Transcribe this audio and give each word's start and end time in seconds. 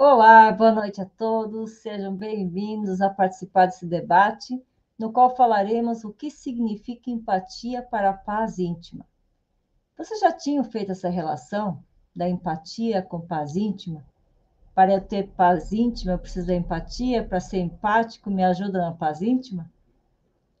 Olá, 0.00 0.52
boa 0.52 0.70
noite 0.70 1.00
a 1.00 1.04
todos. 1.04 1.82
Sejam 1.82 2.14
bem-vindos 2.14 3.00
a 3.00 3.10
participar 3.10 3.66
desse 3.66 3.84
debate, 3.84 4.64
no 4.96 5.10
qual 5.10 5.34
falaremos 5.34 6.04
o 6.04 6.12
que 6.12 6.30
significa 6.30 7.10
empatia 7.10 7.82
para 7.82 8.10
a 8.10 8.12
paz 8.12 8.60
íntima. 8.60 9.04
Vocês 9.96 10.20
já 10.20 10.30
tinham 10.30 10.62
feito 10.62 10.92
essa 10.92 11.08
relação 11.08 11.82
da 12.14 12.28
empatia 12.28 13.02
com 13.02 13.20
paz 13.20 13.56
íntima? 13.56 14.06
Para 14.72 14.94
eu 14.94 15.00
ter 15.00 15.30
paz 15.30 15.72
íntima, 15.72 16.12
eu 16.12 16.18
preciso 16.20 16.46
da 16.46 16.54
empatia, 16.54 17.26
para 17.26 17.40
ser 17.40 17.58
empático, 17.58 18.30
me 18.30 18.44
ajuda 18.44 18.78
na 18.78 18.92
paz 18.92 19.20
íntima? 19.20 19.68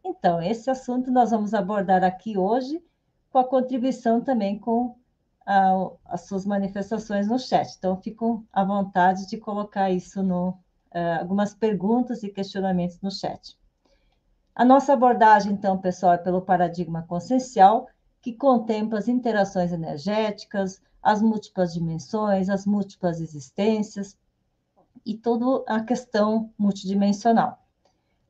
Então, 0.04 0.42
esse 0.42 0.68
assunto 0.68 1.12
nós 1.12 1.30
vamos 1.30 1.54
abordar 1.54 2.02
aqui 2.02 2.36
hoje, 2.36 2.82
com 3.30 3.38
a 3.38 3.44
contribuição 3.44 4.20
também 4.20 4.58
com 4.58 4.96
a, 5.48 5.90
as 6.04 6.26
suas 6.26 6.44
manifestações 6.44 7.26
no 7.26 7.38
chat. 7.38 7.74
Então, 7.78 7.96
ficam 7.96 8.44
à 8.52 8.62
vontade 8.62 9.26
de 9.26 9.38
colocar 9.38 9.90
isso 9.90 10.22
no 10.22 10.50
uh, 10.50 11.20
algumas 11.20 11.54
perguntas 11.54 12.22
e 12.22 12.28
questionamentos 12.28 13.00
no 13.00 13.10
chat. 13.10 13.56
A 14.54 14.62
nossa 14.62 14.92
abordagem, 14.92 15.52
então, 15.52 15.78
pessoal, 15.78 16.12
é 16.12 16.18
pelo 16.18 16.42
paradigma 16.42 17.02
consciencial, 17.08 17.88
que 18.20 18.34
contempla 18.34 18.98
as 18.98 19.08
interações 19.08 19.72
energéticas, 19.72 20.82
as 21.02 21.22
múltiplas 21.22 21.72
dimensões, 21.72 22.50
as 22.50 22.66
múltiplas 22.66 23.18
existências 23.18 24.18
e 25.06 25.16
toda 25.16 25.64
a 25.66 25.80
questão 25.82 26.52
multidimensional. 26.58 27.58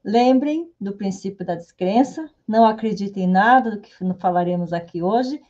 Lembrem 0.05 0.71
do 0.81 0.93
princípio 0.93 1.45
da 1.45 1.57
descrença, 1.57 2.31
não 2.47 2.65
acreditem 2.65 3.25
em 3.25 3.29
nada 3.29 3.73
do 3.73 3.81
que 3.81 3.91
falaremos 4.21 4.73
aqui 4.73 5.03
hoje 5.03 5.43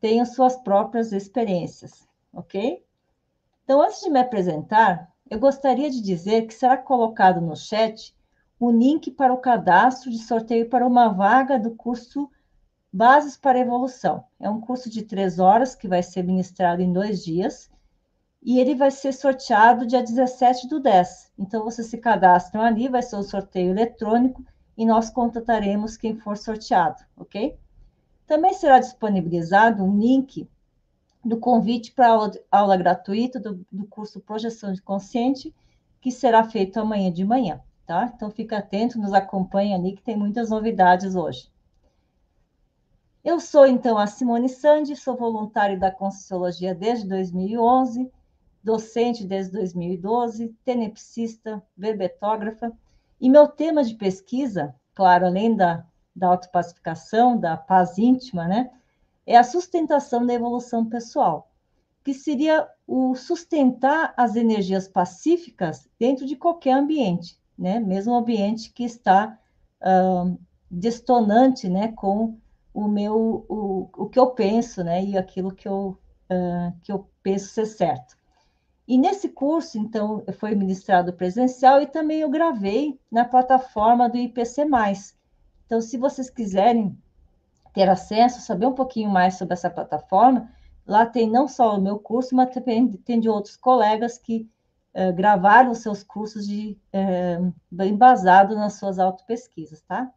tenham 0.00 0.24
suas 0.24 0.56
próprias 0.56 1.12
experiências, 1.12 2.08
ok? 2.32 2.84
Então, 3.64 3.82
antes 3.82 4.00
de 4.00 4.10
me 4.10 4.18
apresentar, 4.18 5.12
eu 5.28 5.38
gostaria 5.38 5.90
de 5.90 6.00
dizer 6.00 6.46
que 6.46 6.54
será 6.54 6.76
colocado 6.76 7.40
no 7.40 7.56
chat 7.56 8.14
o 8.58 8.70
link 8.70 9.10
para 9.10 9.32
o 9.32 9.38
cadastro 9.38 10.10
de 10.10 10.18
sorteio 10.18 10.68
para 10.68 10.86
uma 10.86 11.08
vaga 11.08 11.58
do 11.58 11.70
curso 11.70 12.28
Bases 12.92 13.36
para 13.36 13.60
Evolução. 13.60 14.24
É 14.40 14.50
um 14.50 14.60
curso 14.60 14.90
de 14.90 15.02
três 15.02 15.38
horas 15.38 15.76
que 15.76 15.86
vai 15.86 16.02
ser 16.02 16.24
ministrado 16.24 16.82
em 16.82 16.92
dois 16.92 17.22
dias 17.24 17.70
e 18.42 18.58
ele 18.58 18.74
vai 18.74 18.90
ser 18.90 19.12
sorteado 19.12 19.86
dia 19.86 20.02
17 20.02 20.66
do 20.66 20.80
10. 20.80 21.32
Então, 21.38 21.62
vocês 21.62 21.86
se 21.86 21.98
cadastram 21.98 22.62
ali, 22.62 22.88
vai 22.88 23.02
ser 23.02 23.16
o 23.16 23.20
um 23.20 23.22
sorteio 23.22 23.70
eletrônico 23.70 24.44
e 24.76 24.84
nós 24.84 25.10
contataremos 25.10 25.96
quem 25.96 26.16
for 26.16 26.36
sorteado, 26.36 27.04
ok? 27.16 27.56
Também 28.30 28.54
será 28.54 28.78
disponibilizado 28.78 29.82
um 29.82 29.98
link 29.98 30.48
do 31.24 31.36
convite 31.36 31.90
para 31.90 32.10
aula, 32.10 32.30
aula 32.48 32.76
gratuita 32.76 33.40
do, 33.40 33.66
do 33.72 33.84
curso 33.88 34.20
Projeção 34.20 34.72
de 34.72 34.80
Consciente, 34.80 35.52
que 36.00 36.12
será 36.12 36.44
feito 36.44 36.78
amanhã 36.78 37.10
de 37.10 37.24
manhã, 37.24 37.60
tá? 37.84 38.08
Então, 38.14 38.30
fica 38.30 38.58
atento, 38.58 39.00
nos 39.00 39.12
acompanhe 39.12 39.74
ali, 39.74 39.96
que 39.96 40.02
tem 40.04 40.16
muitas 40.16 40.48
novidades 40.48 41.16
hoje. 41.16 41.50
Eu 43.24 43.40
sou, 43.40 43.66
então, 43.66 43.98
a 43.98 44.06
Simone 44.06 44.48
Sandi, 44.48 44.94
sou 44.94 45.16
voluntária 45.16 45.76
da 45.76 45.90
Conscienciologia 45.90 46.72
desde 46.72 47.08
2011, 47.08 48.08
docente 48.62 49.26
desde 49.26 49.54
2012, 49.54 50.54
tenepsista, 50.64 51.60
verbetógrafa, 51.76 52.72
e 53.20 53.28
meu 53.28 53.48
tema 53.48 53.82
de 53.82 53.96
pesquisa, 53.96 54.72
claro, 54.94 55.26
além 55.26 55.56
da 55.56 55.84
da 56.14 56.28
autopacificação, 56.28 57.38
da 57.38 57.56
paz 57.56 57.98
íntima, 57.98 58.46
né? 58.46 58.70
É 59.26 59.36
a 59.36 59.44
sustentação 59.44 60.26
da 60.26 60.34
evolução 60.34 60.84
pessoal, 60.84 61.50
que 62.04 62.12
seria 62.14 62.68
o 62.86 63.14
sustentar 63.14 64.12
as 64.16 64.36
energias 64.36 64.88
pacíficas 64.88 65.88
dentro 65.98 66.26
de 66.26 66.36
qualquer 66.36 66.72
ambiente, 66.72 67.38
né? 67.56 67.78
Mesmo 67.78 68.14
ambiente 68.14 68.72
que 68.72 68.84
está 68.84 69.38
uh, 69.80 70.38
destonante, 70.70 71.68
né? 71.68 71.92
Com 71.92 72.38
o 72.72 72.88
meu, 72.88 73.44
o, 73.48 73.88
o 73.96 74.08
que 74.08 74.18
eu 74.18 74.30
penso, 74.30 74.82
né? 74.82 75.04
E 75.04 75.16
aquilo 75.16 75.54
que 75.54 75.68
eu, 75.68 75.98
uh, 76.30 76.72
que 76.82 76.90
eu 76.90 77.08
penso 77.22 77.48
ser 77.48 77.66
certo. 77.66 78.20
E 78.90 78.98
nesse 78.98 79.28
curso, 79.28 79.78
então, 79.78 80.24
foi 80.32 80.52
ministrado 80.56 81.12
presencial 81.12 81.80
e 81.80 81.86
também 81.86 82.22
eu 82.22 82.28
gravei 82.28 82.98
na 83.08 83.24
plataforma 83.24 84.08
do 84.08 84.16
IPC+, 84.16 84.66
então, 85.70 85.80
se 85.80 85.96
vocês 85.96 86.28
quiserem 86.28 86.98
ter 87.72 87.88
acesso, 87.88 88.40
saber 88.40 88.66
um 88.66 88.74
pouquinho 88.74 89.08
mais 89.08 89.38
sobre 89.38 89.54
essa 89.54 89.70
plataforma, 89.70 90.50
lá 90.84 91.06
tem 91.06 91.30
não 91.30 91.46
só 91.46 91.76
o 91.76 91.80
meu 91.80 91.96
curso, 91.96 92.34
mas 92.34 92.52
também 92.52 92.90
tem 92.90 93.20
de 93.20 93.28
outros 93.28 93.56
colegas 93.56 94.18
que 94.18 94.50
uh, 94.92 95.14
gravaram 95.14 95.72
seus 95.72 96.02
cursos 96.02 96.44
de, 96.44 96.76
uh, 96.92 97.84
embasado 97.84 98.56
nas 98.56 98.80
suas 98.80 98.98
autopesquisas, 98.98 99.80
tá? 99.82 100.12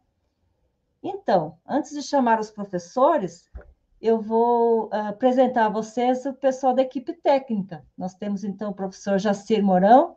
Então, 1.00 1.56
antes 1.64 1.92
de 1.92 2.02
chamar 2.02 2.40
os 2.40 2.50
professores, 2.50 3.48
eu 4.02 4.20
vou 4.20 4.86
uh, 4.86 5.10
apresentar 5.10 5.66
a 5.66 5.70
vocês 5.70 6.26
o 6.26 6.34
pessoal 6.34 6.74
da 6.74 6.82
equipe 6.82 7.12
técnica. 7.12 7.84
Nós 7.96 8.12
temos, 8.12 8.42
então, 8.42 8.72
o 8.72 8.74
professor 8.74 9.20
Jacir 9.20 9.62
Mourão. 9.62 10.16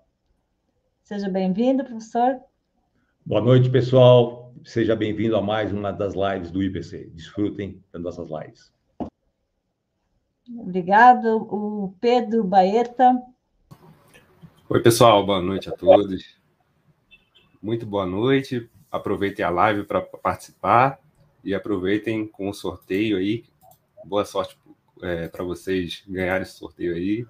Seja 1.04 1.30
bem-vindo, 1.30 1.84
professor. 1.84 2.42
Boa 3.24 3.42
noite, 3.42 3.70
pessoal. 3.70 4.47
Seja 4.68 4.98
bem-vindo 4.98 5.38
a 5.38 5.42
mais 5.42 5.72
uma 5.72 5.94
das 5.94 6.14
lives 6.14 6.52
do 6.52 6.62
IPC. 6.62 7.10
Desfrutem 7.14 7.82
das 7.90 8.02
nossas 8.02 8.28
lives. 8.30 8.74
Obrigado. 10.46 11.38
O 11.50 11.96
Pedro 12.02 12.44
Baeta. 12.44 13.18
Oi, 14.70 14.84
pessoal. 14.84 15.26
Boa 15.26 15.42
noite 15.42 15.70
a 15.70 15.72
todos. 15.72 16.38
Muito 17.62 17.86
boa 17.86 18.06
noite. 18.06 18.70
Aproveitem 18.92 19.46
a 19.46 19.50
live 19.50 19.86
para 19.86 20.02
participar 20.02 21.00
e 21.46 21.56
aproveitem 21.56 22.28
com 22.28 22.50
o 22.50 22.54
sorteio 22.54 23.16
aí. 23.16 23.46
Boa 24.04 24.26
sorte 24.26 24.60
é, 25.02 25.30
para 25.30 25.46
vocês 25.46 26.04
ganharem 26.06 26.42
esse 26.42 26.58
sorteio 26.58 26.94
aí. 26.94 27.26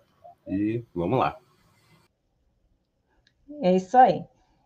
E 0.47 0.83
vamos 0.91 1.19
lá. 1.19 1.37
É 3.61 3.75
isso 3.75 3.95
aí. 3.95 4.25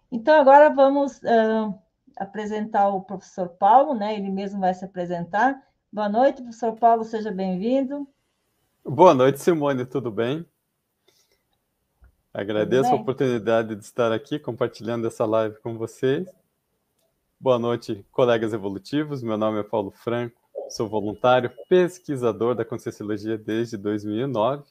Então, 0.09 0.39
agora 0.39 0.69
vamos 0.69 1.17
uh, 1.17 1.80
apresentar 2.21 2.87
o 2.89 3.01
professor 3.01 3.49
Paulo, 3.49 3.95
né? 3.95 4.13
Ele 4.13 4.29
mesmo 4.29 4.59
vai 4.59 4.75
se 4.75 4.85
apresentar. 4.85 5.59
Boa 5.91 6.07
noite, 6.07 6.43
professor 6.43 6.75
Paulo, 6.75 7.03
seja 7.03 7.31
bem-vindo. 7.31 8.07
Boa 8.85 9.15
noite, 9.15 9.39
Simone, 9.39 9.87
tudo 9.87 10.11
bem? 10.11 10.45
Agradeço 12.31 12.89
bem? 12.89 12.91
a 12.91 13.01
oportunidade 13.01 13.75
de 13.75 13.83
estar 13.83 14.11
aqui 14.11 14.37
compartilhando 14.37 15.07
essa 15.07 15.25
live 15.25 15.59
com 15.61 15.79
vocês. 15.79 16.29
Boa 17.39 17.57
noite, 17.57 18.05
colegas 18.11 18.53
evolutivos. 18.53 19.23
Meu 19.23 19.35
nome 19.35 19.59
é 19.59 19.63
Paulo 19.63 19.89
Franco, 19.89 20.39
sou 20.69 20.87
voluntário 20.87 21.51
pesquisador 21.67 22.53
da 22.53 22.63
Conscienciologia 22.63 23.35
desde 23.35 23.77
2009, 23.77 24.63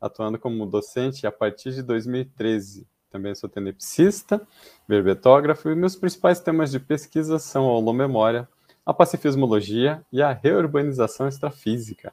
atuando 0.00 0.36
como 0.36 0.66
docente 0.66 1.28
a 1.28 1.32
partir 1.32 1.72
de 1.72 1.82
2013 1.82 2.88
também 3.12 3.34
sou 3.34 3.48
tenepsista, 3.48 4.40
verbetógrafo, 4.88 5.68
e 5.68 5.74
meus 5.74 5.94
principais 5.94 6.40
temas 6.40 6.70
de 6.70 6.80
pesquisa 6.80 7.38
são 7.38 7.66
a 7.66 7.72
holomemória, 7.72 8.48
a 8.84 8.94
pacifismologia 8.94 10.02
e 10.10 10.22
a 10.22 10.32
reurbanização 10.32 11.28
extrafísica. 11.28 12.12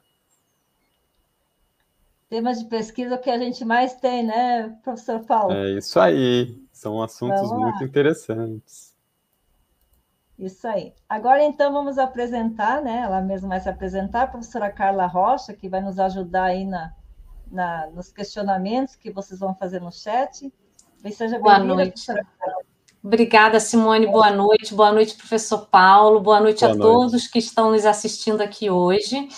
Temas 2.28 2.60
de 2.60 2.66
pesquisa 2.66 3.18
que 3.18 3.30
a 3.30 3.38
gente 3.38 3.64
mais 3.64 3.96
tem, 3.96 4.22
né, 4.24 4.68
professor 4.84 5.24
Paulo? 5.24 5.52
É 5.52 5.70
isso 5.70 5.98
aí, 5.98 6.62
são 6.70 7.02
assuntos 7.02 7.50
muito 7.50 7.82
interessantes. 7.82 8.94
Isso 10.38 10.66
aí. 10.66 10.94
Agora, 11.08 11.42
então, 11.42 11.70
vamos 11.72 11.98
apresentar, 11.98 12.80
né? 12.80 13.02
Ela 13.04 13.20
mesma 13.20 13.50
vai 13.50 13.60
se 13.60 13.68
apresentar, 13.68 14.22
a 14.22 14.26
professora 14.26 14.70
Carla 14.70 15.06
Rocha, 15.06 15.52
que 15.52 15.68
vai 15.68 15.82
nos 15.82 15.98
ajudar 15.98 16.44
aí 16.44 16.64
na, 16.64 16.94
na, 17.50 17.88
nos 17.88 18.10
questionamentos 18.10 18.96
que 18.96 19.10
vocês 19.10 19.38
vão 19.40 19.54
fazer 19.54 19.80
no 19.80 19.92
chat. 19.92 20.50
Seja 21.08 21.38
Boa 21.38 21.58
noite. 21.58 22.12
Obrigada, 23.02 23.58
Simone. 23.58 24.06
Boa 24.06 24.30
noite. 24.30 24.74
Boa 24.74 24.92
noite, 24.92 25.14
professor 25.14 25.66
Paulo. 25.66 26.20
Boa 26.20 26.40
noite 26.40 26.60
Boa 26.60 26.72
a 26.72 26.76
noite. 26.76 26.82
todos 26.82 27.26
que 27.26 27.38
estão 27.38 27.70
nos 27.70 27.86
assistindo 27.86 28.42
aqui 28.42 28.68
hoje. 28.68 29.28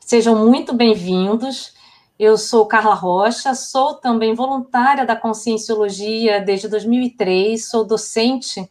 Sejam 0.00 0.44
muito 0.44 0.74
bem-vindos. 0.74 1.74
Eu 2.18 2.36
sou 2.36 2.66
Carla 2.66 2.94
Rocha, 2.94 3.54
sou 3.54 3.94
também 3.94 4.34
voluntária 4.34 5.04
da 5.04 5.14
Conscienciologia 5.14 6.40
desde 6.40 6.66
2003, 6.66 7.68
sou 7.68 7.84
docente 7.84 8.68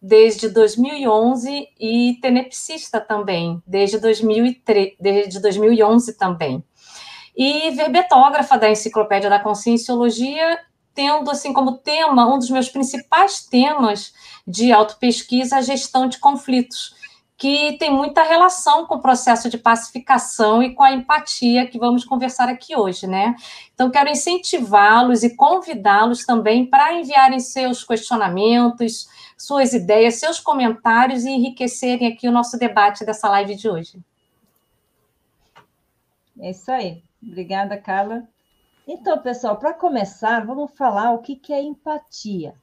desde 0.00 0.48
2011 0.48 1.68
e 1.80 2.18
tenepsista 2.20 3.00
também, 3.00 3.62
desde, 3.66 3.98
2003, 3.98 4.94
desde 5.00 5.40
2011 5.40 6.16
também. 6.18 6.62
E 7.36 7.70
verbetógrafa 7.70 8.58
da 8.58 8.70
Enciclopédia 8.70 9.30
da 9.30 9.38
Conscienciologia 9.38 10.58
tendo 10.94 11.30
assim 11.30 11.52
como 11.52 11.78
tema, 11.78 12.32
um 12.32 12.38
dos 12.38 12.50
meus 12.50 12.68
principais 12.68 13.44
temas 13.44 14.12
de 14.46 14.72
autopesquisa, 14.72 15.56
a 15.56 15.62
gestão 15.62 16.08
de 16.08 16.18
conflitos, 16.18 16.94
que 17.36 17.76
tem 17.78 17.92
muita 17.92 18.22
relação 18.22 18.86
com 18.86 18.94
o 18.94 19.02
processo 19.02 19.50
de 19.50 19.58
pacificação 19.58 20.62
e 20.62 20.74
com 20.74 20.82
a 20.82 20.92
empatia 20.92 21.66
que 21.66 21.76
vamos 21.76 22.04
conversar 22.04 22.48
aqui 22.48 22.76
hoje, 22.76 23.06
né? 23.06 23.34
Então, 23.74 23.90
quero 23.90 24.08
incentivá-los 24.08 25.24
e 25.24 25.34
convidá-los 25.34 26.24
também 26.24 26.64
para 26.64 26.94
enviarem 26.94 27.40
seus 27.40 27.82
questionamentos, 27.82 29.08
suas 29.36 29.72
ideias, 29.72 30.20
seus 30.20 30.38
comentários 30.38 31.24
e 31.24 31.30
enriquecerem 31.30 32.12
aqui 32.12 32.28
o 32.28 32.32
nosso 32.32 32.56
debate 32.56 33.04
dessa 33.04 33.28
live 33.28 33.56
de 33.56 33.68
hoje. 33.68 33.98
É 36.38 36.50
isso 36.50 36.70
aí. 36.70 37.02
Obrigada, 37.20 37.76
Carla. 37.76 38.22
Então, 38.86 39.16
pessoal, 39.18 39.56
para 39.58 39.72
começar, 39.72 40.44
vamos 40.44 40.72
falar 40.76 41.12
o 41.12 41.20
que, 41.20 41.36
que 41.36 41.52
é 41.52 41.62
empatia. 41.62 42.54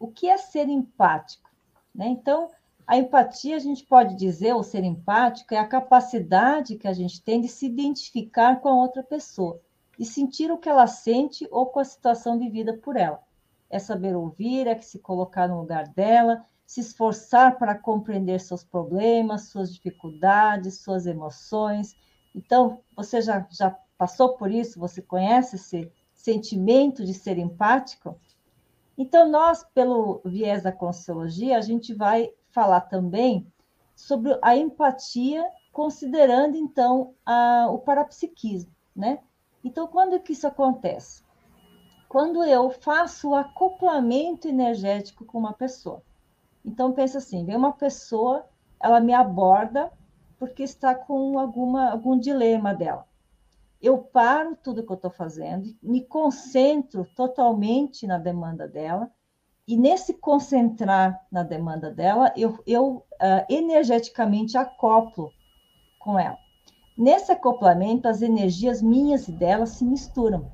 O 0.00 0.08
que 0.08 0.26
é 0.26 0.38
ser 0.38 0.66
empático? 0.66 1.50
Né? 1.94 2.08
Então, 2.08 2.48
a 2.86 2.96
empatia, 2.96 3.56
a 3.56 3.58
gente 3.58 3.84
pode 3.84 4.14
dizer, 4.14 4.54
ou 4.54 4.62
ser 4.62 4.82
empático, 4.82 5.54
é 5.54 5.58
a 5.58 5.66
capacidade 5.66 6.76
que 6.76 6.88
a 6.88 6.92
gente 6.94 7.22
tem 7.22 7.40
de 7.40 7.48
se 7.48 7.66
identificar 7.66 8.60
com 8.60 8.68
a 8.68 8.74
outra 8.74 9.02
pessoa 9.02 9.60
e 9.98 10.06
sentir 10.06 10.50
o 10.50 10.56
que 10.56 10.70
ela 10.70 10.86
sente 10.86 11.46
ou 11.50 11.66
com 11.66 11.80
a 11.80 11.84
situação 11.84 12.38
vivida 12.38 12.72
por 12.72 12.96
ela. 12.96 13.20
É 13.68 13.78
saber 13.78 14.16
ouvir, 14.16 14.66
é 14.66 14.80
se 14.80 14.98
colocar 14.98 15.48
no 15.48 15.60
lugar 15.60 15.88
dela, 15.88 16.46
se 16.66 16.80
esforçar 16.80 17.58
para 17.58 17.74
compreender 17.74 18.40
seus 18.40 18.64
problemas, 18.64 19.50
suas 19.50 19.74
dificuldades, 19.74 20.80
suas 20.80 21.06
emoções. 21.06 21.94
Então, 22.34 22.80
você 22.96 23.20
já, 23.20 23.46
já 23.50 23.76
passou 23.98 24.34
por 24.36 24.50
isso? 24.50 24.78
Você 24.78 25.02
conhece 25.02 25.56
esse 25.56 25.92
sentimento 26.14 27.04
de 27.04 27.12
ser 27.12 27.36
empático? 27.36 28.18
Então, 28.96 29.28
nós, 29.28 29.64
pelo 29.74 30.22
viés 30.24 30.62
da 30.62 30.72
Consciologia, 30.72 31.58
a 31.58 31.60
gente 31.60 31.92
vai 31.92 32.32
falar 32.50 32.82
também 32.82 33.52
sobre 33.94 34.38
a 34.40 34.56
empatia, 34.56 35.44
considerando, 35.72 36.56
então, 36.56 37.14
a, 37.26 37.66
o 37.70 37.78
parapsiquismo, 37.78 38.72
né? 38.94 39.18
Então, 39.62 39.88
quando 39.88 40.20
que 40.20 40.32
isso 40.32 40.46
acontece? 40.46 41.24
Quando 42.08 42.42
eu 42.44 42.70
faço 42.70 43.30
o 43.30 43.34
acoplamento 43.34 44.48
energético 44.48 45.24
com 45.24 45.38
uma 45.38 45.52
pessoa. 45.52 46.02
Então, 46.64 46.92
pensa 46.92 47.18
assim, 47.18 47.44
vem 47.44 47.56
uma 47.56 47.72
pessoa, 47.72 48.46
ela 48.80 49.00
me 49.00 49.12
aborda 49.12 49.92
porque 50.38 50.62
está 50.62 50.94
com 50.94 51.38
alguma, 51.38 51.90
algum 51.90 52.18
dilema 52.18 52.72
dela 52.72 53.07
eu 53.80 53.98
paro 53.98 54.56
tudo 54.56 54.84
que 54.84 54.90
eu 54.90 54.96
estou 54.96 55.10
fazendo, 55.10 55.68
me 55.82 56.04
concentro 56.04 57.06
totalmente 57.14 58.06
na 58.06 58.18
demanda 58.18 58.66
dela, 58.66 59.10
e 59.66 59.76
nesse 59.76 60.14
concentrar 60.14 61.20
na 61.30 61.42
demanda 61.42 61.90
dela, 61.90 62.32
eu, 62.36 62.58
eu 62.66 62.96
uh, 62.96 63.04
energeticamente 63.50 64.56
acoplo 64.56 65.30
com 66.00 66.18
ela. 66.18 66.38
Nesse 66.96 67.30
acoplamento, 67.30 68.08
as 68.08 68.22
energias 68.22 68.80
minhas 68.80 69.28
e 69.28 69.32
dela 69.32 69.66
se 69.66 69.84
misturam, 69.84 70.50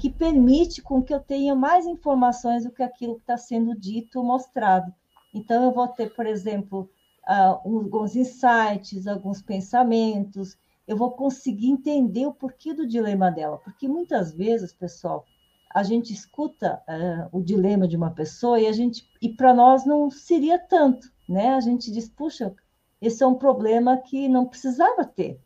que 0.00 0.10
permite 0.10 0.82
com 0.82 1.02
que 1.02 1.14
eu 1.14 1.20
tenha 1.20 1.54
mais 1.54 1.86
informações 1.86 2.64
do 2.64 2.72
que 2.72 2.82
aquilo 2.82 3.16
que 3.16 3.20
está 3.20 3.36
sendo 3.36 3.78
dito 3.78 4.18
ou 4.18 4.24
mostrado. 4.24 4.92
Então, 5.32 5.64
eu 5.64 5.70
vou 5.70 5.86
ter, 5.86 6.14
por 6.14 6.26
exemplo, 6.26 6.88
uh, 7.28 7.60
alguns 7.64 8.16
insights, 8.16 9.06
alguns 9.06 9.42
pensamentos, 9.42 10.56
eu 10.86 10.96
vou 10.96 11.12
conseguir 11.12 11.70
entender 11.70 12.26
o 12.26 12.34
porquê 12.34 12.74
do 12.74 12.86
dilema 12.86 13.30
dela. 13.30 13.58
Porque 13.58 13.88
muitas 13.88 14.32
vezes, 14.32 14.72
pessoal, 14.72 15.24
a 15.74 15.82
gente 15.82 16.12
escuta 16.12 16.82
uh, 16.88 17.36
o 17.36 17.42
dilema 17.42 17.88
de 17.88 17.96
uma 17.96 18.10
pessoa 18.10 18.60
e 18.60 18.66
a 18.66 18.72
gente 18.72 19.08
e 19.20 19.28
para 19.28 19.52
nós 19.52 19.84
não 19.84 20.10
seria 20.10 20.58
tanto, 20.58 21.08
né? 21.28 21.54
A 21.54 21.60
gente 21.60 21.90
diz, 21.90 22.08
puxa, 22.08 22.54
esse 23.00 23.22
é 23.22 23.26
um 23.26 23.34
problema 23.34 23.96
que 23.96 24.28
não 24.28 24.46
precisava 24.46 25.04
ter. 25.04 25.40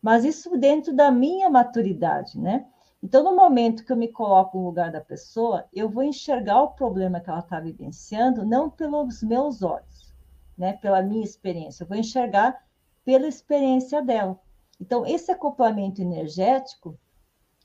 Mas 0.00 0.24
isso 0.24 0.58
dentro 0.58 0.94
da 0.94 1.10
minha 1.10 1.48
maturidade, 1.48 2.38
né? 2.38 2.66
Então, 3.02 3.24
no 3.24 3.34
momento 3.34 3.84
que 3.84 3.92
eu 3.92 3.96
me 3.96 4.08
coloco 4.08 4.58
no 4.58 4.66
lugar 4.66 4.92
da 4.92 5.00
pessoa, 5.00 5.64
eu 5.72 5.88
vou 5.88 6.02
enxergar 6.04 6.62
o 6.62 6.74
problema 6.74 7.20
que 7.20 7.30
ela 7.30 7.40
está 7.40 7.58
vivenciando 7.58 8.44
não 8.44 8.70
pelos 8.70 9.22
meus 9.22 9.62
olhos, 9.62 10.14
né? 10.56 10.74
Pela 10.74 11.02
minha 11.02 11.24
experiência, 11.24 11.82
eu 11.82 11.88
vou 11.88 11.96
enxergar 11.96 12.62
pela 13.04 13.26
experiência 13.26 14.02
dela. 14.02 14.38
Então, 14.82 15.06
esse 15.06 15.30
acoplamento 15.30 16.02
energético 16.02 16.98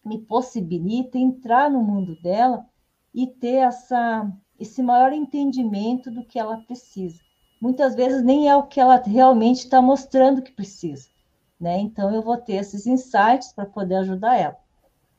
me 0.06 0.20
possibilita 0.20 1.18
entrar 1.18 1.68
no 1.68 1.82
mundo 1.82 2.16
dela 2.22 2.64
e 3.12 3.26
ter 3.26 3.56
essa, 3.56 4.32
esse 4.60 4.84
maior 4.84 5.12
entendimento 5.12 6.12
do 6.12 6.24
que 6.24 6.38
ela 6.38 6.58
precisa. 6.58 7.20
Muitas 7.60 7.96
vezes 7.96 8.24
nem 8.24 8.48
é 8.48 8.56
o 8.56 8.68
que 8.68 8.80
ela 8.80 9.02
realmente 9.02 9.62
está 9.62 9.82
mostrando 9.82 10.44
que 10.44 10.52
precisa, 10.52 11.10
né? 11.60 11.80
Então 11.80 12.14
eu 12.14 12.22
vou 12.22 12.38
ter 12.38 12.58
esses 12.58 12.86
insights 12.86 13.52
para 13.52 13.66
poder 13.66 13.96
ajudar 13.96 14.38
ela. 14.38 14.58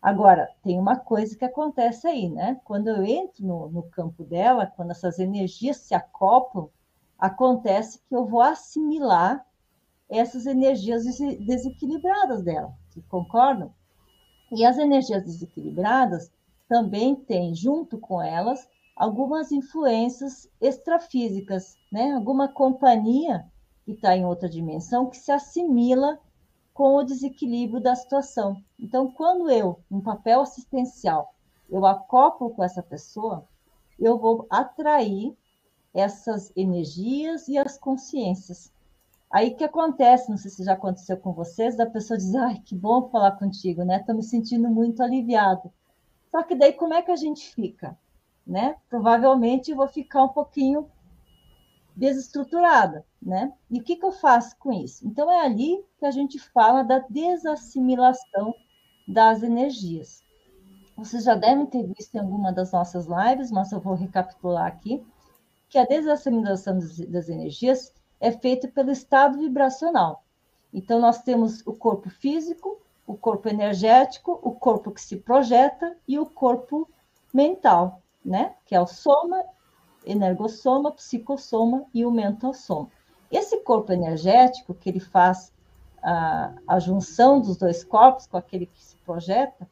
Agora, 0.01 0.49
tem 0.63 0.79
uma 0.79 0.95
coisa 0.95 1.37
que 1.37 1.45
acontece 1.45 2.07
aí, 2.07 2.29
né? 2.29 2.61
Quando 2.65 2.87
eu 2.87 3.03
entro 3.03 3.45
no, 3.45 3.69
no 3.71 3.83
campo 3.83 4.23
dela, 4.23 4.73
quando 4.77 4.93
essas 4.93 5.19
energias 5.19 5.79
se 5.79 5.97
acoplam, 5.97 6.69
acontece 7.19 7.99
que 8.09 8.15
eu 8.15 8.25
vou 8.25 8.41
assimilar 8.41 9.45
essas 10.09 10.47
energias 10.47 11.05
desequilibradas 11.41 12.43
dela. 12.43 12.73
Vocês 12.89 13.07
concordam? 13.07 13.73
E 14.51 14.65
as 14.65 14.79
energias 14.79 15.23
desequilibradas 15.25 16.31
também 16.69 17.15
têm, 17.15 17.55
junto 17.55 17.99
com 17.99 18.23
elas, 18.23 18.67
algumas 18.97 19.53
influências 19.53 20.49
extrafísicas, 20.61 21.77
né? 21.93 22.13
Alguma 22.13 22.49
companhia 22.49 23.45
que 23.85 23.93
está 23.93 24.17
em 24.17 24.25
outra 24.25 24.49
dimensão 24.49 25.09
que 25.09 25.17
se 25.17 25.31
assimila 25.31 26.19
com 26.75 26.97
o 26.97 27.05
desequilíbrio 27.05 27.81
da 27.81 27.95
situação. 27.95 28.57
Então, 28.79 29.11
quando 29.11 29.51
eu, 29.51 29.81
um 29.91 30.01
papel 30.01 30.43
assistencial, 30.43 31.35
eu 31.69 31.85
acoplo 31.85 32.51
com 32.51 32.63
essa 32.63 32.83
pessoa, 32.83 33.47
eu 33.99 34.19
vou 34.19 34.47
atrair 34.49 35.37
essas 35.93 36.53
energias 36.57 37.49
e 37.49 37.59
as 37.59 37.77
consciências. 37.77 38.73
Aí 39.31 39.51
que 39.51 39.65
acontece, 39.65 40.31
não 40.31 40.39
sei 40.39 40.51
se 40.51 40.65
já 40.65 40.73
aconteceu 40.73 41.17
com 41.19 41.33
vocês, 41.33 41.77
da 41.77 41.85
pessoa 41.85 42.17
dizer, 42.17 42.39
ai, 42.39 42.63
que 42.65 42.75
bom 42.75 43.09
falar 43.11 43.33
contigo, 43.33 43.85
né? 43.85 43.99
Estou 44.01 44.15
me 44.15 44.23
sentindo 44.23 44.69
muito 44.71 45.03
aliviado. 45.03 45.71
Só 46.31 46.43
que 46.43 46.55
daí 46.55 46.73
como 46.73 46.95
é 46.95 47.03
que 47.03 47.11
a 47.11 47.17
gente 47.17 47.55
fica? 47.55 47.97
Né? 48.47 48.77
Provavelmente 48.89 49.71
eu 49.71 49.77
vou 49.77 49.89
ficar 49.89 50.25
um 50.25 50.29
pouquinho 50.29 50.91
desestruturada, 51.95 53.05
né? 53.21 53.53
E 53.71 53.81
o 53.81 53.83
que, 53.83 53.97
que 53.97 54.07
eu 54.07 54.13
faço 54.13 54.57
com 54.59 54.73
isso? 54.73 55.07
Então 55.07 55.31
é 55.31 55.45
ali 55.45 55.85
que 55.99 56.07
a 56.07 56.11
gente 56.11 56.39
fala 56.39 56.83
da 56.83 57.01
desassimilação 57.01 58.55
das 59.07 59.43
energias. 59.43 60.23
Vocês 60.97 61.25
já 61.25 61.35
devem 61.35 61.67
ter 61.67 61.87
visto 61.87 62.15
em 62.15 62.21
alguma 62.21 62.53
das 62.53 62.73
nossas 62.73 63.07
lives, 63.07 63.51
mas 63.51 63.73
eu 63.73 63.81
vou 63.81 63.95
recapitular 63.95 64.67
aqui, 64.67 65.05
que 65.69 65.77
a 65.77 65.85
desassimilação 65.85 66.79
das 67.09 67.29
energias 67.29 67.93
é 68.21 68.33
feito 68.33 68.69
pelo 68.69 68.91
estado 68.91 69.39
vibracional. 69.39 70.25
Então, 70.73 71.01
nós 71.01 71.23
temos 71.23 71.67
o 71.67 71.73
corpo 71.73 72.11
físico, 72.11 72.81
o 73.07 73.17
corpo 73.17 73.49
energético, 73.49 74.39
o 74.43 74.53
corpo 74.53 74.91
que 74.91 75.01
se 75.01 75.17
projeta 75.17 75.97
e 76.07 76.19
o 76.19 76.27
corpo 76.27 76.89
mental, 77.33 78.03
né? 78.25 78.55
Que 78.67 78.75
é 78.75 78.81
o 78.81 78.87
soma, 78.87 79.43
energossoma, 80.05 80.93
psicossoma 80.93 81.87
e 81.95 82.05
o 82.05 82.11
mental 82.11 82.53
soma. 82.53 82.91
Esse 83.31 83.59
corpo 83.59 83.93
energético, 83.93 84.75
que 84.75 84.89
ele 84.89 85.01
faz 85.01 85.53
a, 86.03 86.53
a 86.67 86.79
junção 86.79 87.41
dos 87.41 87.57
dois 87.57 87.85
corpos 87.85 88.27
com 88.27 88.37
aquele 88.37 88.67
que 88.67 88.83
se 88.83 88.97
projeta, 88.99 89.69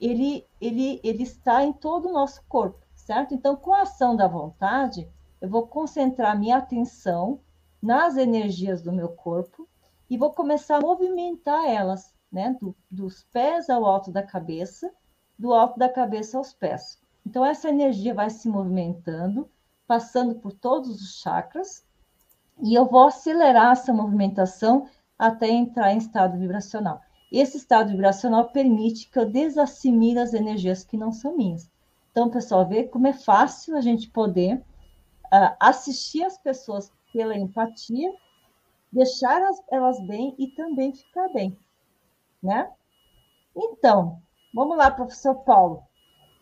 ele, 0.00 0.46
ele, 0.60 1.00
ele 1.02 1.22
está 1.22 1.62
em 1.64 1.72
todo 1.72 2.08
o 2.08 2.12
nosso 2.12 2.42
corpo, 2.48 2.78
certo? 2.94 3.34
Então, 3.34 3.56
com 3.56 3.72
a 3.72 3.82
ação 3.82 4.14
da 4.14 4.28
vontade, 4.28 5.08
eu 5.40 5.48
vou 5.48 5.66
concentrar 5.66 6.38
minha 6.38 6.58
atenção 6.58 7.40
nas 7.86 8.16
energias 8.16 8.82
do 8.82 8.92
meu 8.92 9.10
corpo 9.10 9.68
e 10.10 10.18
vou 10.18 10.32
começar 10.32 10.78
a 10.78 10.80
movimentar 10.80 11.64
elas, 11.66 12.12
né? 12.32 12.56
Do, 12.60 12.74
dos 12.90 13.22
pés 13.32 13.70
ao 13.70 13.84
alto 13.84 14.10
da 14.10 14.24
cabeça, 14.24 14.92
do 15.38 15.54
alto 15.54 15.78
da 15.78 15.88
cabeça 15.88 16.36
aos 16.36 16.52
pés. 16.52 17.00
Então, 17.24 17.46
essa 17.46 17.68
energia 17.68 18.12
vai 18.12 18.28
se 18.28 18.48
movimentando, 18.48 19.48
passando 19.86 20.34
por 20.34 20.52
todos 20.52 21.00
os 21.00 21.20
chakras, 21.20 21.86
e 22.60 22.74
eu 22.74 22.86
vou 22.86 23.06
acelerar 23.06 23.72
essa 23.72 23.92
movimentação 23.92 24.88
até 25.16 25.48
entrar 25.48 25.92
em 25.92 25.98
estado 25.98 26.36
vibracional. 26.36 27.00
Esse 27.30 27.56
estado 27.56 27.92
vibracional 27.92 28.50
permite 28.50 29.08
que 29.08 29.18
eu 29.18 29.30
desassimile 29.30 30.18
as 30.18 30.34
energias 30.34 30.82
que 30.82 30.96
não 30.96 31.12
são 31.12 31.36
minhas. 31.36 31.70
Então, 32.10 32.30
pessoal, 32.30 32.66
vê 32.66 32.82
como 32.82 33.06
é 33.06 33.12
fácil 33.12 33.76
a 33.76 33.80
gente 33.80 34.08
poder 34.08 34.56
uh, 34.56 35.54
assistir 35.60 36.24
as 36.24 36.36
pessoas 36.36 36.90
pela 37.16 37.34
empatia, 37.34 38.12
deixar 38.92 39.40
elas 39.70 40.06
bem 40.06 40.34
e 40.38 40.48
também 40.48 40.94
ficar 40.94 41.32
bem, 41.32 41.58
né? 42.42 42.70
Então, 43.56 44.20
vamos 44.52 44.76
lá, 44.76 44.90
professor 44.90 45.36
Paulo. 45.36 45.82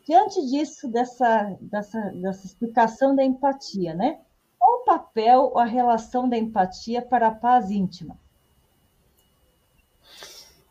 Diante 0.04 0.44
disso, 0.50 0.88
dessa, 0.88 1.56
dessa, 1.60 2.00
dessa 2.20 2.44
explicação 2.44 3.14
da 3.14 3.22
empatia, 3.22 3.94
né? 3.94 4.20
Qual 4.58 4.80
o 4.80 4.84
papel 4.84 5.42
ou 5.42 5.58
a 5.60 5.64
relação 5.64 6.28
da 6.28 6.36
empatia 6.36 7.00
para 7.00 7.28
a 7.28 7.34
paz 7.34 7.70
íntima? 7.70 8.18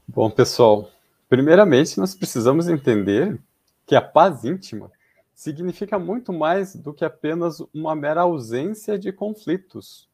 Bom, 0.05 0.29
pessoal, 0.29 0.89
primeiramente 1.29 1.97
nós 1.97 2.13
precisamos 2.13 2.67
entender 2.67 3.39
que 3.85 3.95
a 3.95 4.01
paz 4.01 4.43
íntima 4.43 4.91
significa 5.43 5.99
muito 5.99 6.31
mais 6.31 6.73
do 6.73 6.93
que 6.93 7.03
apenas 7.03 7.59
uma 7.73 7.93
mera 7.93 8.21
ausência 8.21 8.97
de 8.97 9.11
conflitos. 9.11 10.09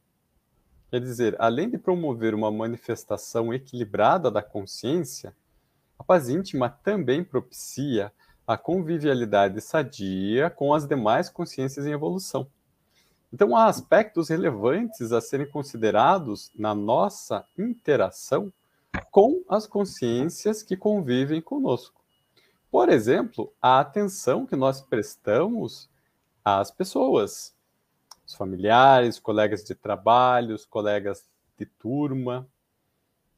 Quer 0.90 1.00
dizer, 1.00 1.36
além 1.38 1.70
de 1.70 1.78
promover 1.78 2.34
uma 2.34 2.50
manifestação 2.50 3.54
equilibrada 3.54 4.32
da 4.32 4.42
consciência, 4.42 5.36
a 6.00 6.04
paz 6.04 6.30
íntima 6.30 6.68
também 6.68 7.24
propicia 7.24 8.12
a 8.48 8.58
convivialidade 8.58 9.62
sadia 9.62 10.50
com 10.50 10.74
as 10.74 10.88
demais 10.88 11.30
consciências 11.30 11.86
em 11.86 11.92
evolução. 11.92 12.48
Então, 13.32 13.56
há 13.56 13.68
aspectos 13.68 14.30
relevantes 14.30 15.12
a 15.12 15.22
serem 15.22 15.48
considerados 15.48 16.52
na 16.56 16.74
nossa 16.74 17.46
interação 17.56 18.52
com 19.12 19.44
as 19.48 19.68
consciências 19.68 20.64
que 20.64 20.76
convivem 20.76 21.40
conosco. 21.40 21.99
Por 22.72 22.90
exemplo, 22.90 23.54
a 23.62 23.80
atenção 23.80 24.46
que 24.46 24.56
nós 24.56 24.82
prestamos 24.82 25.90
às 26.46 26.70
pessoas, 26.70 27.56
os 28.26 28.36
familiares, 28.36 29.20
colegas 29.20 29.64
de 29.64 29.74
trabalho, 29.74 30.56
os 30.56 30.66
colegas 30.66 31.28
de 31.58 31.66
turma, 31.66 32.48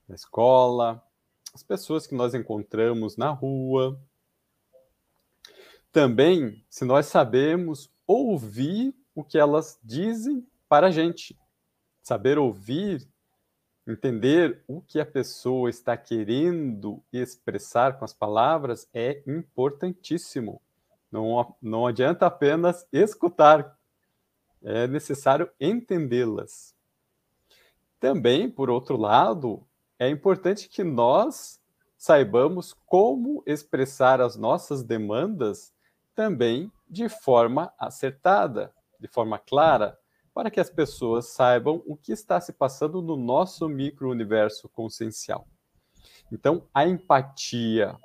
na 0.08 0.16
escola, 0.16 1.02
as 1.54 1.64
pessoas 1.64 2.06
que 2.06 2.14
nós 2.14 2.34
encontramos 2.34 3.16
na 3.16 3.30
rua. 3.30 4.00
Também, 5.92 6.64
se 6.70 6.84
nós 6.84 7.06
sabemos 7.06 7.90
ouvir 8.06 8.94
o 9.16 9.24
que 9.24 9.38
elas 9.38 9.80
dizem 9.84 10.46
para 10.68 10.88
a 10.88 10.92
gente, 10.92 11.38
saber 12.02 12.38
ouvir 12.38 13.08
Entender 13.92 14.64
o 14.70 14.80
que 14.80 15.02
a 15.02 15.06
pessoa 15.06 15.70
está 15.70 15.98
querendo 15.98 17.04
expressar 17.12 18.00
com 18.00 18.06
as 18.06 18.14
palavras 18.14 18.88
é 18.94 19.22
importantíssimo. 19.28 20.62
Não, 21.12 21.54
não 21.62 21.86
adianta 21.86 22.26
apenas 22.26 22.88
escutar, 22.90 23.78
é 24.64 24.88
necessário 24.88 25.52
entendê-las. 25.60 26.74
Também, 28.00 28.50
por 28.50 28.70
outro 28.70 28.96
lado, 28.96 29.62
é 30.00 30.08
importante 30.08 30.70
que 30.70 30.86
nós 30.86 31.60
saibamos 31.98 32.74
como 32.86 33.44
expressar 33.46 34.22
as 34.22 34.38
nossas 34.38 34.84
demandas 34.84 35.74
também 36.16 36.72
de 36.90 37.10
forma 37.10 37.74
acertada, 37.78 38.74
de 38.98 39.10
forma 39.10 39.38
clara, 39.38 40.00
para 40.34 40.50
que 40.50 40.60
as 40.60 40.70
pessoas 40.70 41.28
saibam 41.28 41.84
o 41.86 41.96
que 41.96 42.12
está 42.12 42.40
se 42.40 42.54
passando 42.54 43.02
no 43.02 43.18
nosso 43.18 43.68
micro-universo 43.68 44.70
consciencial. 44.70 45.48
Então, 46.32 46.64
a 46.74 46.88
empatia 46.88 47.96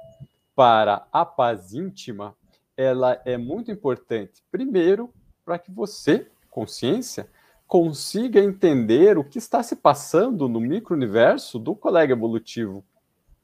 para 0.54 1.06
a 1.12 1.24
paz 1.24 1.72
íntima, 1.72 2.34
ela 2.76 3.20
é 3.24 3.36
muito 3.36 3.70
importante, 3.70 4.42
primeiro, 4.50 5.12
para 5.44 5.58
que 5.58 5.70
você, 5.70 6.30
consciência, 6.50 7.30
consiga 7.66 8.40
entender 8.40 9.18
o 9.18 9.24
que 9.24 9.38
está 9.38 9.62
se 9.62 9.76
passando 9.76 10.48
no 10.48 10.60
micro-universo 10.60 11.58
do 11.58 11.74
colega 11.74 12.12
evolutivo. 12.12 12.78
O 12.78 12.84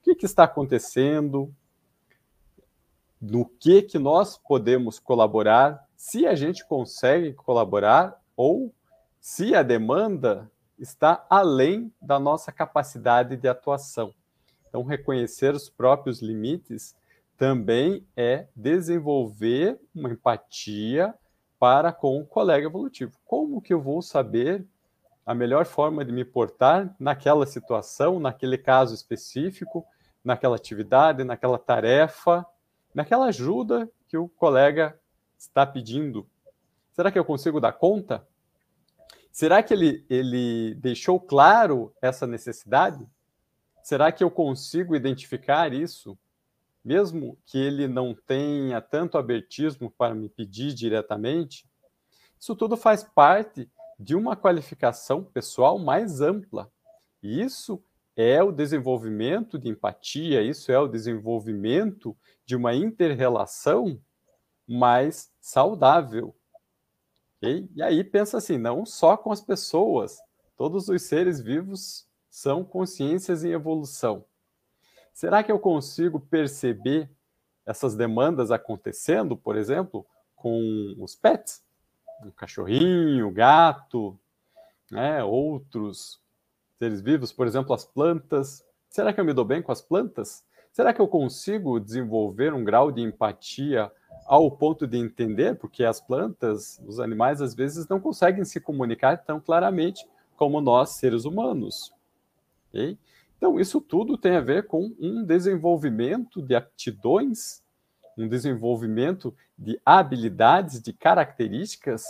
que, 0.03 0.15
que 0.15 0.27
está 0.27 0.45
acontecendo, 0.45 1.55
no 3.21 3.45
que, 3.45 3.83
que 3.83 3.99
nós 3.99 4.37
podemos 4.37 4.99
colaborar, 4.99 5.87
se 5.97 6.27
a 6.27 6.35
gente 6.35 6.67
consegue 6.67 7.33
colaborar 7.33 8.21
ou 8.43 8.75
se 9.21 9.55
a 9.55 9.63
demanda 9.63 10.51
está 10.77 11.25
além 11.31 11.95
da 12.03 12.19
nossa 12.19 12.51
capacidade 12.51 13.37
de 13.37 13.47
atuação. 13.47 14.13
Então, 14.69 14.83
reconhecer 14.83 15.55
os 15.55 15.71
próprios 15.71 16.21
limites 16.21 16.97
também 17.37 18.05
é 18.17 18.49
desenvolver 18.57 19.79
uma 19.95 20.11
empatia 20.11 21.15
para 21.57 21.93
com 21.93 22.19
o 22.19 22.27
colega 22.27 22.67
evolutivo. 22.67 23.13
Como 23.25 23.63
que 23.63 23.73
eu 23.73 23.81
vou 23.81 24.03
saber 24.03 24.67
a 25.25 25.37
melhor 25.37 25.65
forma 25.65 26.05
de 26.05 26.11
me 26.11 26.25
portar 26.25 26.93
naquela 26.99 27.47
situação, 27.47 28.19
naquele 28.19 28.59
caso 28.59 28.93
específico, 28.93 29.87
naquela 30.25 30.57
atividade, 30.57 31.23
naquela 31.23 31.61
tarefa, 31.61 32.45
naquela 32.93 33.27
ajuda 33.27 33.89
que 34.09 34.17
o 34.17 34.29
colega 34.29 34.99
está 35.39 35.65
pedindo? 35.65 36.29
Será 36.91 37.13
que 37.13 37.19
eu 37.21 37.25
consigo 37.25 37.61
dar 37.61 37.73
conta? 37.73 38.27
Será 39.33 39.63
que 39.63 39.73
ele, 39.73 40.05
ele 40.11 40.75
deixou 40.75 41.19
claro 41.19 41.93
essa 42.03 42.27
necessidade? 42.27 43.09
Será 43.83 44.13
que 44.13 44.23
eu 44.23 44.31
consigo 44.31 44.95
identificar 44.95 45.73
isso? 45.73 46.19
Mesmo 46.85 47.39
que 47.47 47.57
ele 47.57 47.89
não 47.89 48.15
tenha 48.15 48.81
tanto 48.83 49.17
abertismo 49.17 49.91
para 49.91 50.15
me 50.15 50.29
pedir 50.29 50.75
diretamente? 50.75 51.67
Isso 52.39 52.55
tudo 52.55 52.77
faz 52.77 53.03
parte 53.03 53.71
de 53.99 54.15
uma 54.15 54.37
qualificação 54.37 55.25
pessoal 55.25 55.79
mais 55.79 56.21
ampla. 56.21 56.71
E 57.23 57.41
isso 57.41 57.83
é 58.15 58.43
o 58.43 58.53
desenvolvimento 58.53 59.59
de 59.59 59.71
empatia, 59.71 60.43
isso 60.43 60.71
é 60.71 60.79
o 60.79 60.89
desenvolvimento 60.89 62.15
de 62.45 62.55
uma 62.55 62.75
interrelação 62.75 63.99
mais 64.69 65.33
saudável, 65.41 66.35
Okay? 67.43 67.69
E 67.75 67.83
aí 67.83 68.05
pensa 68.05 68.39
assim, 68.39 68.57
não 68.57 68.87
só 68.87 69.17
com 69.17 69.33
as 69.33 69.41
pessoas, 69.41 70.21
todos 70.57 70.89
os 70.89 71.03
seres 71.03 71.41
vivos 71.41 72.07
são 72.31 72.65
consciências 72.65 73.43
em 73.43 73.51
evolução. 73.51 74.25
Será 75.13 75.43
que 75.43 75.51
eu 75.51 75.59
consigo 75.59 76.21
perceber 76.21 77.11
essas 77.67 77.97
demandas 77.97 78.53
acontecendo, 78.53 79.37
por 79.37 79.57
exemplo, 79.57 80.07
com 80.37 80.95
os 80.99 81.17
pets? 81.17 81.65
O 82.25 82.31
cachorrinho, 82.31 83.27
o 83.27 83.33
gato, 83.33 84.17
né? 84.89 85.25
outros 85.25 86.21
seres 86.79 87.01
vivos, 87.01 87.33
por 87.33 87.49
exemplo, 87.49 87.75
as 87.75 87.85
plantas. 87.85 88.65
Será 88.89 89.13
que 89.13 89.21
eu 89.21 89.25
me 89.25 89.33
dou 89.33 89.45
bem 89.45 89.61
com 89.61 89.73
as 89.73 89.83
plantas? 89.83 90.45
Será 90.73 90.95
que 90.95 91.01
eu 91.01 91.07
consigo 91.07 91.79
desenvolver 91.79 92.55
um 92.55 92.65
grau 92.65 92.91
de 92.91 93.03
empatia 93.03 93.93
ao 94.25 94.51
ponto 94.51 94.87
de 94.87 94.97
entender, 94.97 95.57
porque 95.59 95.85
as 95.85 96.01
plantas, 96.01 96.81
os 96.87 96.99
animais, 96.99 97.43
às 97.43 97.55
vezes 97.55 97.87
não 97.89 98.01
conseguem 98.01 98.45
se 98.45 98.59
comunicar 98.59 99.19
tão 99.19 99.39
claramente 99.39 100.07
como 100.35 100.61
nós, 100.61 100.91
seres 100.91 101.27
humanos. 101.27 101.93
Okay? 102.71 102.99
Então, 103.37 103.61
isso 103.61 103.81
tudo 103.81 104.17
tem 104.17 104.37
a 104.37 104.41
ver 104.41 104.67
com 104.67 104.95
um 104.99 105.23
desenvolvimento 105.25 106.41
de 106.41 106.55
aptidões, 106.55 107.63
um 108.17 108.27
desenvolvimento 108.27 109.37
de 109.59 109.79
habilidades, 109.85 110.81
de 110.81 110.93
características 110.93 112.05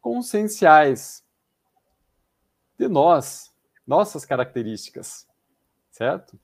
conscienciais 0.00 1.24
de 2.76 2.88
nós, 2.88 3.52
nossas 3.86 4.24
características, 4.24 5.28
certo? 5.90 6.38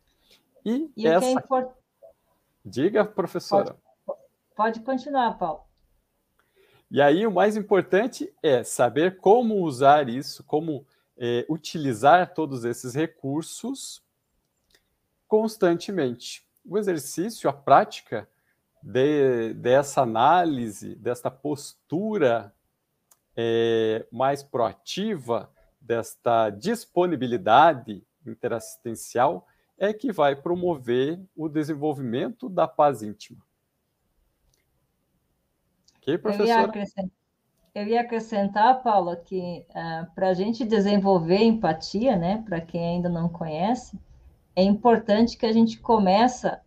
E, 0.65 0.91
e 0.97 1.07
essa... 1.07 1.27
É 1.27 1.33
import... 1.33 1.71
Diga, 2.65 3.05
professora. 3.05 3.77
Pode 4.57 4.81
continuar, 4.81 5.37
Paulo. 5.37 5.65
E 6.91 7.03
aí, 7.03 7.27
o 7.27 7.33
mais 7.33 7.57
importante 7.57 8.33
é 8.43 8.63
saber 8.63 9.19
como 9.19 9.63
usar 9.63 10.09
isso, 10.09 10.45
como 10.45 10.87
é, 11.17 11.45
utilizar 11.49 12.33
todos 12.33 12.65
esses 12.65 12.95
recursos 12.95 14.03
constantemente. 15.27 16.47
O 16.65 16.79
exercício, 16.79 17.51
a 17.51 17.53
prática 17.53 18.29
de, 18.83 19.55
dessa 19.55 20.03
análise, 20.03 20.95
desta 20.95 21.31
postura 21.31 22.55
é, 23.37 24.07
mais 24.13 24.43
proativa, 24.43 25.51
desta 25.81 26.51
disponibilidade 26.51 28.07
interassistencial, 28.27 29.47
é 29.79 29.93
que 29.93 30.13
vai 30.13 30.37
promover 30.37 31.21
o 31.37 31.49
desenvolvimento 31.49 32.49
da 32.49 32.67
paz 32.67 33.03
íntima. 33.03 33.41
Ok, 35.97 36.19
professora? 36.19 36.49
Eu 36.49 36.57
ia 36.57 36.65
acrescentar, 36.65 37.11
eu 37.75 37.87
ia 37.87 38.01
acrescentar 38.01 38.83
Paula, 38.83 39.17
que 39.17 39.67
uh, 39.71 39.73
ah, 39.75 40.09
para 40.15 40.29
a 40.29 40.35
gente 40.35 40.65
desenvolver 40.65 41.43
empatia, 41.43 42.17
né, 42.17 42.43
para 42.47 42.61
quem 42.61 42.97
ainda 42.97 43.09
não 43.09 43.29
conhece, 43.29 43.99
é 44.55 44.63
importante 44.63 45.37
que 45.37 45.47
a 45.47 45.53
gente 45.53 45.81
começa, 45.81 46.61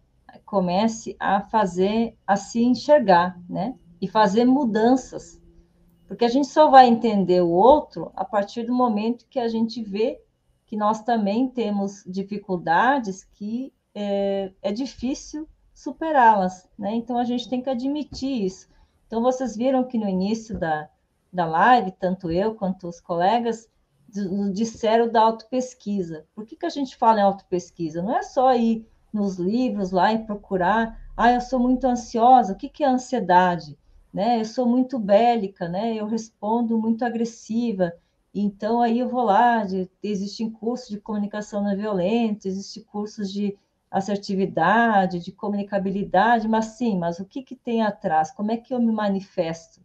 comece 0.44 1.16
a 1.20 1.42
fazer, 1.42 2.18
a 2.26 2.36
se 2.36 2.62
enxergar, 2.62 3.40
né, 3.50 3.76
e 4.02 4.08
fazer 4.08 4.44
mudanças, 4.44 5.42
porque 6.08 6.26
a 6.26 6.30
gente 6.30 6.48
só 6.48 6.70
vai 6.70 6.88
entender 6.88 7.42
o 7.42 7.50
outro 7.50 8.12
a 8.16 8.26
partir 8.26 8.64
do 8.64 8.74
momento 8.74 9.26
que 9.30 9.40
a 9.40 9.48
gente 9.48 9.84
vê 9.84 10.22
que 10.68 10.78
nós 10.78 11.02
também 11.02 11.50
temos 11.50 12.04
dificuldades 12.06 13.24
que 13.24 13.74
é, 13.96 14.52
é 14.62 14.72
difícil 14.72 15.48
superá-las, 15.74 16.70
né? 16.78 16.94
Então 16.94 17.18
a 17.18 17.24
gente 17.24 17.50
tem 17.50 17.62
que 17.62 17.70
admitir 17.70 18.46
isso. 18.46 18.68
Então, 19.08 19.22
vocês 19.22 19.56
viram 19.56 19.86
que 19.86 19.98
no 19.98 20.08
início 20.08 20.60
da, 20.60 20.90
da 21.32 21.46
live, 21.46 21.94
tanto 21.94 22.30
eu 22.30 22.54
quanto 22.54 22.90
os 22.90 23.00
colegas, 23.00 23.70
disseram 24.54 25.10
da 25.10 25.22
autopesquisa. 25.22 26.26
Por 26.36 26.46
que, 26.46 26.56
que 26.58 26.66
a 26.66 26.70
gente 26.70 26.96
fala 26.96 27.20
em 27.20 27.24
autopesquisa? 27.24 28.02
Não 28.02 28.18
é 28.18 28.22
só 28.22 28.54
ir 28.54 28.86
nos 29.14 29.38
livros 29.38 29.92
lá 29.92 30.14
e 30.14 30.26
procurar, 30.26 31.00
ah, 31.16 31.32
eu 31.32 31.42
sou 31.42 31.60
muito 31.60 31.86
ansiosa, 31.86 32.54
o 32.54 32.56
que, 32.56 32.70
que 32.70 32.84
é 32.84 32.88
ansiedade? 32.88 33.78
Né? 34.14 34.42
Eu 34.42 34.46
sou 34.46 34.66
muito 34.66 35.00
bélica, 35.00 35.68
né? 35.70 35.96
eu 35.96 36.06
respondo 36.06 36.78
muito 36.78 37.06
agressiva, 37.06 37.94
então 38.40 38.82
aí 38.82 39.00
eu 39.00 39.10
vou 39.10 39.24
lá, 39.24 39.64
de, 39.64 39.90
existem 40.02 40.50
cursos 40.50 40.90
de 40.90 41.00
comunicação 41.00 41.64
não 41.64 41.76
violenta, 41.76 42.48
existem 42.48 42.84
cursos 42.84 43.32
de 43.32 43.58
assertividade, 43.90 45.20
de 45.20 45.32
comunicabilidade, 45.32 46.48
mas 46.48 46.66
sim, 46.78 46.98
mas 46.98 47.20
o 47.20 47.26
que, 47.26 47.42
que 47.42 47.56
tem 47.56 47.82
atrás? 47.82 48.32
Como 48.32 48.52
é 48.52 48.58
que 48.58 48.74
eu 48.74 48.80
me 48.80 48.92
manifesto? 48.92 49.82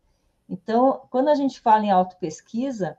Então, 0.49 1.03
quando 1.11 1.29
a 1.29 1.35
gente 1.35 1.61
fala 1.61 1.85
em 1.85 1.91
autopesquisa, 1.91 2.99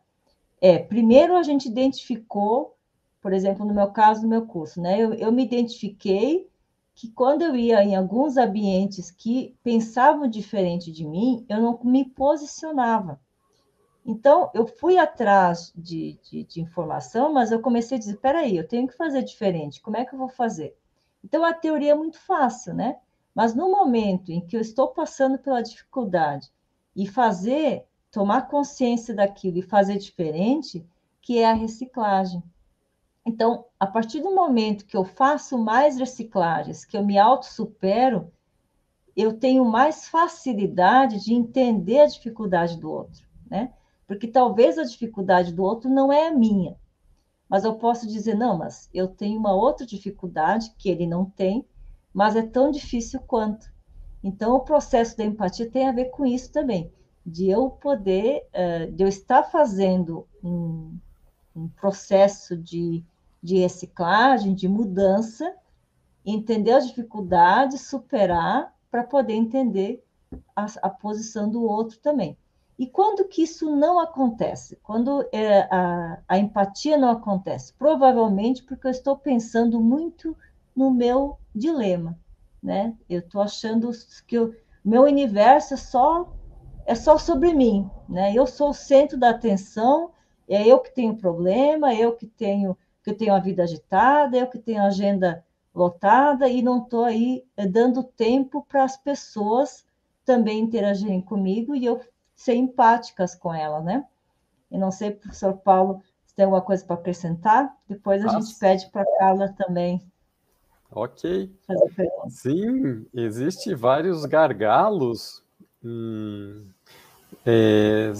é, 0.61 0.79
primeiro 0.79 1.35
a 1.35 1.43
gente 1.43 1.67
identificou, 1.67 2.75
por 3.21 3.33
exemplo, 3.33 3.65
no 3.65 3.73
meu 3.73 3.91
caso, 3.91 4.23
no 4.23 4.29
meu 4.29 4.45
curso, 4.45 4.81
né? 4.81 4.99
Eu, 4.99 5.13
eu 5.13 5.31
me 5.31 5.43
identifiquei 5.43 6.49
que 6.95 7.09
quando 7.09 7.41
eu 7.41 7.55
ia 7.55 7.83
em 7.83 7.95
alguns 7.95 8.37
ambientes 8.37 9.11
que 9.11 9.55
pensavam 9.63 10.27
diferente 10.27 10.91
de 10.91 11.05
mim, 11.05 11.45
eu 11.49 11.59
não 11.59 11.79
me 11.83 12.05
posicionava. 12.05 13.19
Então, 14.05 14.51
eu 14.53 14.67
fui 14.67 14.97
atrás 14.97 15.71
de, 15.75 16.19
de, 16.23 16.43
de 16.43 16.61
informação, 16.61 17.31
mas 17.31 17.51
eu 17.51 17.61
comecei 17.61 17.97
a 17.97 17.99
dizer: 17.99 18.17
peraí, 18.17 18.57
eu 18.57 18.67
tenho 18.67 18.87
que 18.87 18.97
fazer 18.97 19.23
diferente, 19.23 19.81
como 19.81 19.97
é 19.97 20.05
que 20.05 20.13
eu 20.13 20.19
vou 20.19 20.29
fazer? 20.29 20.75
Então, 21.23 21.45
a 21.45 21.53
teoria 21.53 21.93
é 21.93 21.95
muito 21.95 22.19
fácil, 22.19 22.73
né? 22.73 22.97
Mas 23.33 23.55
no 23.55 23.71
momento 23.71 24.31
em 24.31 24.45
que 24.45 24.57
eu 24.57 24.61
estou 24.61 24.89
passando 24.89 25.37
pela 25.37 25.63
dificuldade 25.63 26.51
e 26.95 27.07
fazer 27.07 27.85
tomar 28.11 28.47
consciência 28.47 29.15
daquilo 29.15 29.57
e 29.57 29.63
fazer 29.63 29.97
diferente, 29.97 30.85
que 31.21 31.39
é 31.39 31.49
a 31.49 31.53
reciclagem. 31.53 32.43
Então, 33.25 33.65
a 33.79 33.87
partir 33.87 34.21
do 34.21 34.35
momento 34.35 34.85
que 34.85 34.97
eu 34.97 35.05
faço 35.05 35.57
mais 35.57 35.97
reciclagens, 35.97 36.83
que 36.83 36.97
eu 36.97 37.03
me 37.03 37.17
autossupero, 37.17 38.31
eu 39.15 39.39
tenho 39.39 39.63
mais 39.63 40.07
facilidade 40.09 41.23
de 41.23 41.33
entender 41.33 42.01
a 42.01 42.05
dificuldade 42.05 42.77
do 42.77 42.91
outro, 42.91 43.25
né? 43.49 43.73
Porque 44.07 44.27
talvez 44.27 44.77
a 44.77 44.83
dificuldade 44.83 45.53
do 45.53 45.63
outro 45.63 45.89
não 45.89 46.11
é 46.11 46.27
a 46.27 46.33
minha, 46.33 46.75
mas 47.49 47.63
eu 47.63 47.75
posso 47.75 48.07
dizer, 48.07 48.35
não, 48.35 48.57
mas 48.57 48.89
eu 48.93 49.07
tenho 49.07 49.39
uma 49.39 49.53
outra 49.53 49.85
dificuldade 49.85 50.73
que 50.77 50.89
ele 50.89 51.07
não 51.07 51.25
tem, 51.25 51.65
mas 52.13 52.35
é 52.35 52.41
tão 52.41 52.71
difícil 52.71 53.19
quanto. 53.21 53.71
Então, 54.23 54.55
o 54.55 54.61
processo 54.61 55.17
da 55.17 55.23
empatia 55.23 55.69
tem 55.69 55.87
a 55.87 55.91
ver 55.91 56.05
com 56.05 56.25
isso 56.25 56.51
também 56.51 56.91
de 57.25 57.49
eu 57.49 57.69
poder, 57.69 58.47
uh, 58.53 58.91
de 58.91 59.03
eu 59.03 59.07
estar 59.07 59.43
fazendo 59.43 60.27
um, 60.43 60.97
um 61.55 61.67
processo 61.69 62.57
de, 62.57 63.03
de 63.41 63.57
reciclagem, 63.57 64.53
de 64.53 64.67
mudança, 64.67 65.55
entender 66.25 66.71
as 66.71 66.87
dificuldades, 66.87 67.87
superar, 67.87 68.73
para 68.91 69.03
poder 69.03 69.33
entender 69.33 70.03
a, 70.55 70.65
a, 70.81 70.89
posição 70.89 71.49
do 71.49 71.63
outro 71.63 71.97
também. 71.99 72.37
E 72.77 72.87
quando 72.87 73.27
que 73.27 73.43
isso 73.43 73.75
não 73.75 73.99
acontece? 73.99 74.77
Quando 74.81 75.27
é, 75.31 75.67
a, 75.71 76.19
a 76.27 76.37
empatia 76.37 76.97
não 76.97 77.09
acontece? 77.09 77.73
Provavelmente 77.73 78.63
porque 78.63 78.87
eu 78.87 78.91
estou 78.91 79.15
pensando 79.15 79.79
muito 79.79 80.35
no 80.75 80.91
meu 80.91 81.37
dilema, 81.53 82.17
né? 82.61 82.95
Eu 83.07 83.19
estou 83.19 83.41
achando 83.41 83.91
que 84.27 84.39
o 84.39 84.55
meu 84.83 85.03
universo 85.03 85.75
é 85.75 85.77
só 85.77 86.33
é 86.85 86.95
só 86.95 87.17
sobre 87.17 87.53
mim, 87.53 87.89
né? 88.09 88.33
Eu 88.33 88.45
sou 88.45 88.69
o 88.69 88.73
centro 88.73 89.17
da 89.17 89.29
atenção, 89.29 90.11
é 90.49 90.67
eu 90.67 90.79
que 90.79 90.93
tenho 90.93 91.15
problema, 91.15 91.93
eu 91.93 92.15
que 92.15 92.27
tenho 92.27 92.77
que 93.03 93.13
tenho 93.13 93.33
a 93.33 93.39
vida 93.39 93.63
agitada, 93.63 94.37
eu 94.37 94.47
que 94.47 94.57
tenho 94.57 94.81
a 94.81 94.87
agenda 94.87 95.45
lotada 95.75 96.47
e 96.47 96.61
não 96.61 96.83
estou 96.83 97.03
aí 97.03 97.45
é, 97.57 97.67
dando 97.67 98.03
tempo 98.03 98.65
para 98.67 98.83
as 98.83 98.95
pessoas 98.95 99.85
também 100.23 100.59
interagirem 100.59 101.21
comigo 101.21 101.75
e 101.75 101.85
eu 101.85 101.99
ser 102.35 102.55
empáticas 102.55 103.35
com 103.35 103.53
elas, 103.53 103.83
né? 103.83 104.05
Eu 104.71 104.79
não 104.79 104.91
sei, 104.91 105.11
professor 105.11 105.53
Paulo, 105.57 106.01
se 106.25 106.35
tem 106.35 106.45
alguma 106.45 106.61
coisa 106.61 106.83
para 106.83 106.95
acrescentar. 106.95 107.75
Depois 107.87 108.21
a 108.21 108.25
Nossa. 108.25 108.47
gente 108.47 108.59
pede 108.59 108.89
para 108.89 109.01
a 109.01 109.17
Carla 109.19 109.53
também. 109.53 110.01
Ok. 110.91 111.51
Sim, 112.29 113.05
existe 113.13 113.73
vários 113.73 114.25
gargalos 114.25 115.43
hum, 115.83 116.67
é, 117.45 118.11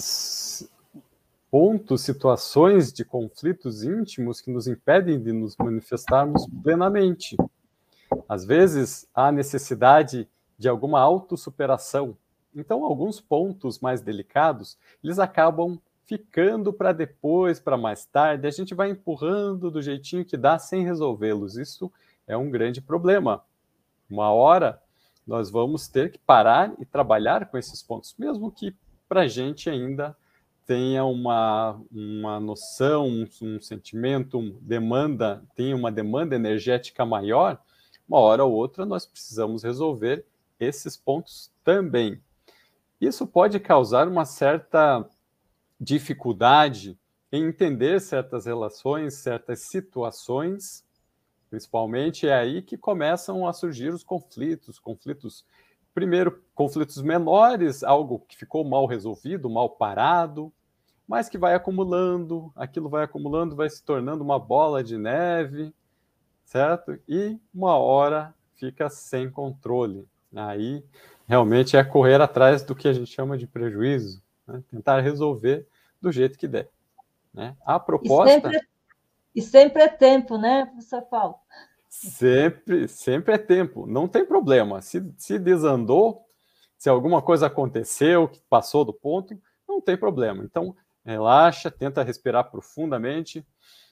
pontos, 1.52 2.02
situações 2.02 2.92
de 2.92 3.06
conflitos 3.06 3.84
íntimos 3.84 4.42
que 4.42 4.52
nos 4.52 4.68
impedem 4.68 5.22
de 5.22 5.32
nos 5.32 5.56
manifestarmos 5.56 6.48
plenamente. 6.64 7.38
Às 8.28 8.44
vezes, 8.44 9.08
há 9.14 9.32
necessidade 9.32 10.28
de 10.58 10.68
alguma 10.68 11.00
autossuperação. 11.00 12.18
Então, 12.56 12.84
alguns 12.84 13.20
pontos 13.20 13.80
mais 13.80 14.02
delicados, 14.02 14.78
eles 15.04 15.20
acabam 15.20 15.80
ficando 16.06 16.74
para 16.74 16.92
depois, 16.92 17.60
para 17.60 17.78
mais 17.78 18.06
tarde, 18.06 18.46
a 18.46 18.52
gente 18.52 18.76
vai 18.76 18.90
empurrando 18.90 19.72
do 19.72 19.82
jeitinho 19.82 20.26
que 20.26 20.38
dá 20.38 20.60
sem 20.60 20.84
resolvê-los. 20.84 21.58
Isso 21.58 21.92
é 22.28 22.36
um 22.36 22.50
grande 22.50 22.82
problema. 22.82 23.44
Uma 24.10 24.32
hora 24.32 24.82
nós 25.26 25.50
vamos 25.50 25.88
ter 25.88 26.12
que 26.12 26.20
parar 26.20 26.74
e 26.80 26.86
trabalhar 26.86 27.48
com 27.48 27.58
esses 27.58 27.82
pontos, 27.82 28.14
mesmo 28.18 28.52
que 28.52 28.76
para 29.08 29.22
a 29.22 29.28
gente 29.28 29.70
ainda 29.70 30.16
tenha 30.66 31.04
uma, 31.06 31.80
uma 31.92 32.40
noção, 32.40 33.08
um, 33.08 33.28
um 33.42 33.60
sentimento, 33.60 34.38
um 34.38 34.58
demanda, 34.62 35.44
tenha 35.56 35.76
uma 35.76 35.92
demanda 35.92 36.36
energética 36.36 37.06
maior, 37.06 37.62
uma 38.08 38.20
hora 38.20 38.44
ou 38.44 38.52
outra 38.52 38.86
nós 38.86 39.06
precisamos 39.06 39.64
resolver 39.64 40.26
esses 40.60 40.96
pontos 40.96 41.52
também. 41.64 42.22
Isso 43.06 43.28
pode 43.28 43.60
causar 43.60 44.08
uma 44.08 44.24
certa 44.24 45.06
dificuldade 45.78 46.98
em 47.34 47.44
entender 47.50 48.00
certas 48.00 48.46
relações, 48.46 49.16
certas 49.16 49.64
situações, 49.64 50.86
principalmente 51.50 52.30
é 52.30 52.34
aí 52.34 52.62
que 52.62 52.78
começam 52.78 53.46
a 53.46 53.52
surgir 53.52 53.90
os 53.90 54.06
conflitos, 54.06 54.80
conflitos 54.80 55.46
primeiro 55.94 56.42
conflitos 56.56 57.02
menores, 57.02 57.84
algo 57.84 58.20
que 58.20 58.38
ficou 58.38 58.64
mal 58.64 58.86
resolvido, 58.86 59.50
mal 59.50 59.72
parado, 59.72 60.50
mas 61.06 61.28
que 61.28 61.38
vai 61.38 61.54
acumulando, 61.56 62.54
aquilo 62.56 62.88
vai 62.88 63.04
acumulando, 63.04 63.54
vai 63.54 63.70
se 63.70 63.84
tornando 63.84 64.24
uma 64.24 64.40
bola 64.40 64.82
de 64.82 64.98
neve, 64.98 65.74
certo? 66.46 66.98
E 67.06 67.38
uma 67.54 67.76
hora 67.76 68.34
fica 68.56 68.90
sem 68.90 69.30
controle. 69.30 70.08
Aí 70.34 70.84
realmente 71.28 71.78
é 71.78 71.84
correr 71.84 72.22
atrás 72.22 72.64
do 72.64 72.76
que 72.76 72.88
a 72.88 72.94
gente 72.94 73.12
chama 73.12 73.38
de 73.38 73.48
prejuízo, 73.48 74.22
né? 74.48 74.64
tentar 74.70 75.00
resolver 75.00 75.68
do 76.02 76.12
jeito 76.12 76.38
que 76.38 76.48
der. 76.48 76.70
Né? 77.34 77.56
A 77.66 77.80
proposta. 77.80 78.30
E 78.30 78.42
sempre, 78.42 78.68
e 79.36 79.42
sempre 79.42 79.84
é 79.84 79.88
tempo, 79.88 80.38
né, 80.38 80.66
professor 80.66 81.02
Paulo? 81.04 81.36
Sempre, 81.90 82.88
sempre 82.88 83.36
é 83.36 83.38
tempo, 83.38 83.86
não 83.86 84.08
tem 84.08 84.26
problema. 84.26 84.82
Se, 84.82 85.14
se 85.18 85.38
desandou, 85.38 86.26
se 86.78 86.90
alguma 86.90 87.22
coisa 87.22 87.48
aconteceu, 87.48 88.28
que 88.28 88.42
passou 88.50 88.84
do 88.84 88.94
ponto, 88.94 89.40
não 89.68 89.80
tem 89.80 89.96
problema. 89.96 90.44
Então, 90.44 90.76
relaxa, 91.06 91.72
tenta 91.72 92.04
respirar 92.04 92.50
profundamente, 92.50 93.46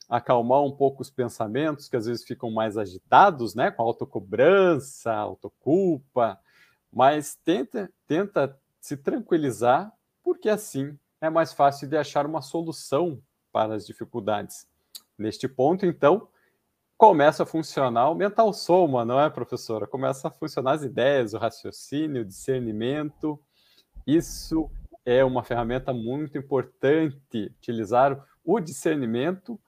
acalmar 0.10 0.62
um 0.62 0.72
pouco 0.72 1.02
os 1.02 1.10
pensamentos, 1.10 1.88
que 1.88 1.96
às 1.96 2.06
vezes 2.06 2.24
ficam 2.24 2.52
mais 2.52 2.78
agitados, 2.78 3.56
né, 3.56 3.72
com 3.72 3.84
autocobrança, 3.84 5.14
autoculpa, 5.14 6.38
mas 6.92 7.36
tenta, 7.36 7.92
tenta 8.08 8.58
se 8.80 8.98
tranquilizar, 8.98 9.92
porque 10.24 10.50
assim 10.50 10.98
é 11.22 11.30
mais 11.30 11.54
fácil 11.54 11.88
de 11.88 11.96
achar 11.96 12.26
uma 12.26 12.42
solução 12.42 13.22
para 13.52 13.76
as 13.76 13.86
dificuldades. 13.86 14.68
Neste 15.18 15.48
ponto, 15.48 15.86
então, 15.86 16.28
começa 16.98 17.44
a 17.44 17.46
funcionar 17.46 18.10
o 18.10 18.16
mental 18.16 18.52
soma, 18.54 19.06
não 19.06 19.20
é, 19.20 19.30
professora? 19.30 19.88
Começa 19.88 20.28
a 20.28 20.32
funcionar 20.32 20.74
as 20.74 20.84
ideias, 20.84 21.34
o 21.34 21.38
raciocínio, 21.38 22.22
o 22.22 22.26
discernimento. 22.26 23.40
Isso 24.06 24.70
é 25.06 25.24
uma 25.24 25.44
ferramenta 25.44 25.94
muito 25.94 26.38
importante, 26.38 27.52
utilizar 27.58 28.24
o 28.44 28.60
discernimento 28.60 29.60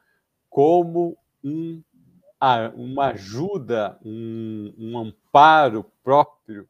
como 0.49 1.17
um, 1.43 1.81
uma 2.75 3.07
ajuda, 3.07 3.97
um, 4.03 4.73
um 4.77 4.97
amparo 4.97 5.85
próprio, 6.03 6.67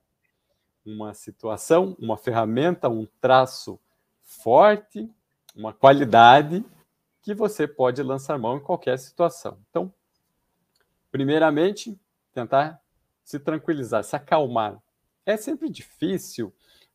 uma 0.86 1.14
situação, 1.14 1.96
uma 2.00 2.18
ferramenta, 2.18 2.90
um 2.90 3.08
traço 3.20 3.80
forte, 4.22 5.10
uma 5.56 5.74
qualidade 5.74 6.66
que 7.22 7.34
você 7.34 7.68
pode 7.68 8.02
lançar 8.04 8.38
mão 8.38 8.58
em 8.58 8.64
qualquer 8.64 8.98
situação. 9.00 9.58
Então, 9.70 9.94
Primeiramente, 11.14 11.96
tentar 12.34 12.82
se 13.24 13.38
tranquilizar, 13.38 14.04
se 14.04 14.16
acalmar. 14.16 14.82
É 15.24 15.38
sempre 15.38 15.70
difícil. 15.70 16.52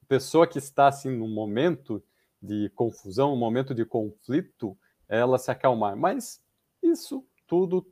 Pessoa 0.09 0.45
que 0.45 0.59
está 0.59 0.89
assim 0.89 1.09
num 1.09 1.29
momento 1.29 2.03
de 2.43 2.69
confusão, 2.71 3.33
um 3.33 3.37
momento 3.37 3.73
de 3.73 3.85
conflito, 3.85 4.77
ela 5.09 5.39
se 5.39 5.53
acalmar. 5.53 5.97
Mas 5.97 6.43
isso 6.83 7.25
tudo 7.47 7.87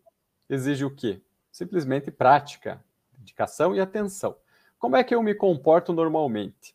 exige 0.50 0.84
o 0.84 0.92
quê? 0.92 1.22
Simplesmente 1.52 2.10
prática, 2.10 2.84
dedicação 3.12 3.72
e 3.72 3.78
atenção. 3.78 4.36
Como 4.86 4.94
é 4.94 5.02
que 5.02 5.12
eu 5.12 5.20
me 5.20 5.34
comporto 5.34 5.92
normalmente? 5.92 6.72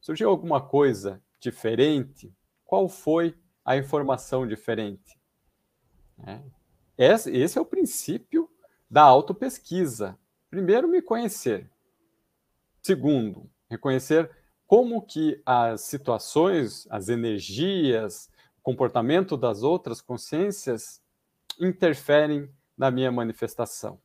Surgiu 0.00 0.30
alguma 0.30 0.66
coisa 0.66 1.22
diferente? 1.38 2.34
Qual 2.64 2.88
foi 2.88 3.36
a 3.62 3.76
informação 3.76 4.48
diferente? 4.48 5.20
É. 6.26 6.40
Esse 6.96 7.58
é 7.58 7.60
o 7.60 7.66
princípio 7.66 8.48
da 8.88 9.02
autopesquisa. 9.02 10.18
Primeiro, 10.48 10.88
me 10.88 11.02
conhecer. 11.02 11.70
Segundo, 12.80 13.50
reconhecer 13.68 14.30
como 14.66 15.02
que 15.02 15.42
as 15.44 15.82
situações, 15.82 16.86
as 16.88 17.10
energias, 17.10 18.30
o 18.56 18.62
comportamento 18.62 19.36
das 19.36 19.62
outras 19.62 20.00
consciências 20.00 21.02
interferem 21.60 22.50
na 22.74 22.90
minha 22.90 23.12
manifestação. 23.12 24.00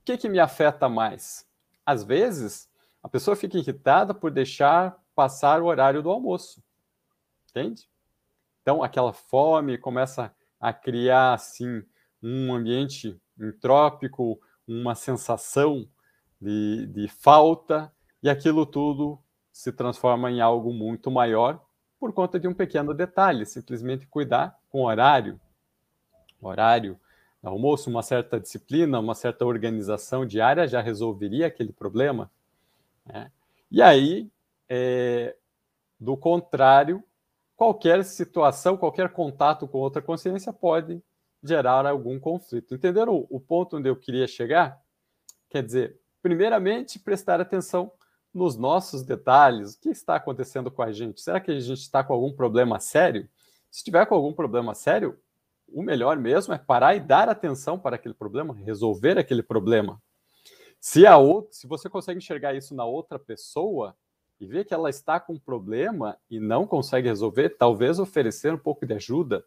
O 0.00 0.04
que, 0.06 0.16
que 0.16 0.26
me 0.26 0.38
afeta 0.38 0.88
mais? 0.88 1.49
Às 1.90 2.04
vezes, 2.04 2.70
a 3.02 3.08
pessoa 3.08 3.34
fica 3.34 3.58
irritada 3.58 4.14
por 4.14 4.30
deixar 4.30 4.96
passar 5.12 5.60
o 5.60 5.66
horário 5.66 6.00
do 6.00 6.08
almoço. 6.08 6.62
Entende? 7.48 7.90
Então, 8.62 8.80
aquela 8.80 9.12
fome 9.12 9.76
começa 9.76 10.32
a 10.60 10.72
criar, 10.72 11.34
assim, 11.34 11.82
um 12.22 12.54
ambiente 12.54 13.20
entrópico, 13.36 14.40
uma 14.68 14.94
sensação 14.94 15.88
de, 16.40 16.86
de 16.86 17.08
falta, 17.08 17.92
e 18.22 18.30
aquilo 18.30 18.64
tudo 18.64 19.18
se 19.52 19.72
transforma 19.72 20.30
em 20.30 20.40
algo 20.40 20.72
muito 20.72 21.10
maior 21.10 21.60
por 21.98 22.12
conta 22.12 22.38
de 22.38 22.46
um 22.46 22.54
pequeno 22.54 22.94
detalhe, 22.94 23.44
simplesmente 23.44 24.06
cuidar 24.06 24.56
com 24.68 24.84
horário, 24.84 25.40
horário 26.40 27.00
almoço, 27.42 27.88
uma 27.88 28.02
certa 28.02 28.38
disciplina, 28.38 29.00
uma 29.00 29.14
certa 29.14 29.44
organização 29.44 30.26
diária 30.26 30.66
já 30.66 30.80
resolveria 30.80 31.46
aquele 31.46 31.72
problema. 31.72 32.30
Né? 33.06 33.30
E 33.70 33.80
aí, 33.80 34.30
é, 34.68 35.36
do 35.98 36.16
contrário, 36.16 37.02
qualquer 37.56 38.04
situação, 38.04 38.76
qualquer 38.76 39.10
contato 39.10 39.66
com 39.66 39.78
outra 39.78 40.02
consciência 40.02 40.52
pode 40.52 41.02
gerar 41.42 41.86
algum 41.86 42.18
conflito. 42.18 42.74
Entenderam 42.74 43.14
o, 43.14 43.26
o 43.30 43.40
ponto 43.40 43.76
onde 43.76 43.88
eu 43.88 43.96
queria 43.96 44.26
chegar? 44.26 44.80
Quer 45.48 45.62
dizer, 45.62 45.98
primeiramente, 46.22 46.98
prestar 46.98 47.40
atenção 47.40 47.90
nos 48.32 48.56
nossos 48.56 49.02
detalhes. 49.02 49.74
O 49.74 49.80
que 49.80 49.88
está 49.88 50.16
acontecendo 50.16 50.70
com 50.70 50.82
a 50.82 50.92
gente? 50.92 51.20
Será 51.20 51.40
que 51.40 51.50
a 51.50 51.58
gente 51.58 51.80
está 51.80 52.04
com 52.04 52.12
algum 52.12 52.32
problema 52.32 52.78
sério? 52.78 53.28
Se 53.70 53.82
tiver 53.82 54.06
com 54.06 54.14
algum 54.14 54.32
problema 54.32 54.74
sério, 54.74 55.18
o 55.72 55.82
melhor 55.82 56.16
mesmo 56.18 56.54
é 56.54 56.58
parar 56.58 56.94
e 56.94 57.00
dar 57.00 57.28
atenção 57.28 57.78
para 57.78 57.96
aquele 57.96 58.14
problema, 58.14 58.54
resolver 58.54 59.18
aquele 59.18 59.42
problema. 59.42 60.00
Se 60.80 61.06
a 61.06 61.16
outra, 61.16 61.52
se 61.52 61.66
você 61.66 61.88
consegue 61.88 62.18
enxergar 62.18 62.54
isso 62.54 62.74
na 62.74 62.84
outra 62.84 63.18
pessoa 63.18 63.94
e 64.40 64.46
ver 64.46 64.64
que 64.64 64.72
ela 64.72 64.88
está 64.88 65.20
com 65.20 65.34
um 65.34 65.38
problema 65.38 66.16
e 66.30 66.40
não 66.40 66.66
consegue 66.66 67.08
resolver, 67.08 67.50
talvez 67.50 67.98
oferecer 67.98 68.54
um 68.54 68.58
pouco 68.58 68.86
de 68.86 68.94
ajuda. 68.94 69.44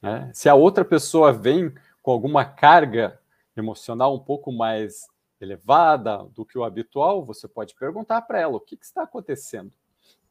Né? 0.00 0.30
Se 0.32 0.48
a 0.48 0.54
outra 0.54 0.84
pessoa 0.84 1.32
vem 1.32 1.74
com 2.02 2.10
alguma 2.10 2.44
carga 2.44 3.20
emocional 3.56 4.14
um 4.14 4.18
pouco 4.18 4.50
mais 4.50 5.06
elevada 5.40 6.24
do 6.34 6.44
que 6.44 6.56
o 6.56 6.64
habitual, 6.64 7.24
você 7.24 7.46
pode 7.46 7.74
perguntar 7.74 8.22
para 8.22 8.40
ela 8.40 8.56
o 8.56 8.60
que, 8.60 8.76
que 8.76 8.84
está 8.84 9.02
acontecendo. 9.02 9.72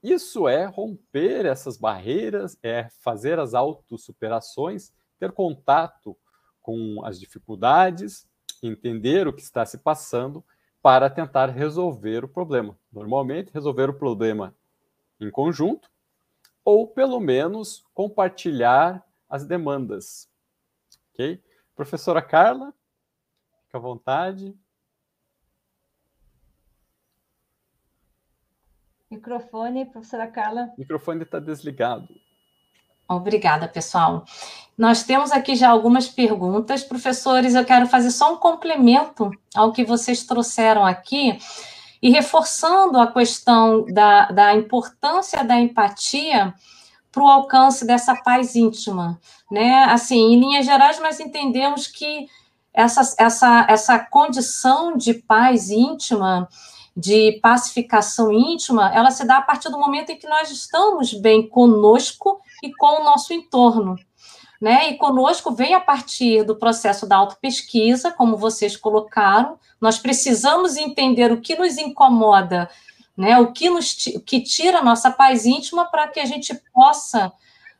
Isso 0.04 0.50
é 0.50 0.66
romper 0.66 1.46
essas 1.46 1.78
barreiras, 1.78 2.58
é 2.62 2.89
fazer 3.00 3.39
as 3.39 3.54
autossuperações, 3.54 4.92
ter 5.18 5.32
contato 5.32 6.18
com 6.62 7.04
as 7.06 7.18
dificuldades, 7.18 8.28
entender 8.62 9.28
o 9.28 9.34
que 9.34 9.42
está 9.42 9.66
se 9.66 9.78
passando 9.78 10.44
para 10.82 11.10
tentar 11.10 11.48
resolver 11.48 12.26
o 12.26 12.28
problema. 12.28 12.78
Normalmente, 12.92 13.54
resolver 13.54 13.89
o 13.89 13.94
problema 13.94 14.54
em 15.22 15.32
conjunto 15.32 15.89
ou, 16.66 16.86
pelo 16.86 17.20
menos, 17.22 17.86
compartilhar 17.94 19.06
as 19.30 19.46
demandas. 19.46 20.30
Ok? 21.13 21.42
Professora 21.76 22.22
Carla, 22.22 22.74
fica 23.63 23.78
à 23.78 23.82
vontade. 23.82 24.54
Microfone, 29.13 29.86
professora 29.86 30.28
Carla. 30.28 30.71
O 30.76 30.80
microfone 30.80 31.23
está 31.23 31.39
desligado. 31.39 32.08
Obrigada, 33.08 33.67
pessoal. 33.67 34.26
Nós 34.78 35.04
temos 35.04 35.32
aqui 35.32 35.56
já 35.56 35.69
algumas 35.69 36.08
perguntas. 36.08 36.84
Professores, 36.84 37.54
eu 37.54 37.63
quero 37.63 37.86
fazer 37.86 38.10
só 38.10 38.34
um 38.34 38.38
complemento 38.38 39.30
ao 39.54 39.71
que 39.71 39.84
vocês 39.84 40.23
trouxeram 40.23 40.84
aqui 40.86 41.38
e 42.02 42.10
reforçando 42.10 42.99
a 42.99 43.12
questão 43.12 43.86
da, 43.86 44.26
da 44.32 44.56
importância 44.56 45.43
da 45.43 45.60
empatia 45.60 46.54
para 47.12 47.23
o 47.23 47.28
alcance 47.28 47.86
dessa 47.86 48.15
paz 48.15 48.56
íntima. 48.56 49.19
Né? 49.52 49.84
Assim, 49.86 50.34
em 50.34 50.39
linhas 50.39 50.65
gerais, 50.65 50.99
nós 50.99 51.19
entendemos 51.19 51.86
que 51.86 52.28
essa, 52.73 53.02
essa, 53.19 53.67
essa 53.69 53.99
condição 53.99 54.97
de 54.97 55.13
paz 55.13 55.69
íntima 55.69 56.49
de 56.95 57.39
pacificação 57.41 58.32
íntima, 58.32 58.93
ela 58.93 59.10
se 59.10 59.25
dá 59.25 59.38
a 59.38 59.41
partir 59.41 59.69
do 59.69 59.79
momento 59.79 60.12
em 60.12 60.17
que 60.17 60.27
nós 60.27 60.51
estamos 60.51 61.13
bem 61.13 61.47
conosco 61.47 62.39
e 62.62 62.71
com 62.73 63.01
o 63.01 63.03
nosso 63.03 63.34
entorno. 63.34 63.95
Né? 64.62 64.91
E 64.91 64.97
conosco 64.97 65.51
vem 65.51 65.73
a 65.73 65.79
partir 65.79 66.43
do 66.43 66.56
processo 66.56 67.06
da 67.06 67.17
autopesquisa, 67.17 68.12
como 68.12 68.38
vocês 68.38 68.77
colocaram. 68.77 69.60
Nós 69.82 69.99
precisamos 69.99 70.77
entender 70.77 71.32
o 71.32 71.41
que 71.41 71.56
nos 71.56 71.77
incomoda, 71.77 72.69
né? 73.17 73.38
o, 73.39 73.51
que 73.51 73.69
nos, 73.69 73.93
o 74.15 74.21
que 74.21 74.41
tira 74.41 74.79
a 74.79 74.84
nossa 74.84 75.12
paz 75.12 75.45
íntima 75.45 75.86
para 75.86 76.08
que 76.08 76.19
a 76.19 76.25
gente 76.25 76.53
possa 76.73 77.34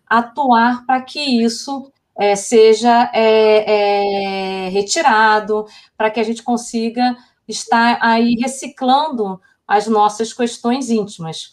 atuar 0.06 0.86
para 0.86 1.02
que 1.02 1.20
isso 1.20 1.92
é, 2.20 2.36
seja 2.36 3.10
é, 3.14 4.66
é, 4.66 4.70
retirado, 4.70 5.66
para 5.98 6.12
que 6.12 6.20
a 6.20 6.24
gente 6.24 6.44
consiga 6.44 7.16
está 7.48 7.98
aí 8.02 8.36
reciclando 8.36 9.40
as 9.68 9.88
nossas 9.88 10.34
questões 10.34 10.90
íntimas. 10.90 11.52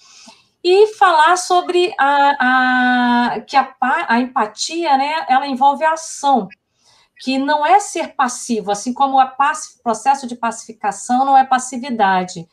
E 0.62 0.88
falar 0.88 1.36
sobre 1.36 1.94
a, 1.98 3.34
a 3.34 3.40
que 3.40 3.56
a, 3.56 3.74
a 3.80 4.20
empatia, 4.20 4.96
né, 4.96 5.24
ela 5.28 5.46
envolve 5.46 5.84
a 5.84 5.92
ação, 5.92 6.48
que 7.20 7.38
não 7.38 7.64
é 7.64 7.80
ser 7.80 8.14
passivo, 8.14 8.70
assim 8.70 8.92
como 8.92 9.20
o 9.20 9.26
processo 9.82 10.26
de 10.26 10.36
pacificação 10.36 11.24
não 11.24 11.36
é 11.36 11.44
passividade. 11.44 12.46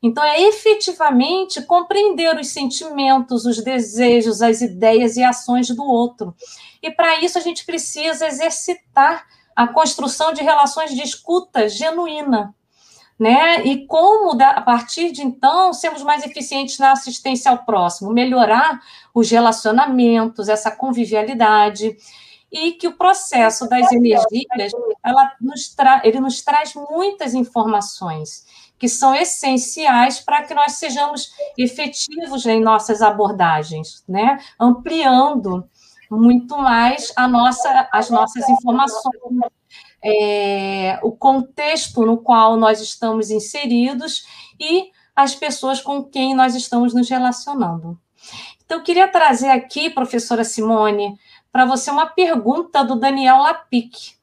Então, 0.00 0.22
é 0.22 0.40
efetivamente 0.42 1.60
compreender 1.62 2.38
os 2.38 2.48
sentimentos, 2.48 3.44
os 3.44 3.62
desejos, 3.62 4.40
as 4.40 4.60
ideias 4.60 5.16
e 5.16 5.24
ações 5.24 5.68
do 5.68 5.82
outro. 5.82 6.34
E 6.80 6.90
para 6.90 7.20
isso, 7.20 7.36
a 7.36 7.40
gente 7.40 7.66
precisa 7.66 8.26
exercitar 8.26 9.26
a 9.56 9.66
construção 9.66 10.32
de 10.32 10.40
relações 10.40 10.94
de 10.94 11.02
escuta 11.02 11.68
genuína, 11.68 12.54
né? 13.18 13.64
E 13.64 13.86
como, 13.86 14.40
a 14.40 14.60
partir 14.60 15.10
de 15.10 15.22
então, 15.22 15.72
sermos 15.72 16.02
mais 16.02 16.24
eficientes 16.24 16.78
na 16.78 16.92
assistência 16.92 17.50
ao 17.50 17.58
próximo, 17.58 18.12
melhorar 18.12 18.80
os 19.12 19.30
relacionamentos, 19.30 20.48
essa 20.48 20.70
convivialidade, 20.70 21.96
e 22.50 22.72
que 22.72 22.86
o 22.86 22.96
processo 22.96 23.68
das 23.68 23.92
energias, 23.92 24.72
ela 25.04 25.32
nos 25.40 25.74
ele 26.02 26.20
nos 26.20 26.40
traz 26.42 26.74
muitas 26.74 27.34
informações 27.34 28.46
que 28.78 28.88
são 28.88 29.14
essenciais 29.14 30.20
para 30.20 30.44
que 30.44 30.54
nós 30.54 30.74
sejamos 30.74 31.32
efetivos 31.58 32.46
em 32.46 32.60
nossas 32.60 33.02
abordagens, 33.02 34.04
né? 34.08 34.38
Ampliando 34.58 35.68
muito 36.10 36.56
mais 36.56 37.12
a 37.16 37.26
nossa, 37.26 37.88
as 37.92 38.08
nossas 38.08 38.48
informações, 38.48 39.14
é, 40.02 40.98
o 41.02 41.12
contexto 41.12 42.04
no 42.04 42.18
qual 42.18 42.56
nós 42.56 42.80
estamos 42.80 43.30
inseridos 43.30 44.26
e 44.58 44.90
as 45.14 45.34
pessoas 45.34 45.80
com 45.80 46.04
quem 46.04 46.34
nós 46.34 46.54
estamos 46.54 46.94
nos 46.94 47.08
relacionando. 47.08 47.98
Então, 48.64 48.78
eu 48.78 48.84
queria 48.84 49.08
trazer 49.08 49.48
aqui, 49.48 49.90
professora 49.90 50.44
Simone, 50.44 51.18
para 51.50 51.64
você 51.64 51.90
uma 51.90 52.06
pergunta 52.06 52.84
do 52.84 52.96
Daniel 52.96 53.38
Lapic. 53.38 54.16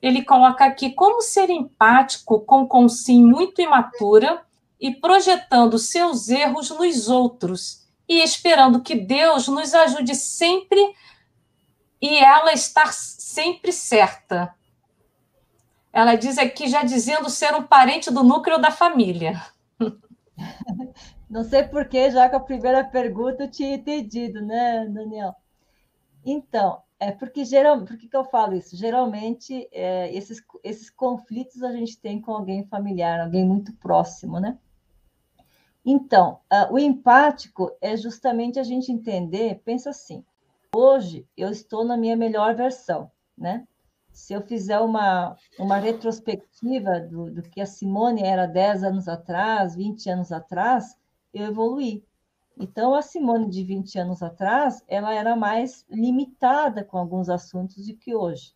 Ele 0.00 0.24
coloca 0.24 0.64
aqui 0.64 0.90
como 0.90 1.20
ser 1.20 1.50
empático 1.50 2.40
com 2.40 2.66
consim 2.66 3.22
muito 3.22 3.60
imatura 3.60 4.42
e 4.80 4.94
projetando 4.94 5.78
seus 5.78 6.28
erros 6.28 6.70
nos 6.70 7.08
outros 7.08 7.86
e 8.08 8.22
esperando 8.22 8.80
que 8.80 8.94
Deus 8.94 9.46
nos 9.46 9.74
ajude 9.74 10.14
sempre 10.16 10.80
e 12.00 12.16
ela 12.16 12.52
estar 12.52 12.92
sempre 12.92 13.70
certa. 13.70 14.54
Ela 15.92 16.14
diz 16.14 16.38
aqui, 16.38 16.68
já 16.68 16.84
dizendo 16.84 17.28
ser 17.28 17.54
um 17.54 17.62
parente 17.62 18.10
do 18.10 18.22
núcleo 18.22 18.60
da 18.60 18.70
família. 18.70 19.40
Não 21.28 21.44
sei 21.44 21.64
por 21.64 21.88
que, 21.88 22.10
já 22.10 22.28
com 22.28 22.36
a 22.36 22.40
primeira 22.40 22.84
pergunta 22.84 23.44
eu 23.44 23.50
tinha 23.50 23.74
entendido, 23.74 24.40
né, 24.40 24.86
Daniel? 24.88 25.34
Então, 26.24 26.82
é 26.98 27.10
porque 27.10 27.44
geral, 27.44 27.82
por 27.84 27.96
que, 27.96 28.08
que 28.08 28.16
eu 28.16 28.24
falo 28.24 28.54
isso? 28.54 28.76
Geralmente, 28.76 29.68
é, 29.72 30.14
esses, 30.14 30.42
esses 30.62 30.90
conflitos 30.90 31.62
a 31.62 31.72
gente 31.72 31.98
tem 31.98 32.20
com 32.20 32.32
alguém 32.32 32.64
familiar, 32.66 33.20
alguém 33.20 33.44
muito 33.44 33.72
próximo, 33.74 34.38
né? 34.38 34.58
Então, 35.84 36.40
uh, 36.52 36.72
o 36.74 36.78
empático 36.78 37.74
é 37.80 37.96
justamente 37.96 38.58
a 38.58 38.62
gente 38.62 38.92
entender, 38.92 39.62
pensa 39.64 39.90
assim, 39.90 40.22
hoje 40.74 41.26
eu 41.36 41.48
estou 41.48 41.84
na 41.84 41.96
minha 41.96 42.16
melhor 42.16 42.54
versão, 42.54 43.10
né? 43.36 43.66
Se 44.12 44.32
eu 44.32 44.42
fizer 44.42 44.78
uma, 44.80 45.36
uma 45.58 45.76
retrospectiva 45.76 47.00
do, 47.00 47.30
do 47.30 47.42
que 47.42 47.60
a 47.60 47.66
Simone 47.66 48.22
era 48.22 48.46
10 48.46 48.84
anos 48.84 49.08
atrás, 49.08 49.74
20 49.74 50.10
anos 50.10 50.32
atrás, 50.32 50.96
eu 51.32 51.46
evoluí. 51.46 52.04
Então, 52.58 52.94
a 52.94 53.00
Simone 53.00 53.48
de 53.48 53.64
20 53.64 53.98
anos 53.98 54.22
atrás, 54.22 54.84
ela 54.86 55.14
era 55.14 55.34
mais 55.34 55.86
limitada 55.88 56.84
com 56.84 56.98
alguns 56.98 57.30
assuntos 57.30 57.86
do 57.86 57.96
que 57.96 58.14
hoje. 58.14 58.52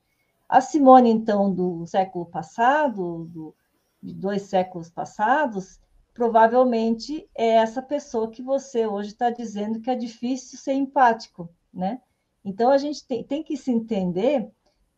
A 0.47 0.61
Simone, 0.61 1.11
então, 1.11 1.53
do 1.53 1.87
século 1.87 2.27
passado, 2.27 3.25
do, 3.25 3.55
de 4.03 4.13
dois 4.13 4.43
séculos 4.43 4.91
passados, 4.91 5.81
provavelmente 6.13 7.29
é 7.35 7.57
essa 7.57 7.81
pessoa 7.81 8.31
que 8.31 8.43
você 8.43 8.87
hoje 8.87 9.09
está 9.09 9.31
dizendo 9.31 9.81
que 9.81 9.91
é 9.91 9.97
difícil 9.97 10.59
ser 10.59 10.75
empático, 10.75 11.49
né? 11.73 12.01
Então, 12.45 12.71
a 12.71 12.77
gente 12.77 13.07
tem, 13.07 13.25
tem 13.25 13.43
que 13.43 13.57
se 13.57 13.73
entender, 13.73 14.53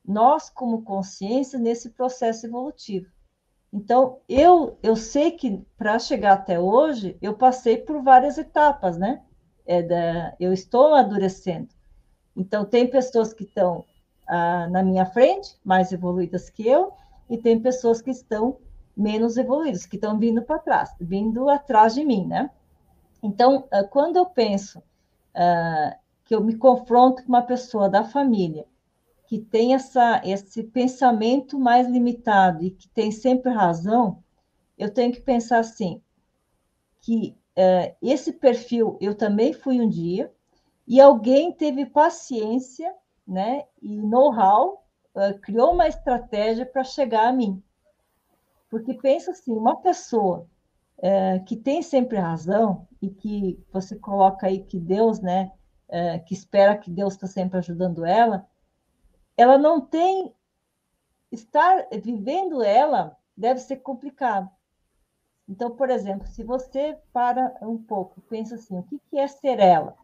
nós 0.06 0.48
como 0.48 0.82
consciência, 0.82 1.58
nesse 1.58 1.90
processo 1.90 2.46
evolutivo. 2.46 3.10
Então, 3.72 4.20
eu, 4.28 4.78
eu 4.82 4.94
sei 4.94 5.32
que 5.32 5.62
para 5.76 5.98
chegar 5.98 6.34
até 6.34 6.58
hoje, 6.58 7.18
eu 7.20 7.34
passei 7.34 7.76
por 7.78 8.02
várias 8.02 8.38
etapas, 8.38 8.96
né? 8.96 9.22
É 9.66 9.82
da, 9.82 10.34
eu 10.38 10.52
estou 10.52 10.94
amadurecendo. 10.94 11.68
Então, 12.36 12.64
tem 12.64 12.88
pessoas 12.88 13.34
que 13.34 13.44
estão 13.44 13.84
ah, 14.26 14.68
na 14.68 14.82
minha 14.82 15.04
frente, 15.04 15.58
mais 15.64 15.92
evoluídas 15.92 16.48
que 16.48 16.66
eu, 16.66 16.92
e 17.28 17.36
tem 17.36 17.60
pessoas 17.60 18.00
que 18.00 18.10
estão 18.10 18.58
menos 18.96 19.36
evoluídas, 19.36 19.84
que 19.84 19.96
estão 19.96 20.18
vindo 20.18 20.42
para 20.42 20.60
trás, 20.60 20.94
vindo 21.00 21.48
atrás 21.50 21.94
de 21.94 22.04
mim, 22.04 22.26
né? 22.26 22.50
Então, 23.22 23.66
ah, 23.72 23.84
quando 23.84 24.16
eu 24.16 24.26
penso 24.26 24.80
ah, 25.34 25.96
que 26.24 26.34
eu 26.34 26.42
me 26.42 26.56
confronto 26.56 27.22
com 27.22 27.28
uma 27.28 27.42
pessoa 27.42 27.88
da 27.88 28.04
família 28.04 28.64
que 29.26 29.38
tem 29.38 29.74
essa, 29.74 30.22
esse 30.24 30.62
pensamento 30.62 31.58
mais 31.58 31.88
limitado 31.88 32.64
e 32.64 32.70
que 32.70 32.88
tem 32.88 33.10
sempre 33.10 33.52
razão, 33.52 34.22
eu 34.78 34.92
tenho 34.92 35.12
que 35.12 35.20
pensar 35.20 35.58
assim, 35.58 36.00
que 37.00 37.36
é, 37.56 37.96
esse 38.02 38.32
perfil 38.32 38.96
eu 39.00 39.14
também 39.14 39.52
fui 39.52 39.80
um 39.80 39.88
dia, 39.88 40.32
e 40.86 41.00
alguém 41.00 41.50
teve 41.50 41.86
paciência 41.86 42.94
né, 43.26 43.64
e 43.82 44.00
know-how, 44.00 44.84
é, 45.16 45.32
criou 45.34 45.72
uma 45.72 45.88
estratégia 45.88 46.64
para 46.64 46.84
chegar 46.84 47.26
a 47.26 47.32
mim. 47.32 47.60
Porque 48.70 48.94
pensa 48.94 49.32
assim, 49.32 49.52
uma 49.52 49.80
pessoa 49.80 50.46
é, 50.98 51.40
que 51.40 51.56
tem 51.56 51.82
sempre 51.82 52.18
razão 52.18 52.86
e 53.02 53.10
que 53.10 53.58
você 53.72 53.96
coloca 53.96 54.46
aí 54.46 54.60
que 54.62 54.78
Deus, 54.78 55.20
né, 55.20 55.50
que 56.26 56.34
espera 56.34 56.76
que 56.76 56.90
Deus 56.90 57.14
está 57.14 57.28
sempre 57.28 57.58
ajudando 57.58 58.04
ela, 58.04 58.44
ela 59.36 59.58
não 59.58 59.80
tem 59.80 60.34
estar 61.30 61.86
vivendo 61.92 62.62
ela 62.62 63.16
deve 63.36 63.60
ser 63.60 63.76
complicado. 63.76 64.50
Então, 65.48 65.70
por 65.70 65.90
exemplo, 65.90 66.26
se 66.26 66.42
você 66.42 66.98
para 67.12 67.56
um 67.62 67.78
pouco, 67.78 68.20
pensa 68.22 68.56
assim, 68.56 68.78
o 68.78 68.82
que, 68.82 69.00
que 69.10 69.18
é 69.18 69.28
ser 69.28 69.60
ela, 69.60 69.96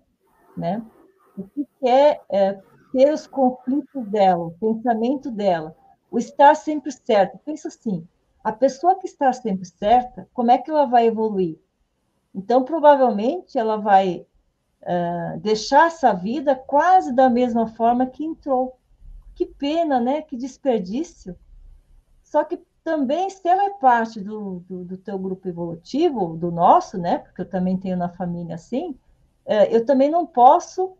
né? 0.56 0.84
O 1.36 1.42
que, 1.44 1.66
que 1.78 1.88
é, 1.88 2.20
é 2.30 2.60
ter 2.92 3.12
os 3.12 3.26
conflitos 3.26 4.06
dela, 4.08 4.44
o 4.44 4.52
pensamento 4.52 5.30
dela, 5.30 5.74
o 6.10 6.18
estar 6.18 6.54
sempre 6.54 6.92
certo. 6.92 7.38
Pensa 7.38 7.68
assim, 7.68 8.06
a 8.44 8.52
pessoa 8.52 8.98
que 8.98 9.06
está 9.06 9.32
sempre 9.32 9.64
certa, 9.64 10.28
como 10.32 10.50
é 10.50 10.58
que 10.58 10.70
ela 10.70 10.84
vai 10.84 11.06
evoluir? 11.06 11.58
Então, 12.34 12.64
provavelmente, 12.64 13.58
ela 13.58 13.76
vai 13.76 14.26
uh, 14.82 15.40
deixar 15.40 15.86
essa 15.86 16.12
vida 16.12 16.54
quase 16.54 17.12
da 17.12 17.28
mesma 17.28 17.66
forma 17.66 18.06
que 18.06 18.24
entrou. 18.24 18.78
Que 19.34 19.46
pena, 19.46 20.00
né? 20.00 20.22
Que 20.22 20.36
desperdício. 20.36 21.36
Só 22.22 22.44
que 22.44 22.58
também, 22.84 23.30
se 23.30 23.46
ela 23.46 23.64
é 23.66 23.70
parte 23.74 24.20
do, 24.20 24.60
do, 24.68 24.84
do 24.84 24.96
teu 24.96 25.18
grupo 25.18 25.48
evolutivo, 25.48 26.36
do 26.36 26.50
nosso, 26.50 26.98
né? 26.98 27.18
Porque 27.18 27.42
eu 27.42 27.48
também 27.48 27.76
tenho 27.76 27.96
na 27.96 28.08
família 28.08 28.56
assim, 28.56 28.98
é, 29.44 29.74
eu 29.74 29.84
também 29.84 30.10
não 30.10 30.26
posso 30.26 30.96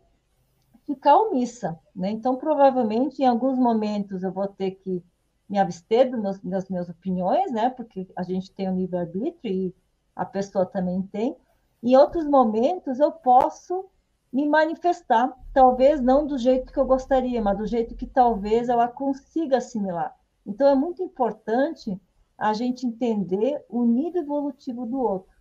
ficar 0.85 1.17
omissa, 1.17 1.79
né? 1.95 2.09
Então, 2.11 2.35
provavelmente, 2.35 3.21
em 3.21 3.25
alguns 3.25 3.57
momentos, 3.57 4.23
eu 4.23 4.31
vou 4.31 4.47
ter 4.47 4.71
que 4.71 5.03
me 5.49 5.57
abster 5.57 6.09
das 6.43 6.69
minhas 6.69 6.89
opiniões, 6.89 7.51
né? 7.51 7.69
Porque 7.69 8.07
a 8.15 8.23
gente 8.23 8.51
tem 8.51 8.69
o 8.69 8.75
livre-arbítrio 8.75 9.53
e 9.53 9.75
a 10.15 10.25
pessoa 10.25 10.65
também 10.65 11.01
tem. 11.03 11.35
Em 11.81 11.95
outros 11.95 12.25
momentos, 12.25 12.99
eu 12.99 13.11
posso 13.11 13.85
me 14.33 14.47
manifestar, 14.49 15.31
talvez 15.53 16.01
não 16.01 16.25
do 16.25 16.39
jeito 16.39 16.73
que 16.73 16.79
eu 16.79 16.85
gostaria, 16.85 17.39
mas 17.39 17.55
do 17.55 17.67
jeito 17.67 17.95
que 17.95 18.07
talvez 18.07 18.67
ela 18.67 18.87
consiga 18.87 19.57
assimilar. 19.57 20.17
Então, 20.43 20.67
é 20.67 20.73
muito 20.73 21.03
importante 21.03 22.01
a 22.35 22.51
gente 22.51 22.87
entender 22.87 23.63
o 23.69 23.85
nível 23.85 24.23
evolutivo 24.23 24.87
do 24.87 24.99
outro. 24.99 25.31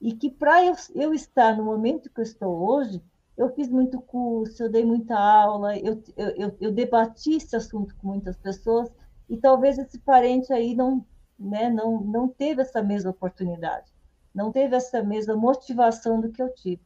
E 0.00 0.12
que 0.12 0.30
para 0.30 0.64
eu, 0.64 0.74
eu 0.94 1.12
estar 1.12 1.56
no 1.56 1.64
momento 1.64 2.10
que 2.10 2.20
eu 2.20 2.22
estou 2.22 2.70
hoje, 2.70 3.02
eu 3.36 3.52
fiz 3.54 3.68
muito 3.68 4.00
curso, 4.00 4.62
eu 4.62 4.70
dei 4.70 4.84
muita 4.84 5.18
aula, 5.18 5.76
eu, 5.76 6.00
eu, 6.16 6.56
eu, 6.60 6.72
debati 6.72 7.34
esse 7.34 7.56
assunto 7.56 7.94
com 7.96 8.06
muitas 8.06 8.36
pessoas, 8.36 8.88
e 9.28 9.36
talvez 9.36 9.78
esse 9.78 9.98
parente 9.98 10.52
aí 10.52 10.76
não, 10.76 11.04
né, 11.38 11.68
não, 11.68 12.00
não 12.00 12.28
teve 12.28 12.62
essa 12.62 12.82
mesma 12.82 13.10
oportunidade, 13.10 13.92
não 14.32 14.52
teve 14.52 14.76
essa 14.76 15.02
mesma 15.02 15.34
motivação 15.34 16.20
do 16.20 16.30
que 16.30 16.42
eu 16.42 16.52
tive. 16.54 16.82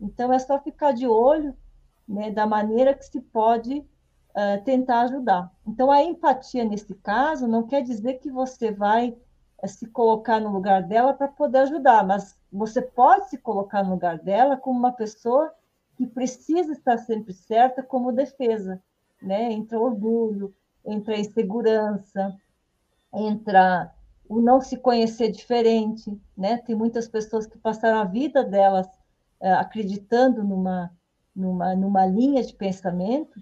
Então, 0.00 0.32
é 0.32 0.38
só 0.38 0.58
ficar 0.58 0.92
de 0.92 1.06
olho 1.06 1.56
né, 2.06 2.30
da 2.30 2.46
maneira 2.46 2.94
que 2.94 3.04
se 3.04 3.20
pode 3.20 3.78
uh, 3.78 4.64
tentar 4.64 5.02
ajudar. 5.02 5.50
Então, 5.66 5.90
a 5.90 6.02
empatia, 6.02 6.64
nesse 6.64 6.94
caso, 6.94 7.48
não 7.48 7.66
quer 7.66 7.82
dizer 7.82 8.14
que 8.14 8.30
você 8.30 8.70
vai 8.70 9.16
uh, 9.62 9.68
se 9.68 9.86
colocar 9.86 10.40
no 10.40 10.52
lugar 10.52 10.82
dela 10.82 11.14
para 11.14 11.28
poder 11.28 11.58
ajudar, 11.58 12.06
mas 12.06 12.38
você 12.52 12.80
pode 12.80 13.28
se 13.30 13.38
colocar 13.38 13.82
no 13.82 13.90
lugar 13.90 14.18
dela 14.18 14.56
como 14.56 14.78
uma 14.78 14.92
pessoa 14.92 15.52
que 15.96 16.06
precisa 16.06 16.72
estar 16.72 16.98
sempre 16.98 17.32
certa 17.32 17.82
como 17.82 18.12
defesa, 18.12 18.82
né? 19.20 19.50
Entra 19.50 19.80
orgulho, 19.80 20.54
entra 20.84 21.18
insegurança, 21.18 22.36
entra 23.12 23.92
o 24.28 24.40
não 24.40 24.60
se 24.60 24.76
conhecer 24.76 25.30
diferente, 25.30 26.20
né? 26.36 26.58
Tem 26.58 26.74
muitas 26.76 27.08
pessoas 27.08 27.46
que 27.46 27.58
passaram 27.58 27.98
a 27.98 28.04
vida 28.04 28.44
delas 28.44 28.86
acreditando 29.40 30.42
numa, 30.42 30.90
numa, 31.34 31.74
numa 31.74 32.06
linha 32.06 32.42
de 32.42 32.54
pensamento, 32.54 33.40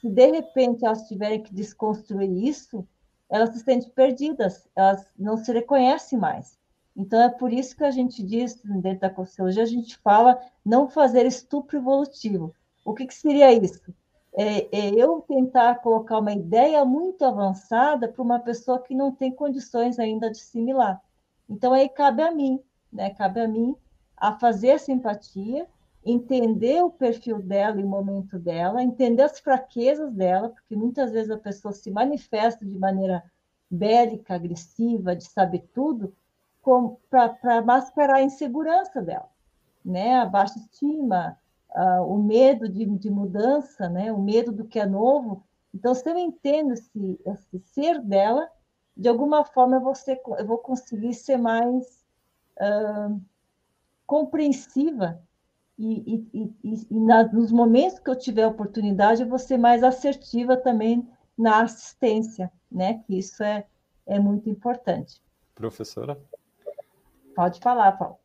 se 0.00 0.08
de 0.08 0.30
repente 0.30 0.84
elas 0.84 1.06
tiverem 1.08 1.42
que 1.42 1.54
desconstruir 1.54 2.30
isso, 2.46 2.86
elas 3.28 3.50
se 3.50 3.60
sentem 3.60 3.90
perdidas, 3.90 4.68
elas 4.74 5.06
não 5.18 5.36
se 5.36 5.52
reconhecem 5.52 6.18
mais. 6.18 6.58
Então, 6.96 7.20
é 7.20 7.28
por 7.28 7.52
isso 7.52 7.76
que 7.76 7.84
a 7.84 7.90
gente 7.90 8.22
diz, 8.22 8.60
dentro 8.64 9.00
da 9.00 9.10
Consciologia, 9.10 9.62
a 9.62 9.66
gente 9.66 9.96
fala 9.98 10.40
não 10.64 10.88
fazer 10.88 11.26
estupro 11.26 11.76
evolutivo. 11.76 12.54
O 12.84 12.94
que, 12.94 13.06
que 13.06 13.14
seria 13.14 13.52
isso? 13.52 13.92
É, 14.32 14.68
é, 14.70 14.94
eu 14.94 15.22
tentar 15.26 15.76
colocar 15.76 16.18
uma 16.18 16.32
ideia 16.32 16.84
muito 16.84 17.24
avançada 17.24 18.08
para 18.08 18.22
uma 18.22 18.38
pessoa 18.38 18.78
que 18.78 18.94
não 18.94 19.12
tem 19.12 19.30
condições 19.32 19.98
ainda 19.98 20.30
de 20.30 20.38
assimilar. 20.38 21.02
Então, 21.48 21.72
aí 21.72 21.88
cabe 21.88 22.22
a 22.22 22.30
mim, 22.30 22.60
né? 22.92 23.10
Cabe 23.10 23.40
a 23.40 23.48
mim 23.48 23.74
a 24.16 24.32
fazer 24.38 24.68
essa 24.68 24.90
empatia, 24.90 25.66
entender 26.04 26.82
o 26.82 26.90
perfil 26.90 27.40
dela 27.40 27.80
e 27.80 27.84
o 27.84 27.88
momento 27.88 28.38
dela, 28.38 28.82
entender 28.82 29.22
as 29.22 29.40
fraquezas 29.40 30.12
dela, 30.12 30.50
porque 30.50 30.76
muitas 30.76 31.10
vezes 31.10 31.30
a 31.30 31.38
pessoa 31.38 31.72
se 31.72 31.90
manifesta 31.90 32.64
de 32.64 32.78
maneira 32.78 33.24
bélica, 33.70 34.34
agressiva, 34.34 35.16
de 35.16 35.24
saber 35.24 35.68
tudo, 35.74 36.14
para 37.10 37.62
mascarar 37.62 38.16
a 38.16 38.22
insegurança 38.22 39.02
dela, 39.02 39.28
né? 39.84 40.16
A 40.16 40.24
baixa 40.24 40.58
estima, 40.58 41.38
o 42.06 42.16
medo 42.16 42.68
de, 42.68 42.84
de, 42.86 43.10
mudança, 43.10 43.88
né? 43.88 44.12
O 44.12 44.20
medo 44.20 44.50
do 44.50 44.64
que 44.64 44.78
é 44.78 44.86
novo. 44.86 45.44
Então, 45.74 45.94
se 45.94 46.08
eu 46.08 46.16
entendo 46.16 46.72
esse, 46.72 47.20
esse 47.24 47.58
ser 47.58 48.00
dela, 48.00 48.48
de 48.96 49.08
alguma 49.08 49.44
forma 49.44 49.76
eu 49.76 49.80
vou, 49.80 49.94
ser, 49.94 50.20
eu 50.38 50.46
vou 50.46 50.58
conseguir 50.58 51.14
ser 51.14 51.36
mais 51.36 52.04
uh, 52.60 53.20
compreensiva 54.06 55.20
e, 55.78 56.24
e, 56.32 56.54
e, 56.64 56.86
e 56.90 57.00
na, 57.00 57.24
nos 57.24 57.52
momentos 57.52 57.98
que 57.98 58.08
eu 58.08 58.16
tiver 58.16 58.46
oportunidade, 58.46 59.22
eu 59.22 59.28
vou 59.28 59.38
ser 59.38 59.58
mais 59.58 59.82
assertiva 59.82 60.56
também 60.56 61.06
na 61.36 61.62
assistência, 61.62 62.50
né? 62.70 63.02
Que 63.06 63.18
isso 63.18 63.42
é, 63.42 63.66
é 64.06 64.18
muito 64.18 64.48
importante. 64.48 65.20
Professora? 65.54 66.18
Pode 67.34 67.60
falar, 67.60 67.92
Paulo. 67.92 68.16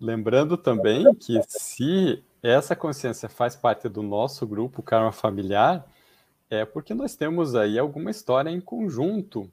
lembrando 0.00 0.56
também 0.56 1.14
que 1.14 1.38
se 1.46 2.22
essa 2.42 2.74
consciência 2.74 3.28
faz 3.28 3.54
parte 3.56 3.88
do 3.88 4.02
nosso 4.02 4.46
grupo 4.46 4.82
karma 4.82 5.12
familiar, 5.12 5.86
é 6.48 6.64
porque 6.64 6.94
nós 6.94 7.16
temos 7.16 7.54
aí 7.54 7.78
alguma 7.78 8.10
história 8.10 8.50
em 8.50 8.60
conjunto. 8.60 9.50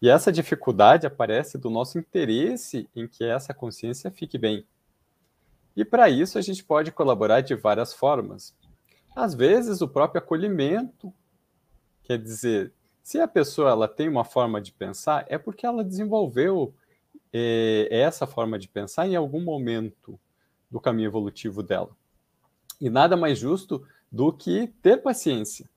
E 0.00 0.08
essa 0.08 0.30
dificuldade 0.30 1.06
aparece 1.06 1.58
do 1.58 1.68
nosso 1.68 1.98
interesse 1.98 2.88
em 2.94 3.08
que 3.08 3.24
essa 3.24 3.52
consciência 3.52 4.10
fique 4.10 4.38
bem. 4.38 4.64
E 5.78 5.84
para 5.84 6.10
isso 6.10 6.36
a 6.36 6.40
gente 6.40 6.64
pode 6.64 6.90
colaborar 6.90 7.40
de 7.40 7.54
várias 7.54 7.94
formas. 7.94 8.52
Às 9.14 9.32
vezes 9.32 9.80
o 9.80 9.86
próprio 9.86 10.20
acolhimento, 10.20 11.14
quer 12.02 12.18
dizer, 12.18 12.72
se 13.00 13.20
a 13.20 13.28
pessoa 13.28 13.70
ela 13.70 13.86
tem 13.86 14.08
uma 14.08 14.24
forma 14.24 14.60
de 14.60 14.72
pensar, 14.72 15.24
é 15.28 15.38
porque 15.38 15.64
ela 15.64 15.84
desenvolveu 15.84 16.74
é, 17.32 17.86
essa 17.92 18.26
forma 18.26 18.58
de 18.58 18.66
pensar 18.66 19.06
em 19.06 19.14
algum 19.14 19.40
momento 19.40 20.18
do 20.68 20.80
caminho 20.80 21.06
evolutivo 21.06 21.62
dela. 21.62 21.90
E 22.80 22.90
nada 22.90 23.16
mais 23.16 23.38
justo 23.38 23.86
do 24.10 24.32
que 24.32 24.66
ter 24.82 24.96
paciência. 24.96 25.70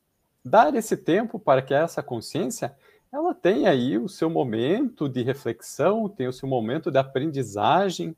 Dar 0.44 0.74
esse 0.74 0.98
tempo 0.98 1.38
para 1.38 1.62
que 1.62 1.76
essa 1.76 2.02
consciência 2.02 2.76
ela 3.14 3.36
tenha 3.36 3.70
aí 3.70 4.00
o 4.00 4.10
seu 4.10 4.32
momento 4.32 5.08
de 5.08 5.22
reflexão, 5.22 6.10
tenha 6.10 6.32
o 6.32 6.34
seu 6.34 6.50
momento 6.50 6.90
de 6.90 6.98
aprendizagem, 6.98 8.16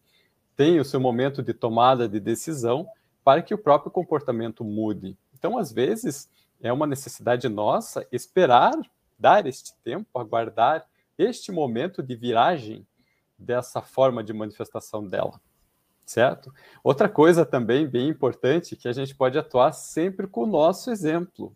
tenha 0.55 0.81
o 0.81 0.85
seu 0.85 0.99
momento 0.99 1.41
de 1.41 1.53
tomada 1.53 2.07
de 2.07 2.19
decisão 2.19 2.87
para 3.23 3.41
que 3.41 3.53
o 3.53 3.57
próprio 3.57 3.91
comportamento 3.91 4.63
mude. 4.63 5.17
Então, 5.33 5.57
às 5.57 5.71
vezes, 5.71 6.29
é 6.61 6.71
uma 6.71 6.87
necessidade 6.87 7.47
nossa 7.49 8.05
esperar, 8.11 8.73
dar 9.17 9.45
este 9.45 9.73
tempo, 9.83 10.19
aguardar 10.19 10.85
este 11.17 11.51
momento 11.51 12.01
de 12.03 12.15
viragem 12.15 12.85
dessa 13.37 13.81
forma 13.81 14.23
de 14.23 14.33
manifestação 14.33 15.07
dela 15.07 15.39
certo? 16.05 16.53
Outra 16.83 17.09
coisa 17.09 17.45
também 17.45 17.87
bem 17.87 18.09
importante 18.09 18.75
que 18.75 18.87
a 18.87 18.93
gente 18.93 19.15
pode 19.15 19.37
atuar 19.37 19.71
sempre 19.73 20.27
com 20.27 20.43
o 20.43 20.47
nosso 20.47 20.91
exemplo. 20.91 21.55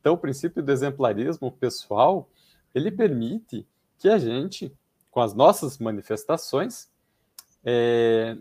Então, 0.00 0.14
o 0.14 0.18
princípio 0.18 0.62
do 0.62 0.72
exemplarismo 0.72 1.50
pessoal, 1.50 2.28
ele 2.74 2.90
permite 2.90 3.66
que 3.98 4.08
a 4.08 4.18
gente, 4.18 4.72
com 5.10 5.20
as 5.20 5.34
nossas 5.34 5.78
manifestações, 5.78 6.88
é, 7.70 8.34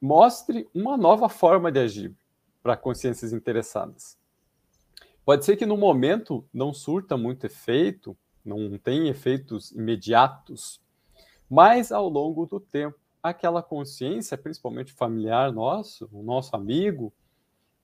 mostre 0.00 0.68
uma 0.72 0.96
nova 0.96 1.28
forma 1.28 1.72
de 1.72 1.80
agir 1.80 2.16
para 2.62 2.76
consciências 2.76 3.32
interessadas. 3.32 4.16
Pode 5.24 5.44
ser 5.44 5.56
que 5.56 5.66
no 5.66 5.76
momento 5.76 6.44
não 6.54 6.72
surta 6.72 7.16
muito 7.16 7.44
efeito, 7.44 8.16
não 8.44 8.78
tem 8.78 9.08
efeitos 9.08 9.72
imediatos, 9.72 10.80
mas 11.50 11.90
ao 11.90 12.08
longo 12.08 12.46
do 12.46 12.60
tempo 12.60 12.96
aquela 13.20 13.60
consciência, 13.60 14.38
principalmente 14.38 14.92
familiar 14.92 15.52
nosso, 15.52 16.08
o 16.12 16.22
nosso 16.22 16.54
amigo, 16.54 17.12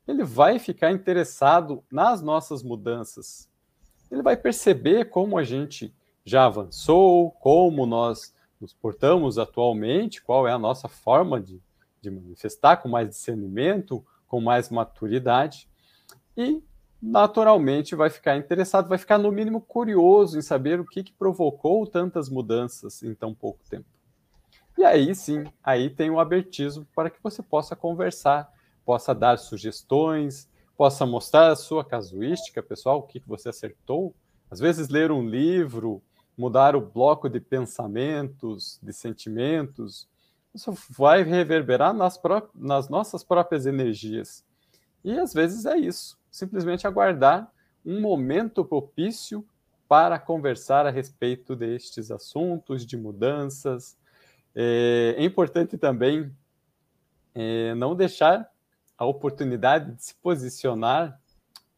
ele 0.07 0.23
vai 0.23 0.61
ficar 0.61 0.93
interessado 0.93 1.83
nas 1.91 2.23
nossas 2.23 2.63
mudanças. 2.63 3.51
Ele 4.09 4.23
vai 4.23 4.37
perceber 4.37 5.07
como 5.07 5.37
a 5.37 5.43
gente 5.43 5.93
já 6.25 6.47
avançou, 6.47 7.33
como 7.33 7.85
nós 7.87 8.36
nos 8.61 8.73
portamos 8.73 9.39
atualmente, 9.39 10.23
qual 10.23 10.47
é 10.47 10.53
a 10.53 10.59
nossa 10.59 10.89
forma 10.89 11.41
de, 11.41 11.61
de 12.01 12.11
manifestar 12.11 12.79
com 12.79 12.89
mais 12.89 13.09
discernimento, 13.09 14.05
com 14.27 14.41
mais 14.41 14.71
maturidade. 14.71 15.69
E, 16.37 16.63
naturalmente, 17.01 17.95
vai 17.95 18.11
ficar 18.11 18.37
interessado, 18.37 18.89
vai 18.89 18.99
ficar, 18.99 19.19
no 19.19 19.31
mínimo, 19.31 19.61
curioso 19.61 20.39
em 20.39 20.43
saber 20.43 20.81
o 20.81 20.87
que, 20.87 21.05
que 21.05 21.13
provocou 21.13 21.87
tantas 21.87 22.29
mudanças 22.29 23.03
em 23.03 23.15
tão 23.15 23.35
pouco 23.35 23.61
tempo. 23.69 23.87
E 24.79 24.85
aí 24.85 25.15
sim, 25.15 25.45
aí 25.65 25.89
tem 25.89 26.11
o 26.11 26.21
abertismo 26.21 26.87
para 26.95 27.09
que 27.09 27.23
você 27.23 27.43
possa 27.43 27.75
conversar, 27.75 28.53
possa 28.85 29.15
dar 29.15 29.39
sugestões, 29.39 30.49
possa 30.77 31.07
mostrar 31.07 31.51
a 31.51 31.57
sua 31.57 31.83
casuística, 31.83 32.63
pessoal, 32.63 32.99
o 32.99 33.03
que 33.03 33.23
você 33.27 33.49
acertou. 33.49 34.15
Às 34.51 34.61
vezes, 34.61 34.89
ler 34.89 35.11
um 35.11 35.27
livro, 35.27 36.03
mudar 36.37 36.77
o 36.77 36.81
bloco 36.81 37.29
de 37.29 37.41
pensamentos, 37.41 38.79
de 38.83 38.93
sentimentos, 38.93 40.09
isso 40.55 40.73
vai 40.91 41.23
reverberar 41.23 41.93
nas, 41.93 42.21
nas 42.55 42.89
nossas 42.89 43.23
próprias 43.23 43.67
energias. 43.67 44.45
E 45.05 45.19
às 45.19 45.33
vezes 45.33 45.67
é 45.67 45.77
isso, 45.77 46.19
simplesmente 46.31 46.87
aguardar 46.87 47.51
um 47.85 48.01
momento 48.01 48.65
propício 48.65 49.47
para 49.89 50.19
conversar 50.19 50.85
a 50.87 50.91
respeito 50.91 51.55
destes 51.55 52.11
assuntos, 52.11 52.85
de 52.85 52.97
mudanças, 52.97 53.97
é, 54.55 55.15
é 55.19 55.25
importante 55.25 55.77
também 55.77 56.35
é, 57.35 57.75
não 57.75 57.95
deixar 57.95 58.51
a 58.97 59.05
oportunidade 59.05 59.93
de 59.93 60.03
se 60.03 60.15
posicionar 60.15 61.21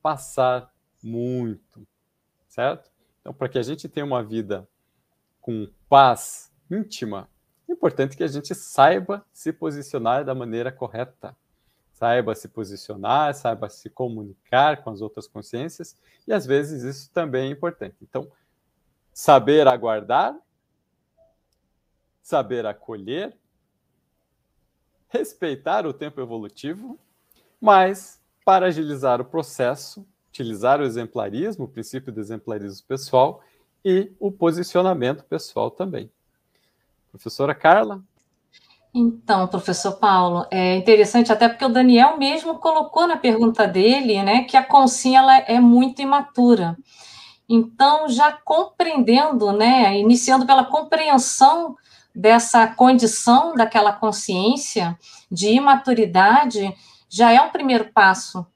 passar 0.01 0.73
muito, 1.03 1.87
certo? 2.49 2.88
Então, 3.29 3.37
para 3.37 3.51
que 3.51 3.59
a 3.59 3.62
gente 3.62 3.87
tenha 3.91 4.07
uma 4.07 4.23
vida 4.23 4.67
com 5.38 5.69
paz 5.87 6.51
íntima, 6.71 7.29
é 7.69 7.73
importante 7.73 8.17
que 8.17 8.25
a 8.25 8.27
gente 8.27 8.55
saiba 8.55 9.23
se 9.35 9.53
posicionar 9.53 10.25
da 10.25 10.35
maneira 10.35 10.73
correta. 10.73 11.37
Saiba 11.93 12.35
se 12.35 12.49
posicionar, 12.49 13.35
saiba 13.35 13.69
se 13.69 13.91
comunicar 13.91 14.83
com 14.83 14.88
as 14.88 15.03
outras 15.03 15.27
consciências, 15.27 15.95
e 16.27 16.33
às 16.33 16.47
vezes 16.47 16.83
isso 16.85 17.11
também 17.12 17.49
é 17.49 17.53
importante. 17.53 17.97
Então, 18.01 18.27
saber 19.12 19.69
aguardar 19.69 20.35
saber 22.23 22.64
acolher, 22.64 23.37
respeitar 25.09 25.87
o 25.87 25.93
tempo 25.93 26.21
evolutivo, 26.21 26.99
mas 27.61 28.23
para 28.43 28.67
agilizar 28.67 29.21
o 29.21 29.25
processo, 29.25 30.07
utilizar 30.31 30.81
o 30.81 30.85
exemplarismo, 30.85 31.64
o 31.64 31.69
princípio 31.69 32.12
do 32.12 32.21
exemplarismo 32.21 32.87
pessoal 32.87 33.41
e 33.85 34.12
o 34.19 34.31
posicionamento 34.31 35.25
pessoal 35.25 35.71
também. 35.71 36.11
Professora 37.11 37.55
Carla? 37.55 38.03
Então, 38.95 39.47
professor 39.47 39.93
Paulo, 39.93 40.47
é 40.51 40.77
interessante 40.77 41.33
até 41.33 41.49
porque 41.49 41.64
o 41.64 41.69
Daniel 41.69 42.17
mesmo 42.17 42.59
colocou 42.59 43.07
na 43.07 43.17
pergunta 43.17 43.67
dele, 43.67 44.23
né, 44.23 44.45
que 44.45 44.57
a 44.57 44.64
consciência 44.64 45.19
ela 45.19 45.38
é 45.38 45.61
muito 45.61 46.01
imatura. 46.03 46.77
Então, 47.49 48.09
já 48.09 48.33
compreendendo, 48.33 49.53
né, 49.53 49.99
iniciando 49.99 50.47
pela 50.47 50.64
compreensão 50.64 51.77
dessa 52.14 52.67
condição 52.67 53.55
daquela 53.55 53.93
consciência 53.93 54.99
de 55.31 55.51
imaturidade 55.51 56.75
já 57.09 57.33
é 57.33 57.41
um 57.41 57.51
primeiro 57.51 57.93
passo 57.93 58.47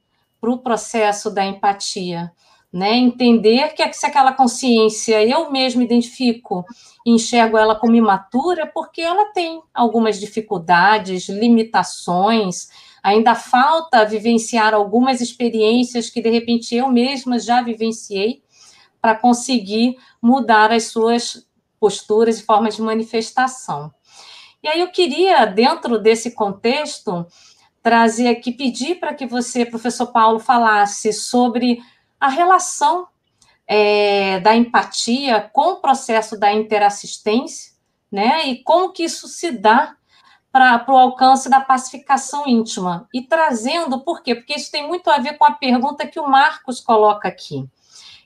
para 0.43 0.51
o 0.51 0.59
processo 0.59 1.31
da 1.31 1.47
empatia, 1.47 2.33
né? 2.73 2.97
Entender 2.97 3.75
que 3.75 3.93
se 3.93 4.05
aquela 4.05 4.33
consciência 4.33 5.25
eu 5.25 5.53
mesmo 5.53 5.81
identifico 5.83 6.65
e 7.07 7.13
enxergo 7.13 7.57
ela 7.57 7.77
como 7.77 7.95
imatura, 7.95 8.67
porque 8.67 9.01
ela 9.01 9.27
tem 9.27 9.63
algumas 9.73 10.19
dificuldades, 10.19 11.29
limitações, 11.29 12.69
ainda 13.01 13.37
falta 13.37 14.05
vivenciar 14.05 14.75
algumas 14.75 15.21
experiências 15.21 16.11
que 16.11 16.21
de 16.21 16.31
repente 16.31 16.75
eu 16.75 16.89
mesma 16.89 17.39
já 17.39 17.63
vivenciei 17.63 18.43
para 19.01 19.15
conseguir 19.15 19.97
mudar 20.21 20.73
as 20.73 20.87
suas 20.87 21.47
posturas 21.79 22.41
e 22.41 22.43
formas 22.43 22.75
de 22.75 22.83
manifestação. 22.83 23.95
E 24.61 24.67
aí 24.67 24.81
eu 24.81 24.91
queria, 24.91 25.45
dentro 25.45 25.99
desse 26.01 26.33
contexto, 26.33 27.27
trazer 27.83 28.29
aqui, 28.29 28.53
pedir 28.53 28.97
para 28.97 29.15
que 29.15 29.27
você, 29.27 29.67
professor 29.67 30.07
Paulo, 30.07 30.39
falasse 30.39 31.13
sobre 31.13 31.83
a 32.21 32.29
relação 32.29 33.09
é, 33.67 34.39
da 34.41 34.55
empatia 34.55 35.51
com 35.53 35.73
o 35.73 35.81
processo 35.81 36.39
da 36.39 36.53
interassistência, 36.53 37.73
né? 38.11 38.47
E 38.47 38.63
como 38.63 38.93
que 38.93 39.05
isso 39.05 39.27
se 39.27 39.51
dá 39.51 39.97
para 40.53 40.85
o 40.89 40.97
alcance 40.97 41.49
da 41.49 41.61
pacificação 41.61 42.47
íntima. 42.47 43.09
E 43.13 43.23
trazendo, 43.23 44.01
por 44.01 44.23
quê? 44.23 44.35
Porque 44.35 44.55
isso 44.55 44.71
tem 44.71 44.87
muito 44.87 45.09
a 45.11 45.19
ver 45.19 45.39
com 45.39 45.47
a 45.47 45.53
pergunta 45.53 46.07
que 46.07 46.21
o 46.21 46.29
Marcos 46.29 46.79
coloca 46.79 47.27
aqui. 47.27 47.67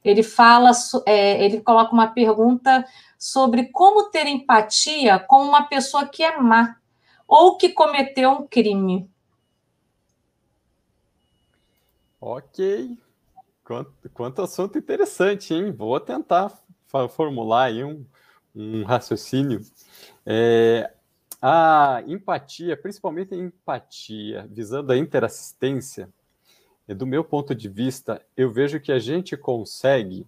Ele 0.04 0.24
fala, 0.24 0.72
é, 1.06 1.44
ele 1.44 1.60
coloca 1.60 1.92
uma 1.92 2.08
pergunta 2.08 2.84
sobre 3.16 3.66
como 3.66 4.10
ter 4.10 4.26
empatia 4.26 5.20
com 5.20 5.42
uma 5.42 5.62
pessoa 5.62 6.06
que 6.06 6.22
é 6.22 6.36
má 6.36 6.76
ou 7.26 7.56
que 7.56 7.68
cometeu 7.68 8.30
um 8.32 8.46
crime. 8.46 9.08
Ok. 12.20 12.96
Quanto, 13.64 13.92
quanto 14.14 14.42
assunto 14.42 14.78
interessante, 14.78 15.52
hein? 15.52 15.72
Vou 15.72 15.98
tentar 16.00 16.52
formular 17.10 17.64
aí 17.64 17.84
um, 17.84 18.04
um 18.54 18.84
raciocínio. 18.84 19.60
É, 20.24 20.92
a 21.40 22.02
empatia, 22.06 22.76
principalmente 22.76 23.34
a 23.34 23.36
empatia, 23.36 24.46
visando 24.50 24.92
a 24.92 24.96
interassistência, 24.96 26.08
do 26.88 27.06
meu 27.06 27.24
ponto 27.24 27.54
de 27.54 27.68
vista, 27.68 28.24
eu 28.36 28.50
vejo 28.50 28.80
que 28.80 28.92
a 28.92 28.98
gente 28.98 29.36
consegue 29.36 30.24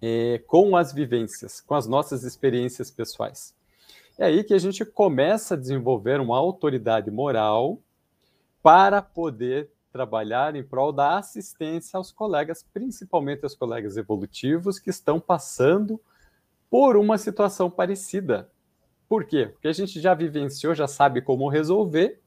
é, 0.00 0.42
com 0.46 0.76
as 0.76 0.92
vivências, 0.92 1.60
com 1.60 1.74
as 1.74 1.86
nossas 1.86 2.24
experiências 2.24 2.90
pessoais. 2.90 3.54
É 4.18 4.26
aí 4.26 4.42
que 4.42 4.54
a 4.54 4.58
gente 4.58 4.84
começa 4.84 5.54
a 5.54 5.56
desenvolver 5.56 6.20
uma 6.20 6.36
autoridade 6.36 7.10
moral 7.10 7.78
para 8.62 9.02
poder 9.02 9.70
trabalhar 9.92 10.56
em 10.56 10.62
prol 10.62 10.92
da 10.92 11.18
assistência 11.18 11.96
aos 11.96 12.10
colegas, 12.10 12.66
principalmente 12.72 13.44
aos 13.44 13.54
colegas 13.54 13.96
evolutivos 13.96 14.78
que 14.78 14.90
estão 14.90 15.20
passando 15.20 16.00
por 16.70 16.96
uma 16.96 17.18
situação 17.18 17.70
parecida. 17.70 18.50
Por 19.08 19.26
quê? 19.26 19.46
Porque 19.46 19.68
a 19.68 19.72
gente 19.72 20.00
já 20.00 20.14
vivenciou, 20.14 20.74
já 20.74 20.88
sabe 20.88 21.20
como 21.20 21.48
resolver, 21.48 22.20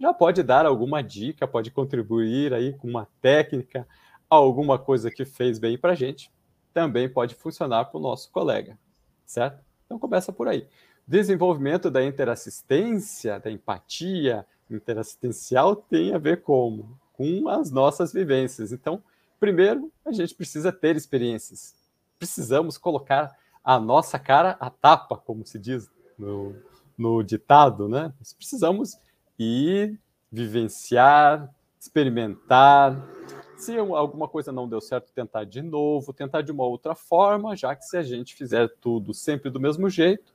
já 0.00 0.12
pode 0.12 0.42
dar 0.42 0.66
alguma 0.66 1.00
dica, 1.00 1.46
pode 1.46 1.70
contribuir 1.70 2.52
aí 2.52 2.72
com 2.72 2.88
uma 2.88 3.06
técnica, 3.20 3.86
alguma 4.28 4.76
coisa 4.76 5.10
que 5.10 5.24
fez 5.24 5.60
bem 5.60 5.78
para 5.78 5.92
a 5.92 5.94
gente, 5.94 6.32
também 6.74 7.08
pode 7.08 7.36
funcionar 7.36 7.84
para 7.84 7.98
o 7.98 8.02
nosso 8.02 8.30
colega, 8.32 8.76
certo? 9.24 9.62
Então 9.86 9.98
começa 10.00 10.32
por 10.32 10.48
aí. 10.48 10.66
Desenvolvimento 11.06 11.90
da 11.90 12.04
interassistência, 12.04 13.38
da 13.38 13.50
empatia 13.50 14.44
interassistencial 14.70 15.76
tem 15.76 16.14
a 16.14 16.18
ver 16.18 16.42
como? 16.42 16.98
Com 17.12 17.48
as 17.48 17.70
nossas 17.70 18.12
vivências. 18.12 18.72
Então, 18.72 19.02
primeiro, 19.38 19.92
a 20.04 20.12
gente 20.12 20.34
precisa 20.34 20.72
ter 20.72 20.96
experiências. 20.96 21.74
Precisamos 22.18 22.78
colocar 22.78 23.36
a 23.64 23.78
nossa 23.78 24.18
cara 24.18 24.56
a 24.58 24.70
tapa, 24.70 25.16
como 25.16 25.46
se 25.46 25.58
diz 25.58 25.90
no, 26.18 26.56
no 26.96 27.22
ditado, 27.22 27.88
né? 27.88 28.12
Nós 28.18 28.32
precisamos 28.32 28.98
ir, 29.38 29.98
vivenciar, 30.30 31.52
experimentar. 31.78 33.08
Se 33.56 33.76
alguma 33.76 34.28
coisa 34.28 34.50
não 34.50 34.68
deu 34.68 34.80
certo, 34.80 35.12
tentar 35.12 35.44
de 35.44 35.62
novo, 35.62 36.12
tentar 36.12 36.42
de 36.42 36.50
uma 36.50 36.64
outra 36.64 36.94
forma, 36.94 37.56
já 37.56 37.74
que 37.76 37.84
se 37.84 37.96
a 37.96 38.02
gente 38.02 38.34
fizer 38.34 38.68
tudo 38.80 39.14
sempre 39.14 39.50
do 39.50 39.60
mesmo 39.60 39.88
jeito, 39.88 40.32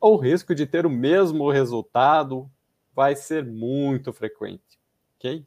o 0.00 0.16
risco 0.16 0.54
de 0.54 0.66
ter 0.66 0.86
o 0.86 0.90
mesmo 0.90 1.50
resultado 1.50 2.50
vai 2.94 3.14
ser 3.14 3.44
muito 3.44 4.12
frequente, 4.12 4.78
ok? 5.16 5.44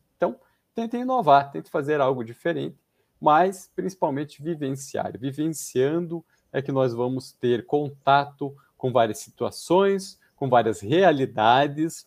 Tente 0.76 0.97
inovar, 0.97 1.51
tente 1.51 1.69
fazer 1.69 2.01
algo 2.01 2.24
diferente, 2.24 2.78
mas 3.21 3.69
principalmente 3.76 4.41
vivenciar. 4.41 5.17
Vivenciando 5.17 6.26
é 6.51 6.61
que 6.61 6.71
nós 6.71 6.93
vamos 6.93 7.32
ter 7.34 7.65
contato 7.65 8.55
com 8.78 8.91
várias 8.91 9.19
situações, 9.19 10.19
com 10.36 10.49
várias 10.49 10.82
realidades, 10.82 12.05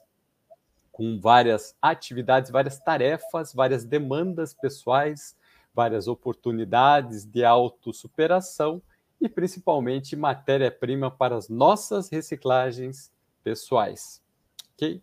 com 0.90 1.20
várias 1.20 1.76
atividades, 1.80 2.50
várias 2.50 2.78
tarefas, 2.78 3.52
várias 3.52 3.84
demandas 3.84 4.52
pessoais, 4.52 5.36
várias 5.74 6.08
oportunidades 6.08 7.24
de 7.24 7.44
autossuperação 7.44 8.82
e 9.20 9.28
principalmente 9.28 10.16
matéria-prima 10.16 11.10
para 11.10 11.36
as 11.36 11.48
nossas 11.48 12.08
reciclagens 12.08 13.12
pessoais. 13.44 14.22
Ok? 14.74 15.02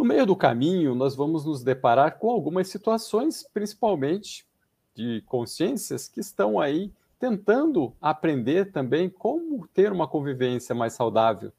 No 0.00 0.06
meio 0.06 0.24
do 0.24 0.34
caminho, 0.34 0.94
nós 0.94 1.14
vamos 1.14 1.44
nos 1.44 1.62
deparar 1.62 2.18
com 2.18 2.30
algumas 2.30 2.68
situações, 2.68 3.46
principalmente 3.52 4.46
de 4.94 5.22
consciências 5.26 6.08
que 6.08 6.20
estão 6.20 6.58
aí 6.58 6.90
tentando 7.18 7.92
aprender 8.00 8.72
também 8.72 9.10
como 9.10 9.68
ter 9.74 9.92
uma 9.92 10.08
convivência 10.08 10.74
mais 10.74 10.94
saudável. 10.94 11.52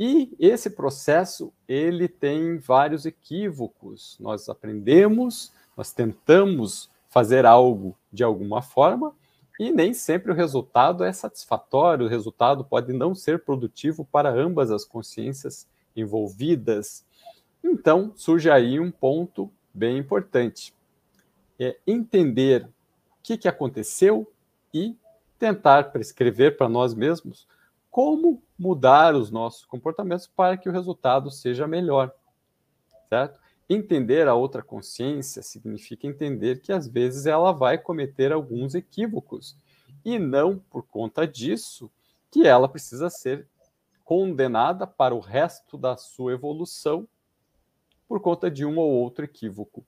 E 0.00 0.34
esse 0.40 0.70
processo, 0.70 1.52
ele 1.68 2.08
tem 2.08 2.56
vários 2.56 3.04
equívocos. 3.04 4.16
Nós 4.18 4.48
aprendemos, 4.48 5.52
nós 5.76 5.92
tentamos 5.92 6.88
fazer 7.10 7.44
algo 7.44 7.94
de 8.10 8.24
alguma 8.24 8.62
forma, 8.62 9.14
e 9.60 9.70
nem 9.70 9.92
sempre 9.92 10.32
o 10.32 10.34
resultado 10.34 11.04
é 11.04 11.12
satisfatório, 11.12 12.06
o 12.06 12.08
resultado 12.08 12.64
pode 12.64 12.94
não 12.94 13.14
ser 13.14 13.44
produtivo 13.44 14.06
para 14.06 14.30
ambas 14.30 14.70
as 14.70 14.86
consciências 14.86 15.66
envolvidas. 15.94 17.04
Então, 17.62 18.12
surge 18.14 18.50
aí 18.50 18.78
um 18.78 18.90
ponto 18.90 19.50
bem 19.72 19.98
importante. 19.98 20.74
É 21.58 21.76
entender 21.86 22.64
o 22.64 23.22
que, 23.22 23.36
que 23.36 23.48
aconteceu 23.48 24.30
e 24.72 24.96
tentar 25.38 25.92
prescrever 25.92 26.56
para 26.56 26.68
nós 26.68 26.94
mesmos 26.94 27.46
como 27.90 28.42
mudar 28.58 29.14
os 29.14 29.30
nossos 29.30 29.64
comportamentos 29.64 30.26
para 30.26 30.56
que 30.56 30.68
o 30.68 30.72
resultado 30.72 31.30
seja 31.30 31.66
melhor, 31.66 32.12
certo? 33.08 33.40
Entender 33.68 34.26
a 34.28 34.34
outra 34.34 34.62
consciência 34.62 35.42
significa 35.42 36.06
entender 36.06 36.60
que 36.60 36.72
às 36.72 36.88
vezes 36.88 37.26
ela 37.26 37.52
vai 37.52 37.76
cometer 37.76 38.32
alguns 38.32 38.74
equívocos 38.74 39.56
e 40.04 40.18
não 40.18 40.58
por 40.70 40.84
conta 40.84 41.26
disso 41.26 41.90
que 42.30 42.46
ela 42.46 42.68
precisa 42.68 43.10
ser 43.10 43.46
condenada 44.04 44.86
para 44.86 45.14
o 45.14 45.20
resto 45.20 45.76
da 45.76 45.96
sua 45.96 46.32
evolução 46.32 47.06
por 48.08 48.20
conta 48.20 48.50
de 48.50 48.64
um 48.64 48.78
ou 48.78 48.90
outro 48.90 49.24
equívoco. 49.24 49.84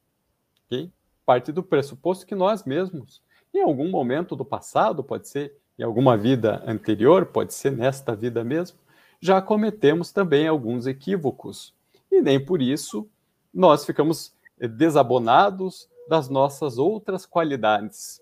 Okay? 0.67 0.93
Parte 1.25 1.51
do 1.51 1.63
pressuposto 1.63 2.27
que 2.27 2.35
nós 2.35 2.65
mesmos 2.65 3.23
em 3.53 3.63
algum 3.63 3.91
momento 3.91 4.37
do 4.37 4.45
passado, 4.45 5.03
pode 5.03 5.29
ser 5.29 5.57
em 5.79 5.83
alguma 5.83 6.17
vida 6.17 6.63
anterior, 6.67 7.27
pode 7.27 7.53
ser 7.53 7.73
nesta 7.73 8.15
vida 8.15 8.45
mesmo, 8.45 8.79
já 9.21 9.43
cometemos 9.43 10.13
também 10.13 10.47
alguns 10.47 10.87
equívocos. 10.87 11.75
E 12.11 12.21
nem 12.21 12.43
por 12.43 12.63
isso 12.63 13.09
nós 13.53 13.85
ficamos 13.85 14.33
desabonados 14.59 15.89
das 16.09 16.29
nossas 16.29 16.79
outras 16.79 17.27
qualidades. 17.27 18.21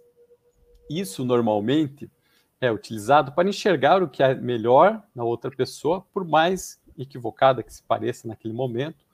Isso 0.89 1.25
normalmente 1.25 2.11
é 2.61 2.73
utilizado 2.73 3.33
para 3.33 3.49
enxergar 3.49 4.03
o 4.03 4.09
que 4.09 4.23
é 4.23 4.35
melhor 4.35 5.03
na 5.15 5.25
outra 5.25 5.51
pessoa, 5.51 6.05
por 6.13 6.25
mais 6.25 6.81
equivocada 6.97 7.63
que 7.63 7.73
se 7.73 7.83
pareça 7.83 8.27
naquele 8.27 8.55
momento, 8.55 9.05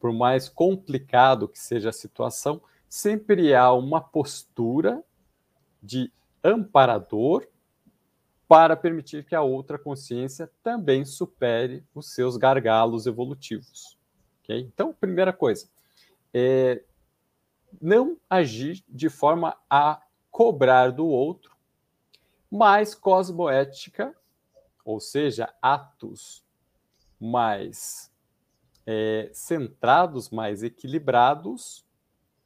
por 0.00 0.12
mais 0.12 0.48
complicado 0.48 1.46
que 1.46 1.58
seja 1.58 1.90
a 1.90 1.92
situação, 1.92 2.60
sempre 2.88 3.54
há 3.54 3.70
uma 3.72 4.00
postura 4.00 5.04
de 5.82 6.10
amparador 6.42 7.46
para 8.48 8.74
permitir 8.74 9.24
que 9.24 9.34
a 9.34 9.42
outra 9.42 9.78
consciência 9.78 10.50
também 10.62 11.04
supere 11.04 11.84
os 11.94 12.12
seus 12.12 12.36
gargalos 12.36 13.06
evolutivos. 13.06 13.96
Okay? 14.42 14.60
Então, 14.60 14.92
primeira 14.92 15.32
coisa, 15.32 15.68
é 16.34 16.82
não 17.80 18.16
agir 18.28 18.82
de 18.88 19.08
forma 19.08 19.56
a 19.68 20.02
cobrar 20.30 20.90
do 20.90 21.06
outro, 21.06 21.56
mas 22.50 22.94
cosmoética, 22.94 24.16
ou 24.84 24.98
seja, 24.98 25.54
atos 25.62 26.44
mais 27.20 28.09
é, 28.92 29.30
centrados, 29.32 30.30
mais 30.30 30.64
equilibrados 30.64 31.86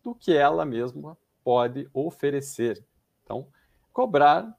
do 0.02 0.14
que 0.14 0.36
ela 0.36 0.66
mesma 0.66 1.16
pode 1.42 1.88
oferecer. 1.94 2.84
Então, 3.22 3.46
cobrar, 3.90 4.54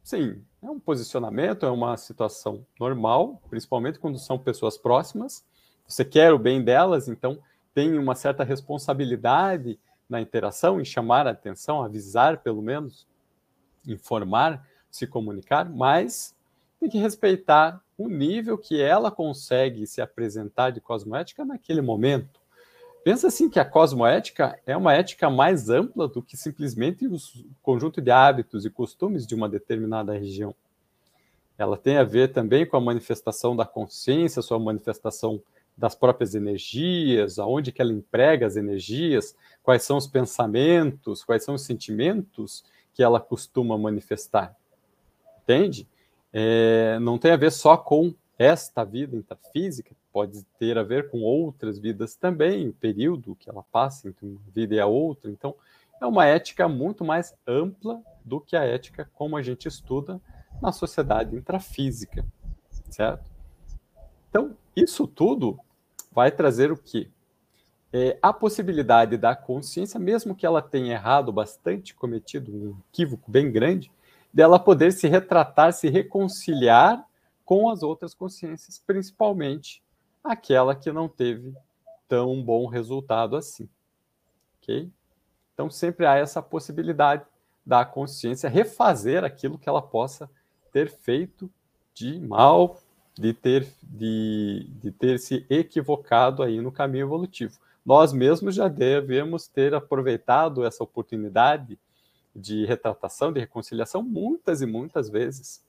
sim, 0.00 0.44
é 0.62 0.70
um 0.70 0.78
posicionamento, 0.78 1.66
é 1.66 1.70
uma 1.70 1.96
situação 1.96 2.64
normal, 2.78 3.42
principalmente 3.50 3.98
quando 3.98 4.16
são 4.16 4.38
pessoas 4.38 4.78
próximas. 4.78 5.44
Você 5.88 6.04
quer 6.04 6.32
o 6.32 6.38
bem 6.38 6.62
delas, 6.62 7.08
então 7.08 7.42
tem 7.74 7.98
uma 7.98 8.14
certa 8.14 8.44
responsabilidade 8.44 9.80
na 10.08 10.20
interação, 10.20 10.80
em 10.80 10.84
chamar 10.84 11.26
a 11.26 11.30
atenção, 11.30 11.82
avisar 11.82 12.44
pelo 12.44 12.62
menos, 12.62 13.08
informar, 13.88 14.64
se 14.88 15.04
comunicar, 15.04 15.68
mas 15.68 16.32
tem 16.82 16.90
que 16.90 16.98
respeitar 16.98 17.80
o 17.96 18.08
nível 18.08 18.58
que 18.58 18.80
ela 18.80 19.08
consegue 19.08 19.86
se 19.86 20.00
apresentar 20.00 20.70
de 20.70 20.80
cosmoética 20.80 21.44
naquele 21.44 21.80
momento. 21.80 22.40
Pensa 23.04 23.28
assim 23.28 23.48
que 23.48 23.60
a 23.60 23.64
cosmoética 23.64 24.58
é 24.66 24.76
uma 24.76 24.92
ética 24.92 25.30
mais 25.30 25.68
ampla 25.68 26.08
do 26.08 26.20
que 26.20 26.36
simplesmente 26.36 27.06
o 27.06 27.16
conjunto 27.62 28.00
de 28.00 28.10
hábitos 28.10 28.64
e 28.64 28.70
costumes 28.70 29.24
de 29.24 29.32
uma 29.32 29.48
determinada 29.48 30.12
região. 30.12 30.52
Ela 31.56 31.76
tem 31.76 31.98
a 31.98 32.02
ver 32.02 32.32
também 32.32 32.66
com 32.66 32.76
a 32.76 32.80
manifestação 32.80 33.54
da 33.54 33.64
consciência, 33.64 34.42
sua 34.42 34.58
manifestação 34.58 35.40
das 35.76 35.94
próprias 35.94 36.34
energias, 36.34 37.38
aonde 37.38 37.70
que 37.70 37.80
ela 37.80 37.92
emprega 37.92 38.44
as 38.44 38.56
energias, 38.56 39.36
quais 39.62 39.84
são 39.84 39.96
os 39.96 40.08
pensamentos, 40.08 41.22
quais 41.22 41.44
são 41.44 41.54
os 41.54 41.62
sentimentos 41.62 42.64
que 42.92 43.04
ela 43.04 43.20
costuma 43.20 43.78
manifestar. 43.78 44.56
Entende? 45.44 45.86
É, 46.32 46.98
não 47.00 47.18
tem 47.18 47.32
a 47.32 47.36
ver 47.36 47.52
só 47.52 47.76
com 47.76 48.14
esta 48.38 48.84
vida 48.84 49.16
intrafísica, 49.16 49.94
pode 50.12 50.42
ter 50.58 50.78
a 50.78 50.82
ver 50.82 51.10
com 51.10 51.20
outras 51.20 51.78
vidas 51.78 52.14
também, 52.14 52.68
o 52.68 52.72
período 52.72 53.36
que 53.36 53.48
ela 53.48 53.62
passa 53.70 54.08
entre 54.08 54.26
uma 54.26 54.40
vida 54.52 54.74
e 54.74 54.80
a 54.80 54.86
outra. 54.86 55.30
Então, 55.30 55.54
é 56.00 56.06
uma 56.06 56.26
ética 56.26 56.68
muito 56.68 57.04
mais 57.04 57.34
ampla 57.46 58.00
do 58.24 58.40
que 58.40 58.56
a 58.56 58.64
ética 58.64 59.08
como 59.14 59.36
a 59.36 59.42
gente 59.42 59.68
estuda 59.68 60.20
na 60.60 60.72
sociedade 60.72 61.36
intrafísica, 61.36 62.24
certo? 62.90 63.30
Então, 64.28 64.56
isso 64.74 65.06
tudo 65.06 65.58
vai 66.10 66.30
trazer 66.30 66.72
o 66.72 66.76
quê? 66.76 67.08
É, 67.92 68.18
a 68.22 68.32
possibilidade 68.32 69.16
da 69.18 69.36
consciência, 69.36 70.00
mesmo 70.00 70.34
que 70.34 70.46
ela 70.46 70.62
tenha 70.62 70.92
errado 70.92 71.30
bastante, 71.30 71.94
cometido 71.94 72.50
um 72.50 72.76
equívoco 72.90 73.30
bem 73.30 73.52
grande, 73.52 73.92
dela 74.32 74.58
poder 74.58 74.92
se 74.92 75.08
retratar, 75.08 75.72
se 75.72 75.88
reconciliar 75.88 77.04
com 77.44 77.68
as 77.68 77.82
outras 77.82 78.14
consciências, 78.14 78.78
principalmente 78.78 79.82
aquela 80.24 80.74
que 80.74 80.90
não 80.92 81.08
teve 81.08 81.54
tão 82.08 82.42
bom 82.42 82.66
resultado 82.66 83.36
assim. 83.36 83.68
Ok? 84.58 84.90
Então, 85.52 85.70
sempre 85.70 86.06
há 86.06 86.16
essa 86.16 86.40
possibilidade 86.40 87.24
da 87.64 87.84
consciência 87.84 88.48
refazer 88.48 89.24
aquilo 89.24 89.58
que 89.58 89.68
ela 89.68 89.82
possa 89.82 90.30
ter 90.72 90.90
feito 90.90 91.50
de 91.94 92.18
mal, 92.18 92.80
de 93.14 93.32
ter, 93.32 93.68
de, 93.82 94.66
de 94.80 94.90
ter 94.90 95.18
se 95.18 95.46
equivocado 95.50 96.42
aí 96.42 96.60
no 96.60 96.72
caminho 96.72 97.04
evolutivo. 97.04 97.58
Nós 97.84 98.12
mesmos 98.12 98.54
já 98.54 98.68
devemos 98.68 99.46
ter 99.46 99.74
aproveitado 99.74 100.64
essa 100.64 100.82
oportunidade 100.82 101.78
de 102.34 102.64
retratação, 102.64 103.32
de 103.32 103.40
reconciliação, 103.40 104.02
muitas 104.02 104.62
e 104.62 104.66
muitas 104.66 105.08
vezes. 105.08 105.64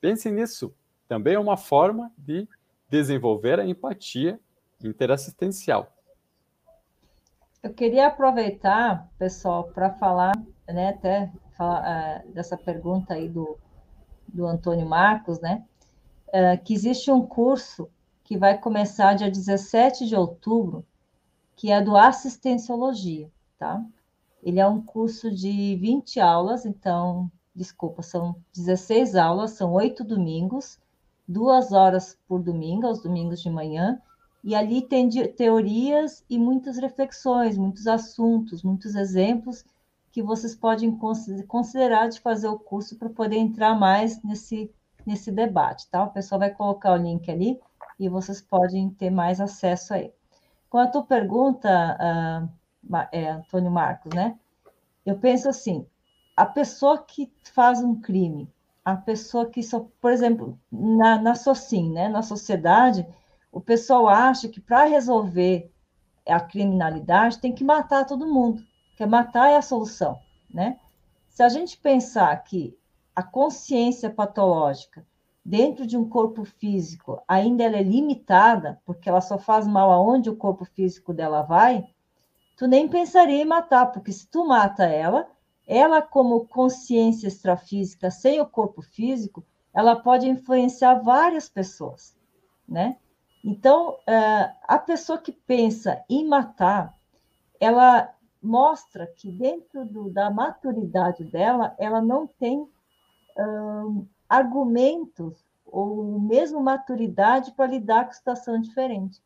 Pense 0.00 0.30
nisso. 0.30 0.74
Também 1.08 1.34
é 1.34 1.38
uma 1.38 1.56
forma 1.56 2.10
de 2.16 2.48
desenvolver 2.88 3.60
a 3.60 3.66
empatia 3.66 4.40
interassistencial. 4.82 5.92
Eu 7.62 7.72
queria 7.72 8.06
aproveitar, 8.06 9.10
pessoal, 9.18 9.64
para 9.64 9.90
falar, 9.90 10.34
né, 10.68 10.90
até 10.90 11.32
falar, 11.56 12.22
uh, 12.24 12.32
dessa 12.32 12.56
pergunta 12.56 13.14
aí 13.14 13.28
do, 13.28 13.58
do 14.28 14.46
Antônio 14.46 14.86
Marcos, 14.86 15.40
né, 15.40 15.64
uh, 16.28 16.62
que 16.62 16.74
existe 16.74 17.10
um 17.10 17.26
curso 17.26 17.90
que 18.22 18.36
vai 18.36 18.58
começar 18.58 19.14
dia 19.14 19.30
17 19.30 20.06
de 20.06 20.14
outubro, 20.14 20.84
que 21.56 21.70
é 21.70 21.80
do 21.80 21.96
Assistenciologia, 21.96 23.30
tá? 23.58 23.84
Ele 24.42 24.60
é 24.60 24.66
um 24.66 24.80
curso 24.80 25.30
de 25.30 25.76
20 25.76 26.20
aulas, 26.20 26.64
então, 26.64 27.30
desculpa, 27.54 28.02
são 28.02 28.36
16 28.54 29.16
aulas, 29.16 29.52
são 29.52 29.72
oito 29.72 30.04
domingos, 30.04 30.78
duas 31.26 31.72
horas 31.72 32.16
por 32.28 32.42
domingo, 32.42 32.86
aos 32.86 33.02
domingos 33.02 33.40
de 33.42 33.50
manhã, 33.50 34.00
e 34.44 34.54
ali 34.54 34.80
tem 34.80 35.08
teorias 35.32 36.24
e 36.30 36.38
muitas 36.38 36.78
reflexões, 36.78 37.58
muitos 37.58 37.86
assuntos, 37.86 38.62
muitos 38.62 38.94
exemplos 38.94 39.64
que 40.12 40.22
vocês 40.22 40.54
podem 40.54 40.96
considerar 41.46 42.08
de 42.08 42.20
fazer 42.20 42.48
o 42.48 42.58
curso 42.58 42.96
para 42.96 43.10
poder 43.10 43.36
entrar 43.36 43.74
mais 43.74 44.22
nesse, 44.22 44.70
nesse 45.04 45.30
debate, 45.30 45.90
tá? 45.90 46.04
O 46.04 46.10
pessoal 46.10 46.38
vai 46.38 46.50
colocar 46.50 46.92
o 46.92 46.96
link 46.96 47.30
ali 47.30 47.60
e 47.98 48.08
vocês 48.08 48.40
podem 48.40 48.88
ter 48.88 49.10
mais 49.10 49.40
acesso 49.40 49.92
aí. 49.92 50.10
Com 50.70 50.78
a 50.78 50.86
tua 50.86 51.02
pergunta, 51.02 51.68
uh, 52.00 52.48
é, 53.12 53.30
Antônio 53.30 53.70
Marcos, 53.70 54.12
né? 54.12 54.38
Eu 55.04 55.18
penso 55.18 55.48
assim, 55.48 55.86
a 56.36 56.44
pessoa 56.44 56.98
que 56.98 57.32
faz 57.54 57.82
um 57.82 58.00
crime, 58.00 58.52
a 58.84 58.96
pessoa 58.96 59.48
que 59.48 59.60
por 60.00 60.12
exemplo, 60.12 60.58
na, 60.70 61.20
na 61.20 61.34
SOCIM, 61.34 61.92
né, 61.92 62.08
na 62.08 62.22
sociedade, 62.22 63.06
o 63.50 63.60
pessoal 63.60 64.08
acha 64.08 64.48
que 64.48 64.60
para 64.60 64.84
resolver 64.84 65.72
a 66.26 66.40
criminalidade 66.40 67.38
tem 67.38 67.54
que 67.54 67.64
matar 67.64 68.04
todo 68.04 68.26
mundo, 68.26 68.62
que 68.96 69.06
matar 69.06 69.50
é 69.50 69.56
a 69.56 69.62
solução, 69.62 70.18
né? 70.52 70.78
Se 71.28 71.42
a 71.42 71.48
gente 71.48 71.78
pensar 71.78 72.36
que 72.44 72.76
a 73.14 73.22
consciência 73.22 74.10
patológica 74.10 75.06
dentro 75.44 75.86
de 75.86 75.96
um 75.96 76.08
corpo 76.08 76.44
físico 76.44 77.22
ainda 77.28 77.62
ela 77.62 77.76
é 77.76 77.82
limitada, 77.82 78.80
porque 78.84 79.08
ela 79.08 79.20
só 79.20 79.38
faz 79.38 79.66
mal 79.66 79.92
aonde 79.92 80.28
o 80.28 80.36
corpo 80.36 80.64
físico 80.64 81.14
dela 81.14 81.42
vai, 81.42 81.86
tu 82.56 82.66
nem 82.66 82.88
pensaria 82.88 83.42
em 83.42 83.44
matar, 83.44 83.86
porque 83.92 84.12
se 84.12 84.26
tu 84.26 84.46
mata 84.46 84.84
ela, 84.84 85.28
ela 85.66 86.00
como 86.00 86.46
consciência 86.46 87.28
extrafísica 87.28 88.10
sem 88.10 88.40
o 88.40 88.46
corpo 88.46 88.82
físico, 88.82 89.44
ela 89.74 89.96
pode 89.96 90.28
influenciar 90.28 90.94
várias 91.02 91.48
pessoas, 91.48 92.16
né? 92.68 92.96
Então, 93.44 93.96
é, 94.06 94.52
a 94.66 94.78
pessoa 94.78 95.18
que 95.18 95.32
pensa 95.32 96.02
em 96.08 96.26
matar, 96.26 96.96
ela 97.60 98.12
mostra 98.42 99.06
que 99.06 99.30
dentro 99.30 99.84
do, 99.84 100.10
da 100.10 100.30
maturidade 100.30 101.24
dela, 101.24 101.74
ela 101.78 102.00
não 102.00 102.26
tem 102.26 102.68
argumentos 104.28 105.44
ou 105.64 106.18
mesmo 106.20 106.60
maturidade 106.60 107.52
para 107.52 107.66
lidar 107.66 108.06
com 108.06 108.12
situação 108.12 108.60
diferente, 108.60 109.22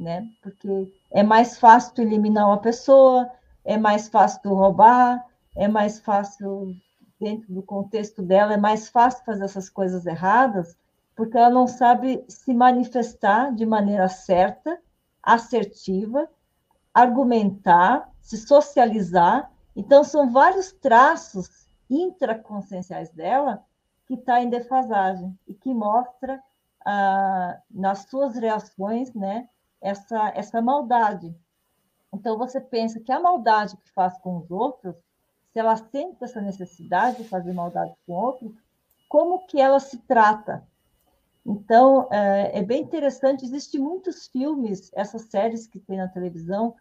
né? 0.00 0.26
Porque 0.42 0.92
é 1.10 1.22
mais 1.22 1.58
fácil 1.58 2.02
eliminar 2.02 2.46
uma 2.46 2.58
pessoa, 2.58 3.30
é 3.64 3.76
mais 3.76 4.08
fácil 4.08 4.54
roubar, 4.54 5.24
é 5.54 5.68
mais 5.68 6.00
fácil 6.00 6.74
dentro 7.20 7.52
do 7.52 7.62
contexto 7.62 8.22
dela, 8.22 8.54
é 8.54 8.56
mais 8.56 8.88
fácil 8.88 9.24
fazer 9.24 9.44
essas 9.44 9.68
coisas 9.68 10.06
erradas, 10.06 10.76
porque 11.14 11.36
ela 11.36 11.50
não 11.50 11.66
sabe 11.66 12.24
se 12.26 12.54
manifestar 12.54 13.54
de 13.54 13.66
maneira 13.66 14.08
certa, 14.08 14.80
assertiva, 15.22 16.28
argumentar, 16.94 18.10
se 18.22 18.38
socializar. 18.38 19.52
Então, 19.76 20.02
são 20.02 20.30
vários 20.30 20.72
traços 20.72 21.68
intraconscienciais 21.90 23.10
dela 23.10 23.62
que 24.06 24.14
está 24.14 24.42
em 24.42 24.48
defasagem 24.48 25.38
e 25.46 25.52
que 25.52 25.74
mostra 25.74 26.42
ah, 26.86 27.60
nas 27.70 28.06
suas 28.08 28.34
reações 28.36 29.12
né, 29.12 29.46
essa, 29.80 30.32
essa 30.34 30.60
maldade. 30.60 31.34
Então, 32.12 32.36
você 32.36 32.60
pensa 32.60 33.00
que 33.00 33.12
a 33.12 33.20
maldade 33.20 33.76
que 33.76 33.90
faz 33.92 34.18
com 34.18 34.38
os 34.38 34.50
outros, 34.50 34.94
se 35.52 35.58
ela 35.58 35.76
sente 35.76 36.22
essa 36.22 36.40
necessidade 36.40 37.18
de 37.18 37.28
fazer 37.28 37.52
maldade 37.52 37.94
com 38.06 38.12
o 38.12 38.16
outro, 38.16 38.56
como 39.08 39.46
que 39.46 39.60
ela 39.60 39.80
se 39.80 39.98
trata? 39.98 40.66
Então, 41.44 42.08
é, 42.10 42.58
é 42.58 42.62
bem 42.62 42.82
interessante, 42.82 43.44
existem 43.44 43.80
muitos 43.80 44.26
filmes, 44.28 44.90
essas 44.94 45.22
séries 45.22 45.66
que 45.66 45.80
tem 45.80 45.96
na 45.96 46.08
televisão, 46.08 46.74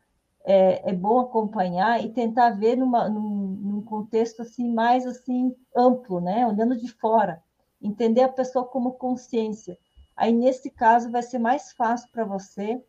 é, 0.43 0.89
é 0.89 0.93
bom 0.93 1.19
acompanhar 1.19 2.03
e 2.03 2.09
tentar 2.09 2.51
ver 2.51 2.75
numa, 2.75 3.09
num, 3.09 3.57
num, 3.61 3.81
contexto 3.81 4.41
assim 4.41 4.71
mais 4.73 5.05
assim 5.05 5.55
amplo, 5.75 6.19
né? 6.19 6.47
Olhando 6.47 6.77
de 6.77 6.87
fora, 6.87 7.41
entender 7.81 8.21
a 8.21 8.29
pessoa 8.29 8.65
como 8.65 8.93
consciência. 8.93 9.77
Aí 10.15 10.31
nesse 10.31 10.69
caso 10.69 11.11
vai 11.11 11.21
ser 11.21 11.39
mais 11.39 11.71
fácil 11.73 12.09
para 12.11 12.25
você 12.25 12.83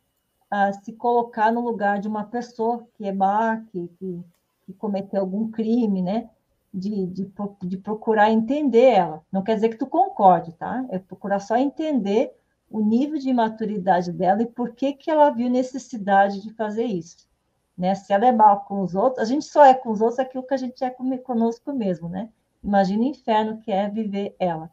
uh, 0.53 0.85
se 0.85 0.93
colocar 0.93 1.53
no 1.53 1.61
lugar 1.61 1.99
de 2.01 2.09
uma 2.09 2.25
pessoa 2.25 2.87
que 2.95 3.07
é 3.07 3.13
má, 3.13 3.59
que, 3.71 3.89
que, 3.99 4.25
que 4.67 4.73
cometeu 4.75 5.21
algum 5.21 5.51
crime, 5.51 6.03
né? 6.03 6.29
De, 6.73 7.07
de, 7.07 7.33
de 7.63 7.77
procurar 7.77 8.31
entender 8.31 8.91
ela. 8.93 9.23
Não 9.33 9.43
quer 9.43 9.57
dizer 9.57 9.71
que 9.71 9.77
tu 9.77 9.87
concorde, 9.87 10.53
tá? 10.53 10.85
É 10.91 10.99
procurar 10.99 11.41
só 11.41 11.57
entender 11.57 12.33
o 12.71 12.81
nível 12.81 13.19
de 13.19 13.33
maturidade 13.33 14.13
dela 14.13 14.43
e 14.43 14.47
por 14.47 14.71
que, 14.73 14.93
que 14.93 15.11
ela 15.11 15.31
viu 15.31 15.51
necessidade 15.51 16.41
de 16.41 16.53
fazer 16.55 16.85
isso 16.85 17.29
né? 17.81 17.95
Se 17.95 18.13
ela 18.13 18.27
é 18.27 18.33
mal 18.33 18.61
com 18.67 18.83
os 18.83 18.95
outros, 18.95 19.23
a 19.23 19.25
gente 19.25 19.47
só 19.47 19.65
é 19.65 19.73
com 19.73 19.91
os 19.91 20.03
outros 20.03 20.19
aquilo 20.19 20.47
que 20.47 20.53
a 20.53 20.59
gente 20.59 20.85
é 20.85 20.91
conosco 20.91 21.73
mesmo, 21.73 22.11
né? 22.11 22.29
Imagina 22.63 23.03
o 23.03 23.07
inferno 23.07 23.59
que 23.63 23.73
é 23.73 23.89
viver 23.89 24.37
ela. 24.39 24.71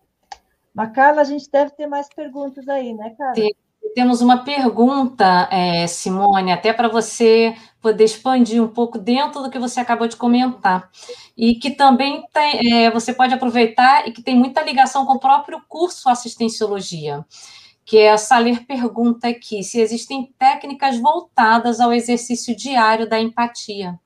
Mas, 0.74 0.92
Carla, 0.92 1.22
a 1.22 1.24
gente 1.24 1.50
deve 1.50 1.72
ter 1.72 1.88
mais 1.88 2.10
perguntas 2.14 2.68
aí, 2.68 2.94
né, 2.94 3.12
Carla? 3.12 3.34
Temos 3.96 4.22
uma 4.22 4.44
pergunta, 4.44 5.50
é, 5.52 5.88
Simone, 5.88 6.52
até 6.52 6.72
para 6.72 6.88
você 6.88 7.56
poder 7.82 8.04
expandir 8.04 8.62
um 8.62 8.68
pouco 8.68 9.00
dentro 9.00 9.42
do 9.42 9.50
que 9.50 9.58
você 9.58 9.80
acabou 9.80 10.08
de 10.08 10.16
comentar. 10.16 10.90
E 11.36 11.56
que 11.56 11.72
também 11.72 12.24
tem, 12.32 12.74
é, 12.74 12.92
você 12.92 13.14
pode 13.14 13.34
aproveitar 13.34 14.08
e 14.08 14.12
que 14.12 14.22
tem 14.22 14.36
muita 14.36 14.62
ligação 14.62 15.06
com 15.06 15.14
o 15.14 15.20
próprio 15.20 15.62
curso 15.68 16.10
Assistenciologia 16.10 17.26
que 17.88 18.00
é 18.00 18.12
a 18.12 18.18
Saler 18.18 18.66
pergunta 18.66 19.30
aqui 19.30 19.64
se 19.64 19.80
existem 19.80 20.34
técnicas 20.38 21.00
voltadas 21.00 21.80
ao 21.80 21.94
exercício 21.94 22.54
diário 22.54 23.08
da 23.08 23.18
empatia. 23.18 23.98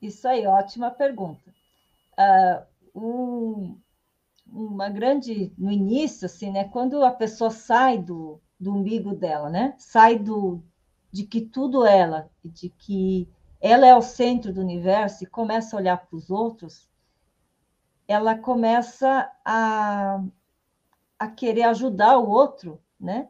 Isso 0.00 0.28
aí, 0.28 0.46
ótima 0.46 0.92
pergunta. 0.92 1.52
Uh, 2.16 3.02
um, 3.02 3.80
uma 4.56 4.88
grande, 4.88 5.52
no 5.58 5.70
início, 5.70 6.26
assim, 6.26 6.50
né, 6.50 6.64
quando 6.64 7.04
a 7.04 7.10
pessoa 7.10 7.50
sai 7.50 7.98
do, 7.98 8.40
do 8.58 8.72
umbigo 8.72 9.14
dela, 9.14 9.50
né, 9.50 9.74
sai 9.78 10.18
do, 10.18 10.62
de 11.12 11.24
que 11.24 11.40
tudo 11.40 11.84
ela, 11.84 12.30
de 12.44 12.70
que 12.70 13.28
ela 13.60 13.86
é 13.86 13.94
o 13.94 14.02
centro 14.02 14.52
do 14.52 14.60
universo 14.60 15.24
e 15.24 15.26
começa 15.26 15.76
a 15.76 15.80
olhar 15.80 15.96
para 15.98 16.16
os 16.16 16.30
outros, 16.30 16.88
ela 18.08 18.36
começa 18.36 19.30
a 19.44 20.22
a 21.18 21.28
querer 21.28 21.62
ajudar 21.62 22.18
o 22.18 22.28
outro, 22.28 22.80
né? 23.00 23.28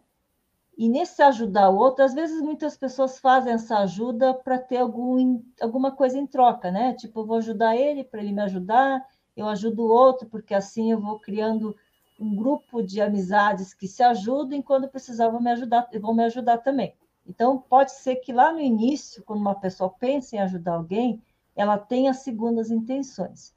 E 0.77 0.89
nesse 0.89 1.22
ajudar 1.22 1.70
o 1.70 1.77
outro, 1.77 2.05
às 2.05 2.12
vezes 2.12 2.43
muitas 2.43 2.77
pessoas 2.77 3.18
fazem 3.18 3.55
essa 3.55 3.79
ajuda 3.79 4.35
para 4.35 4.59
ter 4.59 4.77
algum, 4.77 5.43
alguma 5.61 5.91
coisa 5.91 6.18
em 6.18 6.27
troca, 6.27 6.70
né? 6.70 6.93
Tipo, 6.95 7.20
eu 7.20 7.27
vou 7.27 7.37
ajudar 7.39 7.77
ele 7.77 8.05
para 8.05 8.20
ele 8.20 8.33
me 8.33 8.43
ajudar, 8.43 9.03
eu 9.37 9.47
ajudo 9.49 9.82
o 9.84 9.89
outro, 9.89 10.28
porque 10.28 10.55
assim 10.55 10.91
eu 10.93 11.01
vou 11.01 11.18
criando 11.20 11.76
um 12.18 12.34
grupo 12.34 12.82
de 12.82 13.01
amizades 13.01 13.74
que 13.74 13.87
se 13.87 14.03
ajudam 14.03 14.59
e 14.59 14.62
quando 14.62 14.89
precisar 14.89 15.28
vão 15.28 15.41
me 15.41 15.51
ajudar, 15.51 15.89
vão 16.01 16.14
me 16.14 16.24
ajudar 16.24 16.59
também. 16.59 16.95
Então, 17.26 17.59
pode 17.59 17.93
ser 17.93 18.16
que 18.16 18.32
lá 18.32 18.53
no 18.53 18.61
início, 18.61 19.22
quando 19.24 19.41
uma 19.41 19.55
pessoa 19.55 19.91
pensa 19.91 20.37
em 20.37 20.39
ajudar 20.41 20.74
alguém, 20.74 21.22
ela 21.55 21.76
tenha 21.78 22.14
segundas 22.14 22.70
intenções. 22.70 23.55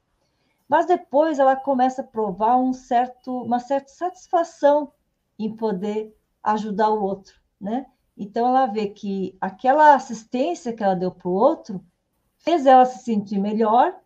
mas 0.68 0.86
depois 0.86 1.38
ela 1.38 1.56
começa 1.56 2.00
a 2.02 2.04
provar 2.06 2.56
um 2.56 2.72
certo, 2.72 3.42
uma 3.42 3.58
certa 3.58 3.88
satisfação 3.90 4.92
em 5.38 5.54
poder 5.56 6.14
ajudar 6.42 6.90
o 6.90 7.02
outro, 7.02 7.34
né? 7.60 7.86
Então 8.16 8.46
ela 8.48 8.66
vê 8.66 8.88
que 8.88 9.36
aquela 9.40 9.94
assistência 9.94 10.72
que 10.72 10.82
ela 10.82 10.94
deu 10.94 11.10
para 11.10 11.28
o 11.28 11.32
outro 11.32 11.84
fez 12.38 12.66
ela 12.66 12.84
se 12.86 13.02
sentir 13.04 13.38
melhor, 13.38 13.98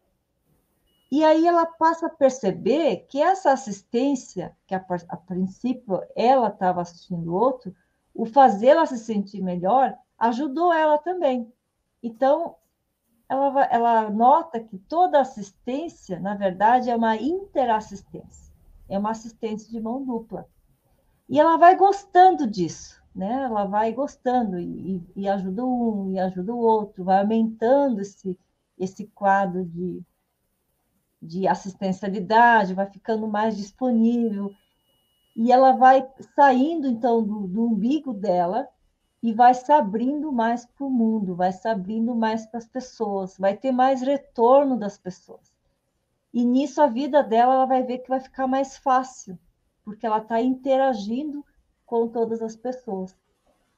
e 1.15 1.23
aí 1.23 1.47
ela 1.47 1.65
passa 1.65 2.07
a 2.07 2.11
perceber 2.11 3.07
que 3.09 3.23
essa 3.23 3.53
assistência, 3.53 4.53
que 4.67 4.75
a, 4.75 4.85
a 5.09 5.17
princípio 5.17 6.03
ela 6.17 6.49
estava 6.49 6.81
assistindo 6.81 7.31
o 7.31 7.37
outro, 7.37 7.73
o 8.12 8.27
fazê-la 8.27 8.85
se 8.85 8.99
sentir 8.99 9.41
melhor 9.41 9.97
ajudou 10.19 10.73
ela 10.73 10.99
também. 10.99 11.53
Então, 12.03 12.57
ela, 13.29 13.65
ela 13.67 14.11
nota 14.11 14.59
que 14.59 14.77
toda 14.77 15.21
assistência, 15.21 16.19
na 16.19 16.35
verdade, 16.35 16.91
é 16.91 16.97
uma 16.97 17.15
interassistência, 17.15 18.53
é 18.89 18.99
uma 18.99 19.12
assistência 19.12 19.71
de 19.71 19.81
mão 19.81 20.05
dupla. 20.05 20.49
E 21.29 21.39
ela 21.39 21.57
vai 21.57 21.77
gostando 21.77 22.45
disso, 22.45 23.01
né? 23.15 23.45
Ela 23.45 23.67
vai 23.67 23.93
gostando 23.93 24.59
e, 24.59 25.01
e 25.15 25.29
ajuda 25.29 25.65
um 25.65 26.11
e 26.11 26.19
ajuda 26.19 26.53
o 26.53 26.59
outro, 26.59 27.05
vai 27.05 27.21
aumentando 27.21 28.01
esse, 28.01 28.37
esse 28.77 29.07
quadro 29.15 29.65
de, 29.65 30.03
de 31.25 31.49
assistencialidade, 31.49 32.75
vai 32.75 32.87
ficando 32.87 33.27
mais 33.27 33.57
disponível. 33.57 34.53
E 35.35 35.51
ela 35.51 35.72
vai 35.72 36.07
saindo, 36.37 36.87
então, 36.87 37.22
do, 37.22 37.49
do 37.49 37.64
umbigo 37.64 38.12
dela 38.12 38.68
e 39.22 39.33
vai 39.33 39.55
se 39.55 39.72
abrindo 39.72 40.31
mais 40.31 40.66
para 40.66 40.87
o 40.87 40.91
mundo, 40.91 41.35
vai 41.35 41.51
se 41.51 41.66
abrindo 41.66 42.14
mais 42.14 42.45
para 42.47 42.59
as 42.59 42.68
pessoas, 42.68 43.37
vai 43.39 43.57
ter 43.57 43.72
mais 43.72 44.03
retorno 44.03 44.79
das 44.79 44.99
pessoas. 44.99 45.51
E 46.33 46.45
nisso 46.45 46.83
a 46.83 46.87
vida 46.87 47.22
dela 47.22 47.55
ela 47.55 47.64
vai 47.64 47.83
ver 47.83 47.99
que 47.99 48.09
vai 48.09 48.20
ficar 48.20 48.47
mais 48.47 48.77
fácil, 48.77 49.39
porque 49.83 50.05
ela 50.05 50.18
está 50.18 50.43
interagindo 50.43 51.45
com 51.87 52.07
todas 52.07 52.43
as 52.43 52.55
pessoas. 52.55 53.16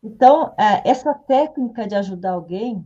Então, 0.03 0.53
é, 0.59 0.89
essa 0.89 1.15
técnica 1.15 1.87
de 1.87 1.95
ajudar 1.95 2.33
alguém, 2.33 2.85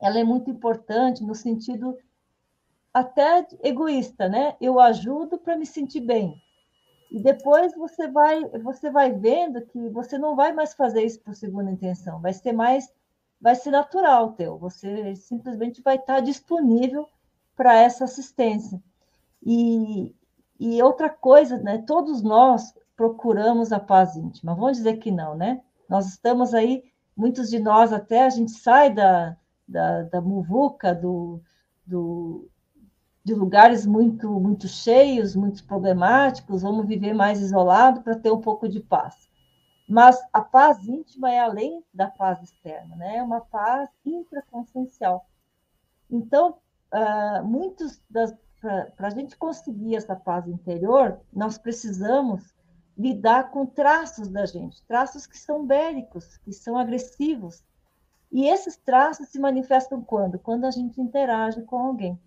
ela 0.00 0.18
é 0.18 0.24
muito 0.24 0.50
importante 0.50 1.22
no 1.22 1.34
sentido 1.34 1.96
até 2.92 3.46
egoísta, 3.62 4.28
né? 4.28 4.56
Eu 4.60 4.78
ajudo 4.78 5.38
para 5.38 5.56
me 5.56 5.64
sentir 5.66 6.00
bem. 6.00 6.40
E 7.10 7.22
depois 7.22 7.74
você 7.74 8.08
vai, 8.08 8.42
você 8.60 8.90
vai 8.90 9.12
vendo 9.12 9.60
que 9.66 9.88
você 9.90 10.16
não 10.16 10.34
vai 10.34 10.52
mais 10.52 10.72
fazer 10.74 11.02
isso 11.04 11.20
por 11.20 11.34
segunda 11.34 11.70
intenção, 11.70 12.20
vai 12.20 12.32
ser 12.32 12.52
mais, 12.52 12.90
vai 13.40 13.54
ser 13.54 13.70
natural 13.70 14.32
teu. 14.32 14.56
Você 14.58 15.14
simplesmente 15.16 15.82
vai 15.82 15.96
estar 15.96 16.20
disponível 16.20 17.06
para 17.54 17.76
essa 17.76 18.04
assistência. 18.04 18.82
E, 19.44 20.14
e 20.58 20.82
outra 20.82 21.10
coisa, 21.10 21.58
né? 21.58 21.84
Todos 21.86 22.22
nós 22.22 22.74
procuramos 22.96 23.72
a 23.72 23.80
paz 23.80 24.16
íntima. 24.16 24.54
Vamos 24.54 24.78
dizer 24.78 24.96
que 24.96 25.10
não, 25.10 25.34
né? 25.36 25.60
Nós 25.88 26.06
estamos 26.06 26.54
aí, 26.54 26.84
muitos 27.16 27.50
de 27.50 27.58
nós 27.58 27.92
até 27.92 28.24
a 28.24 28.30
gente 28.30 28.52
sai 28.52 28.88
da, 28.88 29.36
da, 29.68 30.02
da 30.04 30.20
muvuca, 30.20 30.94
do, 30.94 31.42
do, 31.84 32.48
de 33.24 33.34
lugares 33.34 33.86
muito, 33.86 34.28
muito 34.40 34.66
cheios, 34.66 35.36
muito 35.36 35.64
problemáticos, 35.64 36.62
vamos 36.62 36.86
viver 36.86 37.14
mais 37.14 37.40
isolado 37.40 38.02
para 38.02 38.18
ter 38.18 38.32
um 38.32 38.40
pouco 38.40 38.68
de 38.68 38.80
paz. 38.80 39.30
Mas 39.88 40.20
a 40.32 40.40
paz 40.40 40.86
íntima 40.88 41.30
é 41.30 41.40
além 41.40 41.84
da 41.92 42.08
paz 42.08 42.42
externa, 42.42 42.96
né? 42.96 43.18
É 43.18 43.22
uma 43.22 43.40
paz 43.40 43.90
intraconsciencial. 44.04 45.26
Então, 46.10 46.56
uh, 46.92 47.44
muitos 47.44 48.00
para 48.60 49.08
a 49.08 49.10
gente 49.10 49.36
conseguir 49.36 49.96
essa 49.96 50.14
paz 50.14 50.46
interior, 50.46 51.20
nós 51.32 51.58
precisamos 51.58 52.54
lidar 52.96 53.50
com 53.50 53.66
traços 53.66 54.28
da 54.28 54.46
gente, 54.46 54.82
traços 54.86 55.26
que 55.26 55.36
são 55.36 55.66
bélicos, 55.66 56.36
que 56.38 56.52
são 56.52 56.78
agressivos. 56.78 57.64
E 58.30 58.46
esses 58.48 58.76
traços 58.76 59.28
se 59.28 59.38
manifestam 59.38 60.02
quando? 60.02 60.38
Quando 60.38 60.64
a 60.64 60.70
gente 60.70 61.00
interage 61.00 61.62
com 61.62 61.76
alguém. 61.76 62.18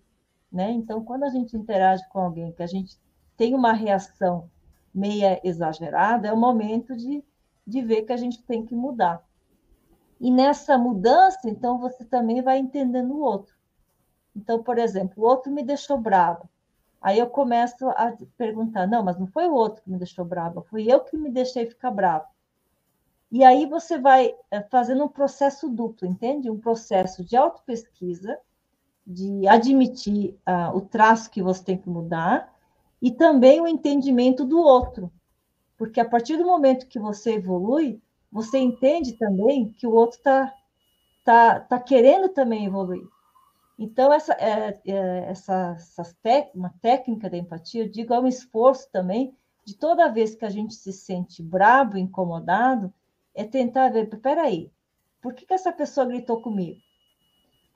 Né? 0.56 0.70
Então, 0.70 1.04
quando 1.04 1.24
a 1.24 1.28
gente 1.28 1.54
interage 1.54 2.02
com 2.08 2.18
alguém 2.18 2.50
que 2.50 2.62
a 2.62 2.66
gente 2.66 2.96
tem 3.36 3.54
uma 3.54 3.74
reação 3.74 4.48
meia 4.94 5.38
exagerada, 5.44 6.28
é 6.28 6.32
o 6.32 6.36
momento 6.36 6.96
de, 6.96 7.22
de 7.66 7.82
ver 7.82 8.04
que 8.04 8.12
a 8.14 8.16
gente 8.16 8.42
tem 8.42 8.64
que 8.64 8.74
mudar. 8.74 9.22
E 10.18 10.30
nessa 10.30 10.78
mudança, 10.78 11.40
então, 11.44 11.78
você 11.78 12.06
também 12.06 12.40
vai 12.40 12.56
entendendo 12.56 13.12
o 13.12 13.20
outro. 13.20 13.54
Então, 14.34 14.62
por 14.62 14.78
exemplo, 14.78 15.22
o 15.22 15.26
outro 15.26 15.52
me 15.52 15.62
deixou 15.62 15.98
bravo. 15.98 16.48
Aí 17.02 17.18
eu 17.18 17.26
começo 17.26 17.86
a 17.90 18.16
perguntar: 18.38 18.86
não, 18.86 19.02
mas 19.02 19.18
não 19.18 19.26
foi 19.26 19.46
o 19.46 19.52
outro 19.52 19.82
que 19.82 19.90
me 19.90 19.98
deixou 19.98 20.24
bravo, 20.24 20.62
foi 20.70 20.90
eu 20.90 21.00
que 21.00 21.18
me 21.18 21.30
deixei 21.30 21.66
ficar 21.66 21.90
bravo. 21.90 22.24
E 23.30 23.44
aí 23.44 23.66
você 23.66 23.98
vai 23.98 24.34
eh, 24.50 24.62
fazendo 24.70 25.04
um 25.04 25.08
processo 25.08 25.68
duplo, 25.68 26.08
entende? 26.08 26.50
Um 26.50 26.58
processo 26.58 27.22
de 27.22 27.36
autopesquisa, 27.36 28.38
de 29.06 29.46
admitir 29.46 30.36
uh, 30.48 30.76
o 30.76 30.80
traço 30.80 31.30
que 31.30 31.42
você 31.42 31.62
tem 31.62 31.78
que 31.78 31.88
mudar 31.88 32.52
e 33.00 33.10
também 33.10 33.60
o 33.60 33.68
entendimento 33.68 34.44
do 34.44 34.58
outro. 34.58 35.12
Porque 35.76 36.00
a 36.00 36.08
partir 36.08 36.36
do 36.36 36.44
momento 36.44 36.86
que 36.86 36.98
você 36.98 37.34
evolui, 37.34 38.00
você 38.32 38.58
entende 38.58 39.12
também 39.12 39.72
que 39.72 39.86
o 39.86 39.92
outro 39.92 40.18
está 40.18 40.52
tá, 41.22 41.60
tá 41.60 41.78
querendo 41.78 42.28
também 42.28 42.64
evoluir. 42.64 43.06
Então, 43.78 44.12
essa, 44.12 44.32
é, 44.34 44.80
é, 44.86 45.26
essa, 45.28 45.76
essa 45.76 46.02
uma 46.54 46.72
técnica 46.80 47.28
da 47.28 47.36
empatia, 47.36 47.84
eu 47.84 47.88
digo, 47.88 48.14
é 48.14 48.20
um 48.20 48.26
esforço 48.26 48.90
também 48.90 49.36
de 49.64 49.76
toda 49.76 50.10
vez 50.10 50.34
que 50.34 50.44
a 50.44 50.50
gente 50.50 50.74
se 50.74 50.92
sente 50.92 51.42
bravo, 51.42 51.98
incomodado, 51.98 52.92
é 53.34 53.44
tentar 53.44 53.90
ver, 53.90 54.06
peraí, 54.20 54.70
por 55.20 55.34
que, 55.34 55.44
que 55.44 55.52
essa 55.52 55.72
pessoa 55.72 56.06
gritou 56.06 56.40
comigo? 56.40 56.80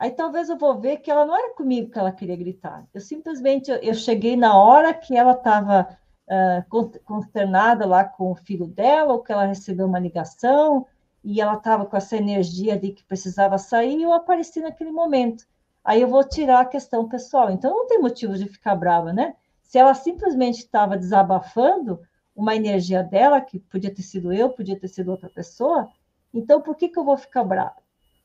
Aí 0.01 0.11
talvez 0.11 0.49
eu 0.49 0.57
vou 0.57 0.81
ver 0.81 0.97
que 0.97 1.11
ela 1.11 1.27
não 1.27 1.37
era 1.37 1.55
comigo 1.55 1.91
que 1.91 1.99
ela 1.99 2.11
queria 2.11 2.35
gritar. 2.35 2.89
Eu 2.95 3.03
simplesmente, 3.03 3.71
eu, 3.71 3.77
eu 3.77 3.93
cheguei 3.93 4.35
na 4.35 4.57
hora 4.59 4.95
que 4.95 5.15
ela 5.15 5.33
estava 5.33 5.95
uh, 6.27 7.01
consternada 7.05 7.85
lá 7.85 8.03
com 8.03 8.33
o 8.33 8.35
filho 8.35 8.67
dela, 8.67 9.13
ou 9.13 9.23
que 9.23 9.31
ela 9.31 9.45
recebeu 9.45 9.87
uma 9.87 9.99
ligação, 9.99 10.87
e 11.23 11.39
ela 11.39 11.53
estava 11.53 11.85
com 11.85 11.95
essa 11.99 12.17
energia 12.17 12.79
de 12.79 12.93
que 12.93 13.05
precisava 13.05 13.59
sair, 13.59 13.99
e 13.99 14.03
eu 14.03 14.15
apareci 14.15 14.63
naquele 14.63 14.91
momento. 14.91 15.45
Aí 15.85 16.01
eu 16.01 16.09
vou 16.09 16.25
tirar 16.25 16.61
a 16.61 16.65
questão 16.65 17.07
pessoal. 17.07 17.51
Então 17.51 17.71
não 17.71 17.87
tem 17.87 18.01
motivo 18.01 18.39
de 18.39 18.49
ficar 18.49 18.75
brava, 18.77 19.13
né? 19.13 19.35
Se 19.61 19.79
ela 19.79 19.93
simplesmente 19.93 20.61
estava 20.61 20.97
desabafando 20.97 22.01
uma 22.35 22.57
energia 22.57 23.03
dela, 23.03 23.39
que 23.39 23.59
podia 23.59 23.95
ter 23.95 24.03
sido 24.03 24.33
eu, 24.33 24.49
podia 24.49 24.81
ter 24.81 24.89
sido 24.89 25.11
outra 25.11 25.29
pessoa, 25.29 25.91
então 26.33 26.63
por 26.63 26.75
que, 26.75 26.89
que 26.89 26.99
eu 26.99 27.05
vou 27.05 27.19
ficar 27.19 27.45
brava? 27.45 27.80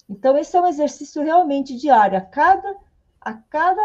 Então, 0.09 0.37
esse 0.37 0.55
é 0.55 0.61
um 0.61 0.67
exercício 0.67 1.23
realmente 1.23 1.75
diário. 1.75 2.17
A 2.17 2.21
cada, 2.21 2.75
a 3.19 3.33
cada 3.33 3.81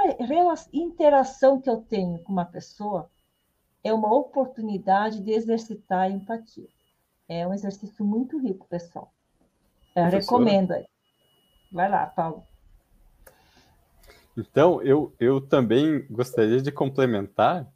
interação 0.73 1.61
que 1.61 1.71
eu 1.71 1.79
tenho 1.79 2.19
com 2.21 2.33
uma 2.33 2.45
pessoa, 2.45 3.11
é 3.83 3.93
uma 3.93 4.15
oportunidade 4.15 5.21
de 5.21 5.33
exercitar 5.33 6.01
a 6.01 6.11
empatia. 6.11 6.69
É 7.29 7.47
um 7.47 7.55
exercício 7.55 8.05
muito 8.05 8.39
rico, 8.39 8.67
pessoal. 8.69 9.13
Eu 9.97 10.05
recomendo 10.05 10.73
aí. 10.73 10.87
Vai 11.73 11.89
lá, 11.89 12.07
Paulo. 12.07 12.45
Então, 14.37 14.83
eu, 14.83 15.15
eu 15.19 15.41
também 15.41 16.07
gostaria 16.11 16.61
de 16.61 16.71
complementar 16.71 17.67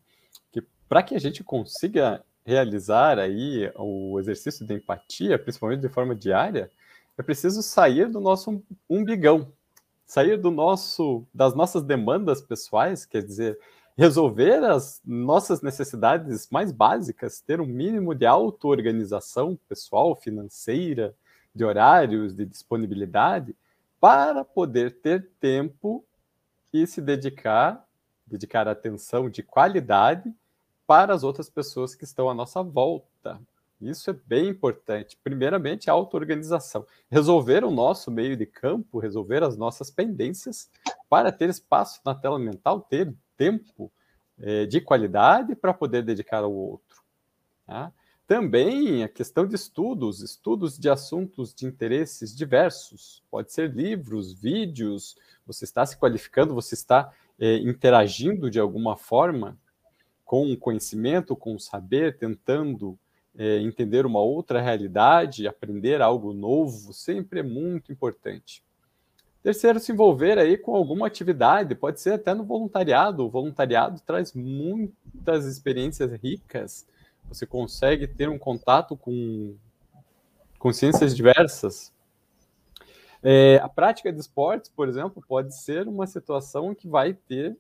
que 0.53 0.63
para 0.89 1.03
que 1.03 1.15
a 1.15 1.21
gente 1.21 1.43
consiga 1.43 2.25
realizar 2.45 3.19
aí 3.19 3.73
o 3.77 4.19
exercício 4.21 4.67
de 4.67 4.75
empatia, 4.75 5.39
principalmente 5.39 5.81
de 5.81 5.89
forma 5.89 6.15
diária, 6.15 6.71
é 7.17 7.23
preciso 7.23 7.63
sair 7.63 8.09
do 8.09 8.21
nosso 8.21 8.63
umbigão, 8.89 9.53
sair 10.07 10.37
do 10.37 10.51
nosso, 10.51 11.27
das 11.33 11.55
nossas 11.55 11.83
demandas 11.83 12.43
pessoais, 12.43 13.07
quer 13.07 13.23
dizer, 13.23 13.59
resolver 13.97 14.65
as 14.65 15.01
nossas 15.05 15.63
necessidades 15.63 16.49
mais 16.51 16.73
básicas, 16.73 17.41
ter 17.41 17.61
um 17.61 17.67
mínimo 17.67 18.15
de 18.15 18.27
auto-organização 18.27 19.59
pessoal, 19.69 20.17
financeira, 20.17 21.15
de 21.55 21.65
horários, 21.65 22.35
de 22.35 22.45
disponibilidade, 22.45 23.55
para 24.01 24.45
poder 24.45 25.01
ter 25.01 25.31
tempo 25.41 26.05
e 26.73 26.87
se 26.87 27.01
dedicar, 27.01 27.87
dedicar 28.27 28.67
atenção 28.67 29.31
de 29.31 29.43
qualidade 29.43 30.35
para 30.87 31.15
as 31.15 31.23
outras 31.23 31.49
pessoas 31.49 31.95
que 31.95 32.05
estão 32.05 32.29
à 32.29 32.35
nossa 32.35 32.63
volta, 32.63 33.41
isso 33.89 34.11
é 34.11 34.13
bem 34.13 34.49
importante. 34.49 35.19
Primeiramente, 35.23 35.89
a 35.89 35.93
auto-organização. 35.93 36.87
Resolver 37.11 37.65
o 37.65 37.71
nosso 37.71 38.11
meio 38.11 38.37
de 38.37 38.47
campo, 38.47 38.99
resolver 38.99 39.43
as 39.43 39.57
nossas 39.57 39.91
pendências 39.91 40.71
para 41.09 41.31
ter 41.31 41.49
espaço 41.49 42.01
na 42.05 42.15
tela 42.15 42.39
mental, 42.39 42.81
ter 42.81 43.15
tempo 43.37 43.91
é, 44.39 44.67
de 44.67 44.81
qualidade 44.81 45.55
para 45.55 45.75
poder 45.75 46.03
dedicar 46.03 46.43
ao 46.45 46.53
outro. 46.53 47.03
Tá? 47.67 47.93
Também 48.27 49.03
a 49.03 49.09
questão 49.09 49.47
de 49.47 49.55
estudos, 49.55 50.21
estudos 50.23 50.79
de 50.79 50.89
assuntos 50.89 51.55
de 51.55 51.67
interesses 51.67 52.35
diversos. 52.35 53.23
Pode 53.31 53.53
ser 53.53 53.71
livros, 53.71 54.33
vídeos, 54.33 55.15
você 55.47 55.65
está 55.65 55.85
se 55.85 55.99
qualificando, 55.99 56.55
você 56.55 56.75
está 56.75 57.13
é, 57.39 57.57
interagindo 57.59 58.51
de 58.51 58.59
alguma 58.59 58.97
forma 58.97 59.59
com 60.25 60.51
o 60.51 60.57
conhecimento, 60.57 61.37
com 61.37 61.55
o 61.55 61.61
saber, 61.61 62.17
tentando 62.17 62.99
é, 63.37 63.59
entender 63.59 64.07
uma 64.07 64.21
outra 64.21 64.61
realidade, 64.61 65.47
aprender 65.47 66.01
algo 66.01 66.33
novo, 66.33 66.93
sempre 66.93 67.41
é 67.41 67.43
muito 67.43 67.93
importante. 67.93 68.63
Terceiro, 69.43 69.79
se 69.79 69.93
envolver 69.93 70.39
aí 70.39 70.57
com 70.57 70.75
alguma 70.75 71.07
atividade, 71.07 71.75
pode 71.75 72.01
ser 72.01 72.15
até 72.15 72.33
no 72.33 72.45
voluntariado. 72.45 73.27
O 73.27 73.29
voluntariado 73.29 74.01
traz 74.01 74.33
muitas 74.33 75.45
experiências 75.45 76.11
ricas. 76.13 76.87
Você 77.29 77.45
consegue 77.45 78.07
ter 78.07 78.29
um 78.29 78.39
contato 78.39 78.97
com 78.97 79.55
consciências 80.59 81.15
diversas. 81.15 81.93
É, 83.23 83.61
a 83.63 83.69
prática 83.69 84.11
de 84.11 84.19
esportes, 84.19 84.71
por 84.71 84.89
exemplo, 84.89 85.23
pode 85.29 85.55
ser 85.55 85.87
uma 85.87 86.07
situação 86.07 86.75
que 86.75 86.89
vai 86.89 87.13
ter 87.13 87.55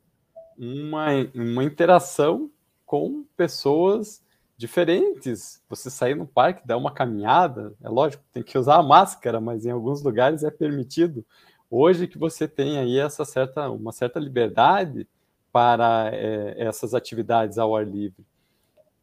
uma, 0.56 1.08
uma 1.34 1.64
interação 1.64 2.50
com 2.86 3.24
pessoas 3.36 4.23
diferentes. 4.64 5.62
Você 5.68 5.90
sair 5.90 6.14
no 6.14 6.26
parque, 6.26 6.66
dar 6.66 6.78
uma 6.78 6.90
caminhada, 6.90 7.74
é 7.82 7.88
lógico, 7.88 8.24
tem 8.32 8.42
que 8.42 8.56
usar 8.56 8.76
a 8.76 8.82
máscara, 8.82 9.40
mas 9.40 9.66
em 9.66 9.70
alguns 9.70 10.02
lugares 10.02 10.42
é 10.42 10.50
permitido. 10.50 11.24
Hoje 11.70 12.08
que 12.08 12.16
você 12.16 12.48
tem 12.48 12.78
aí 12.78 12.98
essa 12.98 13.24
certa, 13.26 13.68
uma 13.68 13.92
certa 13.92 14.18
liberdade 14.18 15.06
para 15.52 16.10
é, 16.12 16.54
essas 16.56 16.94
atividades 16.94 17.58
ao 17.58 17.76
ar 17.76 17.86
livre. 17.86 18.24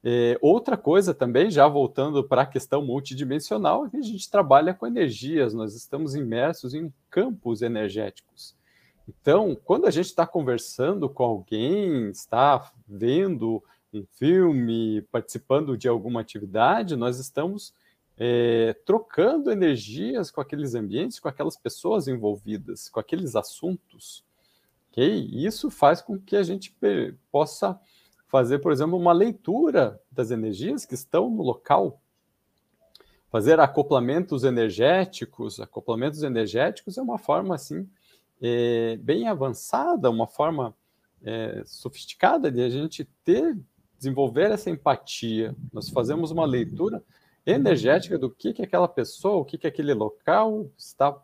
É, 0.04 0.36
outra 0.42 0.76
coisa 0.76 1.14
também, 1.14 1.52
já 1.52 1.68
voltando 1.68 2.24
para 2.24 2.42
a 2.42 2.48
questão 2.48 2.84
multidimensional, 2.84 3.86
é 3.86 3.90
que 3.92 3.98
a 3.98 4.02
gente 4.02 4.32
trabalha 4.32 4.74
com 4.74 4.88
energias, 4.88 5.54
nós 5.54 5.76
estamos 5.76 6.16
imersos 6.16 6.74
em 6.74 6.92
campos 7.08 7.62
energéticos. 7.62 8.56
Então, 9.08 9.56
quando 9.64 9.86
a 9.86 9.92
gente 9.92 10.08
está 10.08 10.26
conversando 10.26 11.08
com 11.08 11.24
alguém, 11.24 12.10
está 12.10 12.72
vendo 12.88 13.64
um 13.94 14.06
filme, 14.18 15.02
participando 15.12 15.78
de 15.78 15.88
alguma 15.88 16.22
atividade, 16.22 16.96
nós 16.96 17.20
estamos 17.20 17.74
é, 18.18 18.74
trocando 18.86 19.52
energias 19.52 20.32
com 20.32 20.42
aqueles 20.42 20.76
ambientes, 20.76 21.20
com 21.20 21.28
aquelas 21.28 21.58
pessoas 21.58 22.08
envolvidas, 22.08 22.90
com 22.90 23.00
aqueles 23.00 23.36
assuntos. 23.36 24.24
Okay? 24.92 25.28
Isso 25.32 25.70
faz 25.70 26.02
com 26.02 26.20
que 26.20 26.36
a 26.36 26.44
gente 26.44 26.76
possa 27.32 27.80
fazer, 28.28 28.60
por 28.60 28.72
exemplo, 28.72 28.98
uma 28.98 29.12
leitura 29.12 30.00
das 30.12 30.32
energias 30.32 30.86
que 30.86 30.94
estão 30.94 31.30
no 31.30 31.44
local, 31.44 32.02
fazer 33.30 33.60
acoplamentos 33.60 34.44
energéticos. 34.44 35.60
Acoplamentos 35.60 36.24
energéticos 36.24 36.98
é 36.98 37.02
uma 37.02 37.18
forma 37.18 37.56
assim 37.56 37.90
é, 38.42 38.98
bem 38.98 39.28
avançada, 39.28 40.10
uma 40.10 40.28
forma 40.28 40.76
é, 41.24 41.64
sofisticada 41.66 42.52
de 42.52 42.62
a 42.62 42.70
gente 42.70 43.06
ter 43.24 43.58
desenvolver 44.02 44.50
essa 44.50 44.72
empatia. 44.72 45.56
Nós 45.72 45.90
fazemos 45.90 46.32
uma 46.32 46.44
leitura 46.44 47.04
energética 47.46 48.18
do 48.18 48.32
que, 48.32 48.52
que 48.52 48.64
aquela 48.64 48.88
pessoa, 48.88 49.38
o 49.38 49.46
que, 49.46 49.60
que 49.60 49.68
aquele 49.68 49.94
local 49.94 50.68
está 50.76 51.16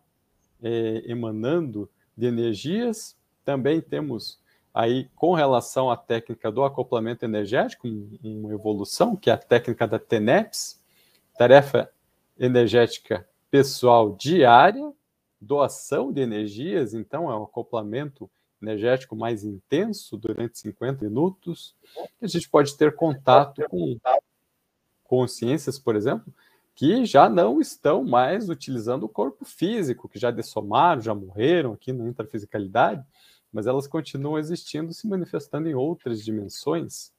é, 0.62 1.04
emanando 1.08 1.90
de 2.16 2.28
energias. 2.28 3.18
Também 3.44 3.82
temos 3.82 4.40
aí, 4.72 5.10
com 5.16 5.34
relação 5.34 5.90
à 5.90 5.98
técnica 5.98 6.52
do 6.52 6.64
acoplamento 6.64 7.26
energético, 7.26 7.88
uma 8.24 8.54
evolução, 8.54 9.16
que 9.16 9.32
é 9.32 9.34
a 9.34 9.38
técnica 9.38 9.88
da 9.88 9.98
TENEPS, 9.98 10.80
tarefa 11.36 11.90
energética 12.38 13.28
pessoal 13.50 14.16
diária, 14.16 14.94
doação 15.42 16.14
de 16.14 16.22
energias, 16.22 16.94
então 16.94 17.32
é 17.32 17.36
o 17.36 17.44
acoplamento 17.44 18.30
energético 18.62 19.16
mais 19.16 19.43
intenso 19.43 20.18
durante 20.18 20.60
50 20.60 21.05
minutos. 21.05 21.76
A 22.22 22.28
gente 22.28 22.49
pode 22.49 22.76
ter 22.76 22.95
contato 22.95 23.64
com 23.70 23.97
consciências, 25.03 25.80
por 25.80 25.95
exemplo, 25.95 26.34
que 26.76 27.05
já 27.05 27.28
não 27.28 27.60
estão 27.60 28.03
mais 28.03 28.49
utilizando 28.49 29.03
o 29.03 29.10
corpo 29.10 29.45
físico, 29.45 30.08
que 30.08 30.20
já 30.20 30.30
dessomaram, 30.30 31.01
já 31.01 31.16
morreram 31.16 31.74
aqui 31.74 31.91
na 31.91 32.08
intrafisicalidade, 32.08 33.03
mas 33.51 33.66
elas 33.66 33.88
continuam 33.88 34.38
existindo, 34.38 34.93
se 34.93 35.08
manifestando 35.08 35.68
em 35.68 35.74
outras 35.74 36.24
dimensões. 36.24 37.12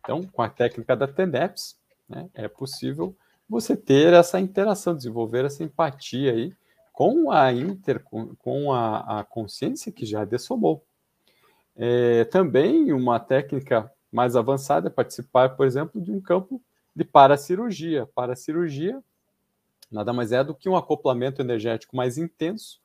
Então, 0.00 0.22
com 0.22 0.42
a 0.42 0.48
técnica 0.48 0.96
da 0.96 1.06
TENEPS, 1.06 1.78
né, 2.08 2.28
é 2.34 2.48
possível 2.48 3.14
você 3.48 3.76
ter 3.76 4.12
essa 4.12 4.40
interação, 4.40 4.96
desenvolver 4.96 5.44
essa 5.44 5.62
empatia 5.62 6.32
aí 6.32 6.52
com 6.98 7.30
a 7.30 7.52
inter, 7.52 8.02
com 8.02 8.72
a, 8.72 9.20
a 9.20 9.24
consciência 9.24 9.92
que 9.92 10.04
já 10.04 10.24
dessomou. 10.24 10.84
É, 11.76 12.24
também 12.24 12.92
uma 12.92 13.20
técnica 13.20 13.88
mais 14.10 14.34
avançada 14.34 14.88
é 14.88 14.90
participar, 14.90 15.50
por 15.50 15.64
exemplo, 15.64 16.00
de 16.00 16.10
um 16.10 16.20
campo 16.20 16.60
de 16.96 17.04
paracirurgia. 17.04 18.04
Paracirurgia 18.16 19.00
nada 19.88 20.12
mais 20.12 20.32
é 20.32 20.42
do 20.42 20.56
que 20.56 20.68
um 20.68 20.74
acoplamento 20.74 21.40
energético 21.40 21.96
mais 21.96 22.18
intenso, 22.18 22.80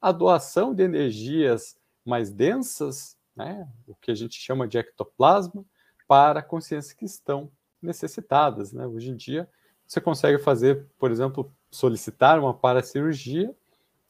a 0.00 0.12
doação 0.12 0.74
de 0.74 0.84
energias 0.84 1.78
mais 2.06 2.32
densas, 2.32 3.18
né, 3.36 3.68
o 3.86 3.94
que 3.94 4.10
a 4.10 4.14
gente 4.14 4.40
chama 4.40 4.66
de 4.66 4.78
ectoplasma, 4.78 5.62
para 6.06 6.42
consciências 6.42 6.94
que 6.94 7.04
estão 7.04 7.52
necessitadas. 7.82 8.72
Né? 8.72 8.86
Hoje 8.86 9.10
em 9.10 9.14
dia, 9.14 9.46
você 9.86 10.00
consegue 10.00 10.38
fazer, 10.38 10.86
por 10.98 11.10
exemplo, 11.10 11.52
solicitar 11.70 12.38
uma 12.38 12.54
paracirurgia 12.54 13.54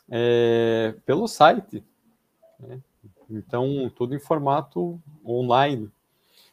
é, 0.08 0.94
pelo 1.04 1.26
site. 1.26 1.84
Né? 2.58 2.80
Então, 3.30 3.90
tudo 3.94 4.14
em 4.14 4.20
formato 4.20 5.00
online. 5.24 5.90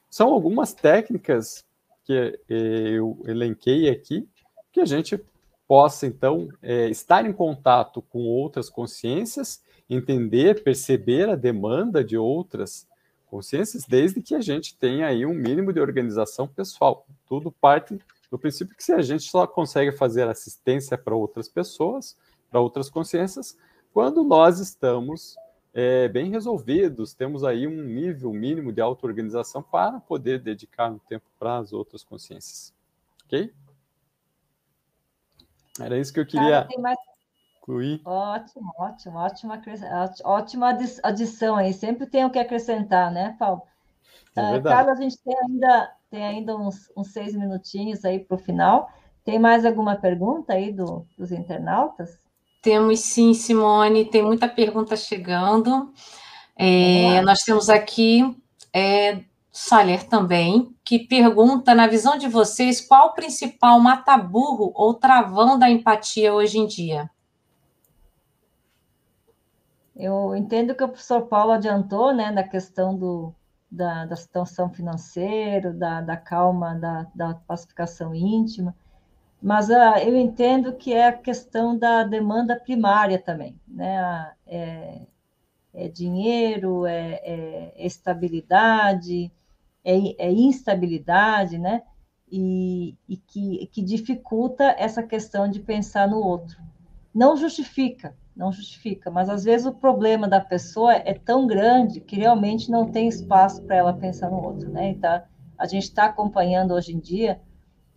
São 0.09 0.33
algumas 0.33 0.73
técnicas 0.73 1.65
que 2.03 2.13
é, 2.13 2.49
eu 2.49 3.21
elenquei 3.25 3.89
aqui 3.89 4.27
que 4.71 4.79
a 4.79 4.85
gente 4.85 5.19
possa, 5.67 6.05
então, 6.05 6.49
é, 6.61 6.89
estar 6.89 7.25
em 7.25 7.33
contato 7.33 8.01
com 8.01 8.19
outras 8.19 8.69
consciências, 8.69 9.63
entender, 9.89 10.63
perceber 10.63 11.29
a 11.29 11.35
demanda 11.35 12.03
de 12.03 12.17
outras 12.17 12.87
consciências, 13.25 13.83
desde 13.85 14.21
que 14.21 14.35
a 14.35 14.41
gente 14.41 14.77
tenha 14.77 15.07
aí 15.07 15.25
um 15.25 15.33
mínimo 15.33 15.73
de 15.73 15.79
organização 15.79 16.47
pessoal. 16.47 17.05
Tudo 17.27 17.51
parte 17.51 17.99
do 18.35 18.39
princípio 18.39 18.75
que 18.75 18.83
se 18.83 18.91
a 18.91 19.01
gente 19.01 19.23
só 19.23 19.47
consegue 19.47 19.93
fazer 19.93 20.27
assistência 20.27 20.97
para 20.97 21.15
outras 21.15 21.47
pessoas, 21.47 22.17
para 22.49 22.59
outras 22.59 22.89
consciências, 22.89 23.57
quando 23.93 24.23
nós 24.25 24.59
estamos 24.59 25.35
é, 25.73 26.09
bem 26.09 26.29
resolvidos, 26.29 27.13
temos 27.13 27.45
aí 27.45 27.65
um 27.65 27.81
nível 27.81 28.31
mínimo 28.33 28.73
de 28.73 28.81
auto-organização 28.81 29.63
para 29.63 30.01
poder 30.01 30.39
dedicar 30.39 30.91
um 30.91 30.99
tempo 30.99 31.25
para 31.39 31.57
as 31.57 31.71
outras 31.71 32.03
consciências. 32.03 32.73
Ok? 33.25 33.53
Era 35.79 35.97
isso 35.97 36.13
que 36.13 36.19
eu 36.19 36.25
queria 36.25 36.67
mais... 36.79 36.97
incluir. 37.57 38.01
Ótimo, 38.05 38.73
ótimo, 38.77 39.17
ótima, 39.17 39.61
ótima 40.23 40.77
adição 41.03 41.55
aí. 41.55 41.73
Sempre 41.73 42.05
tem 42.05 42.25
o 42.25 42.29
que 42.29 42.39
acrescentar, 42.39 43.11
né, 43.11 43.35
Paulo? 43.39 43.61
É 44.35 44.57
uh, 44.57 44.63
Carlos, 44.63 44.97
a 44.97 45.01
gente 45.01 45.17
tem 45.19 45.35
ainda, 45.37 45.95
tem 46.15 46.25
ainda 46.25 46.55
uns, 46.55 46.89
uns 46.95 47.11
seis 47.11 47.35
minutinhos 47.35 48.05
aí 48.05 48.19
para 48.19 48.35
o 48.35 48.39
final. 48.39 48.89
Tem 49.25 49.37
mais 49.37 49.65
alguma 49.65 49.97
pergunta 49.97 50.53
aí 50.53 50.71
do, 50.71 51.05
dos 51.17 51.29
internautas? 51.33 52.17
Temos 52.61 53.01
sim, 53.01 53.33
Simone, 53.33 54.05
tem 54.05 54.23
muita 54.23 54.47
pergunta 54.47 54.95
chegando. 54.95 55.91
É, 56.55 57.21
nós 57.21 57.39
temos 57.39 57.69
aqui 57.69 58.33
é, 58.73 59.25
Saler 59.51 60.03
também, 60.07 60.73
que 60.85 60.99
pergunta, 60.99 61.75
na 61.75 61.85
visão 61.85 62.17
de 62.17 62.29
vocês, 62.29 62.79
qual 62.79 63.07
o 63.07 63.13
principal 63.13 63.77
mataburro 63.79 64.71
ou 64.73 64.93
travão 64.93 65.59
da 65.59 65.69
empatia 65.69 66.33
hoje 66.33 66.59
em 66.59 66.65
dia? 66.65 67.09
Eu 69.93 70.33
entendo 70.35 70.75
que 70.75 70.83
o 70.83 70.89
professor 70.89 71.23
Paulo 71.23 71.51
adiantou, 71.51 72.13
né, 72.13 72.31
da 72.31 72.43
questão 72.43 72.97
do, 72.97 73.33
da, 73.69 74.05
da 74.05 74.15
situação 74.15 74.69
financeira, 74.69 75.73
da, 75.73 76.01
da 76.01 76.17
calma, 76.17 76.75
da, 76.75 77.07
da 77.13 77.33
pacificação 77.33 78.13
íntima, 78.13 78.75
mas 79.41 79.69
uh, 79.69 79.97
eu 80.03 80.15
entendo 80.15 80.73
que 80.73 80.93
é 80.93 81.07
a 81.07 81.13
questão 81.13 81.77
da 81.77 82.03
demanda 82.03 82.59
primária 82.59 83.19
também, 83.19 83.59
né? 83.67 84.33
É, 84.47 85.01
é 85.73 85.87
dinheiro, 85.87 86.85
é, 86.85 87.21
é 87.23 87.85
estabilidade, 87.85 89.31
é, 89.83 90.25
é, 90.25 90.31
instabilidade, 90.31 91.59
né? 91.59 91.83
E, 92.31 92.97
e 93.07 93.17
que, 93.17 93.67
que 93.67 93.83
dificulta 93.83 94.75
essa 94.79 95.03
questão 95.03 95.47
de 95.47 95.59
pensar 95.59 96.07
no 96.07 96.17
outro. 96.17 96.57
Não 97.13 97.37
justifica, 97.37 98.15
não 98.35 98.51
justifica, 98.51 99.09
mas 99.09 99.29
às 99.29 99.43
vezes 99.43 99.65
o 99.65 99.73
problema 99.73 100.27
da 100.27 100.41
pessoa 100.41 100.93
é 100.93 101.13
tão 101.13 101.47
grande 101.47 102.01
que 102.01 102.17
realmente 102.17 102.69
não 102.69 102.91
tem 102.91 103.07
espaço 103.07 103.63
para 103.63 103.77
ela 103.77 103.93
pensar 103.93 104.29
no 104.29 104.43
outro, 104.43 104.69
né? 104.69 104.89
Então, 104.89 105.21
a 105.57 105.65
gente 105.65 105.83
está 105.83 106.05
acompanhando 106.05 106.73
hoje 106.73 106.93
em 106.93 106.99
dia 106.99 107.39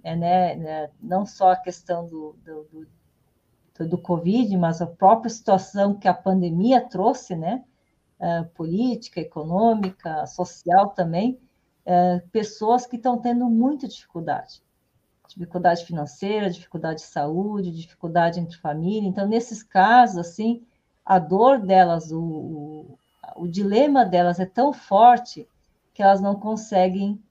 é, 0.03 0.14
né, 0.14 0.55
né, 0.55 0.91
não 1.03 1.26
só 1.26 1.51
a 1.51 1.57
questão 1.57 2.07
do, 2.07 2.36
do, 2.45 2.86
do, 3.76 3.89
do, 3.89 3.99
Covid, 3.99 4.57
mas 4.57 4.80
a 4.80 4.86
própria 4.86 5.28
situação 5.28 5.95
que 5.95 6.07
a 6.07 6.14
pandemia 6.14 6.80
trouxe, 6.80 7.34
né? 7.34 7.64
uh, 8.18 8.49
política, 8.55 9.20
econômica, 9.20 10.26
social 10.26 10.91
também, 10.91 11.41
uh, 11.86 12.26
pessoas 12.30 12.86
que 12.86 12.97
estão 12.97 13.18
tendo 13.18 13.49
muita 13.49 13.89
dificuldade. 13.89 14.62
Dificuldade 15.29 15.85
financeira, 15.85 16.51
dificuldade 16.51 17.01
de 17.01 17.07
saúde, 17.07 17.70
dificuldade 17.70 18.41
entre 18.41 18.57
família. 18.57 19.09
Então, 19.09 19.26
nesses 19.26 19.62
casos, 19.62 20.18
assim, 20.18 20.66
a 21.05 21.18
dor 21.18 21.61
delas, 21.61 22.11
o, 22.11 22.20
o, 22.20 22.99
o 23.37 23.47
dilema 23.47 24.05
delas 24.05 24.41
é 24.41 24.47
tão 24.47 24.72
forte 24.72 25.47
que 25.95 26.03
elas 26.03 26.20
não 26.20 26.35
conseguem 26.35 27.22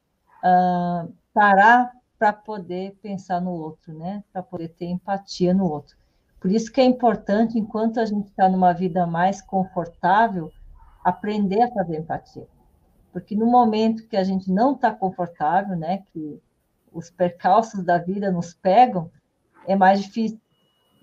uh, 0.44 1.12
parar 1.34 1.92
para 2.20 2.34
poder 2.34 2.98
pensar 3.02 3.40
no 3.40 3.52
outro, 3.52 3.94
né? 3.94 4.24
Para 4.32 4.42
poder 4.42 4.70
ter 4.70 4.86
empatia 4.86 5.54
no 5.54 5.70
outro. 5.70 5.96
Por 6.40 6.52
isso 6.52 6.72
que 6.72 6.82
é 6.82 6.84
importante, 6.84 7.58
enquanto 7.58 8.00
a 8.00 8.06
gente 8.06 8.28
está 8.28 8.48
numa 8.48 8.74
vida 8.74 9.06
mais 9.06 9.42
confortável, 9.42 10.52
aprender 11.04 11.62
a 11.62 11.72
fazer 11.72 11.98
empatia. 11.98 12.48
Porque 13.12 13.36
no 13.36 13.46
momento 13.46 14.08
que 14.08 14.18
a 14.18 14.24
gente 14.24 14.52
não 14.52 14.74
está 14.74 14.92
confortável, 14.92 15.76
né? 15.76 16.04
Que 16.12 16.42
os 16.98 17.12
percalços 17.12 17.84
da 17.84 18.00
vida 18.00 18.32
nos 18.32 18.56
pegam, 18.56 19.12
é 19.68 19.76
mais 19.76 20.02
difícil. 20.02 20.42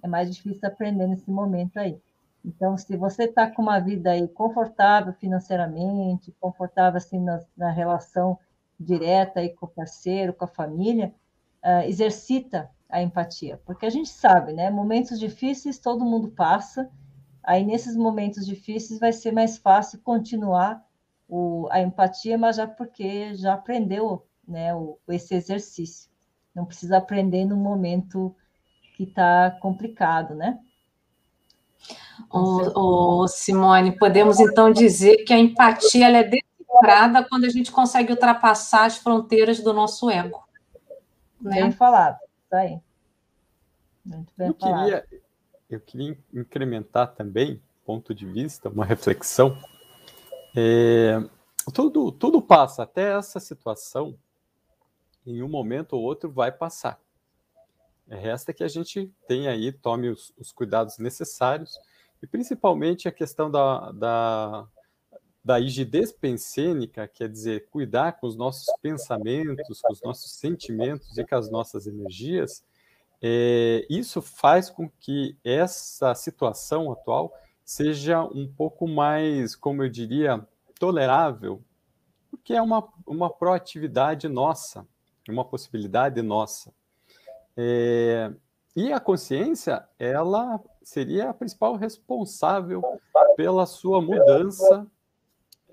É 0.03 0.09
mais 0.09 0.35
difícil 0.35 0.69
aprender 0.69 1.07
nesse 1.07 1.31
momento 1.31 1.79
aí. 1.79 1.99
Então, 2.45 2.77
se 2.77 2.95
você 2.97 3.25
está 3.25 3.51
com 3.51 3.63
uma 3.63 3.79
vida 3.79 4.11
aí 4.11 4.29
confortável 4.29 5.15
financeiramente, 5.15 6.35
confortável 6.39 6.99
assim 6.99 7.19
na, 7.19 7.41
na 7.57 7.71
relação 7.71 8.39
direta 8.79 9.41
aí 9.41 9.51
com 9.51 9.65
o 9.65 9.69
parceiro, 9.69 10.35
com 10.35 10.45
a 10.45 10.49
família, 10.49 11.15
uh, 11.65 11.89
exercita 11.89 12.69
a 12.91 13.01
empatia, 13.01 13.61
porque 13.65 13.87
a 13.87 13.91
gente 13.91 14.11
sabe, 14.11 14.53
né? 14.53 14.71
Momentos 14.71 15.19
difíceis 15.19 15.79
todo 15.79 16.05
mundo 16.05 16.29
passa, 16.29 16.91
aí 17.43 17.65
nesses 17.65 17.97
momentos 17.97 18.45
difíceis 18.45 19.01
vai 19.01 19.13
ser 19.13 19.33
mais 19.33 19.57
fácil 19.57 20.01
continuar 20.01 20.85
o, 21.27 21.67
a 21.71 21.81
empatia, 21.81 22.37
mas 22.37 22.57
já 22.57 22.67
porque 22.67 23.35
já 23.35 23.55
aprendeu, 23.55 24.27
né? 24.47 24.75
O, 24.75 24.99
esse 25.09 25.35
exercício, 25.35 26.11
não 26.55 26.65
precisa 26.65 26.99
aprender 26.99 27.45
no 27.45 27.57
momento 27.57 28.35
que 28.97 29.05
está 29.05 29.51
complicado, 29.61 30.35
né? 30.35 30.59
O, 32.31 33.27
Simone, 33.29 33.99
podemos 33.99 34.39
então 34.41 34.71
dizer 34.71 35.25
que 35.25 35.33
a 35.33 35.39
empatia 35.39 36.09
é 36.09 36.23
decifrada 36.23 37.25
quando 37.29 37.45
a 37.45 37.49
gente 37.49 37.71
consegue 37.71 38.13
ultrapassar 38.13 38.87
as 38.87 38.97
fronteiras 38.97 39.61
do 39.61 39.73
nosso 39.73 40.09
ego. 40.11 40.43
Né? 41.41 41.63
Bem 41.63 41.73
falado, 41.73 42.19
tá 42.49 42.59
aí. 42.59 42.79
Muito 44.05 44.33
bem 44.37 44.49
eu 44.49 44.55
falado. 44.55 44.85
Queria, 44.85 45.07
eu 45.69 45.81
queria 45.81 46.19
incrementar 46.33 47.15
também, 47.15 47.61
ponto 47.85 48.15
de 48.15 48.27
vista, 48.27 48.69
uma 48.69 48.85
reflexão. 48.85 49.59
É, 50.57 51.19
tudo, 51.73 52.13
tudo 52.13 52.41
passa, 52.41 52.83
até 52.83 53.17
essa 53.17 53.41
situação, 53.41 54.17
em 55.27 55.43
um 55.43 55.49
momento 55.49 55.95
ou 55.95 56.03
outro, 56.03 56.31
vai 56.31 56.53
passar. 56.53 57.01
Resta 58.09 58.53
que 58.53 58.63
a 58.63 58.69
gente 58.69 59.11
tenha 59.27 59.51
aí, 59.51 59.73
tome 59.73 60.09
os, 60.09 60.33
os 60.37 60.53
cuidados 60.53 60.99
necessários, 60.99 61.79
e 62.23 62.27
principalmente 62.27 63.09
a 63.09 63.13
questão 63.13 63.51
da, 63.51 63.93
da, 63.93 64.67
da 65.45 65.59
rigidez 65.59 66.13
pensênica, 66.13 67.09
quer 67.09 67.29
dizer, 67.29 67.69
cuidar 67.71 68.13
com 68.13 68.27
os 68.27 68.37
nossos 68.37 68.67
pensamentos, 68.81 69.81
com 69.81 69.93
os 69.93 70.03
nossos 70.03 70.33
sentimentos 70.33 71.17
e 71.17 71.25
com 71.25 71.35
as 71.37 71.51
nossas 71.51 71.87
energias, 71.87 72.65
é, 73.23 73.87
isso 73.89 74.21
faz 74.21 74.69
com 74.69 74.89
que 75.01 75.37
essa 75.43 76.15
situação 76.15 76.93
atual 76.93 77.33
seja 77.65 78.23
um 78.23 78.47
pouco 78.47 78.87
mais, 78.87 79.57
como 79.57 79.83
eu 79.83 79.89
diria, 79.89 80.47
tolerável, 80.79 81.63
porque 82.31 82.53
é 82.53 82.61
uma, 82.61 82.87
uma 83.07 83.31
proatividade 83.31 84.29
nossa, 84.29 84.87
uma 85.31 85.45
possibilidade 85.45 86.21
nossa. 86.23 86.73
É, 87.57 88.33
e 88.77 88.93
a 88.93 88.99
consciência, 88.99 89.87
ela 89.99 90.61
seria 90.83 91.31
a 91.31 91.35
principal 91.35 91.77
responsável 91.77 92.83
pela 93.37 93.67
sua 93.67 94.03
mudança 94.03 94.87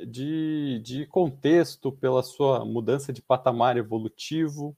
de, 0.05 0.79
de 0.83 1.05
contexto, 1.07 1.91
pela 1.91 2.23
sua 2.23 2.63
mudança 2.63 3.11
de 3.11 3.21
patamar 3.21 3.77
evolutivo, 3.77 4.75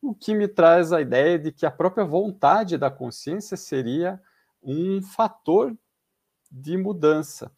o 0.00 0.14
que 0.14 0.34
me 0.34 0.48
traz 0.48 0.92
a 0.92 1.00
ideia 1.00 1.38
de 1.38 1.50
que 1.50 1.64
a 1.64 1.70
própria 1.70 2.04
vontade 2.04 2.76
da 2.76 2.90
consciência 2.90 3.56
seria 3.56 4.20
um 4.62 5.02
fator 5.02 5.76
de 6.50 6.76
mudança. 6.76 7.50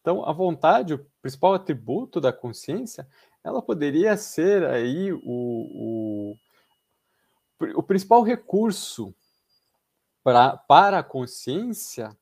Então, 0.00 0.24
a 0.24 0.32
vontade, 0.32 0.94
o 0.94 1.06
principal 1.20 1.54
atributo 1.54 2.20
da 2.20 2.32
consciência, 2.32 3.08
ela 3.46 3.62
poderia 3.62 4.16
ser 4.16 4.64
aí 4.64 5.12
o, 5.12 5.20
o 5.22 6.36
o 7.74 7.82
principal 7.82 8.22
recurso 8.22 9.14
pra, 10.22 10.56
para 10.56 10.98
a 10.98 11.02
consciência 11.02 12.16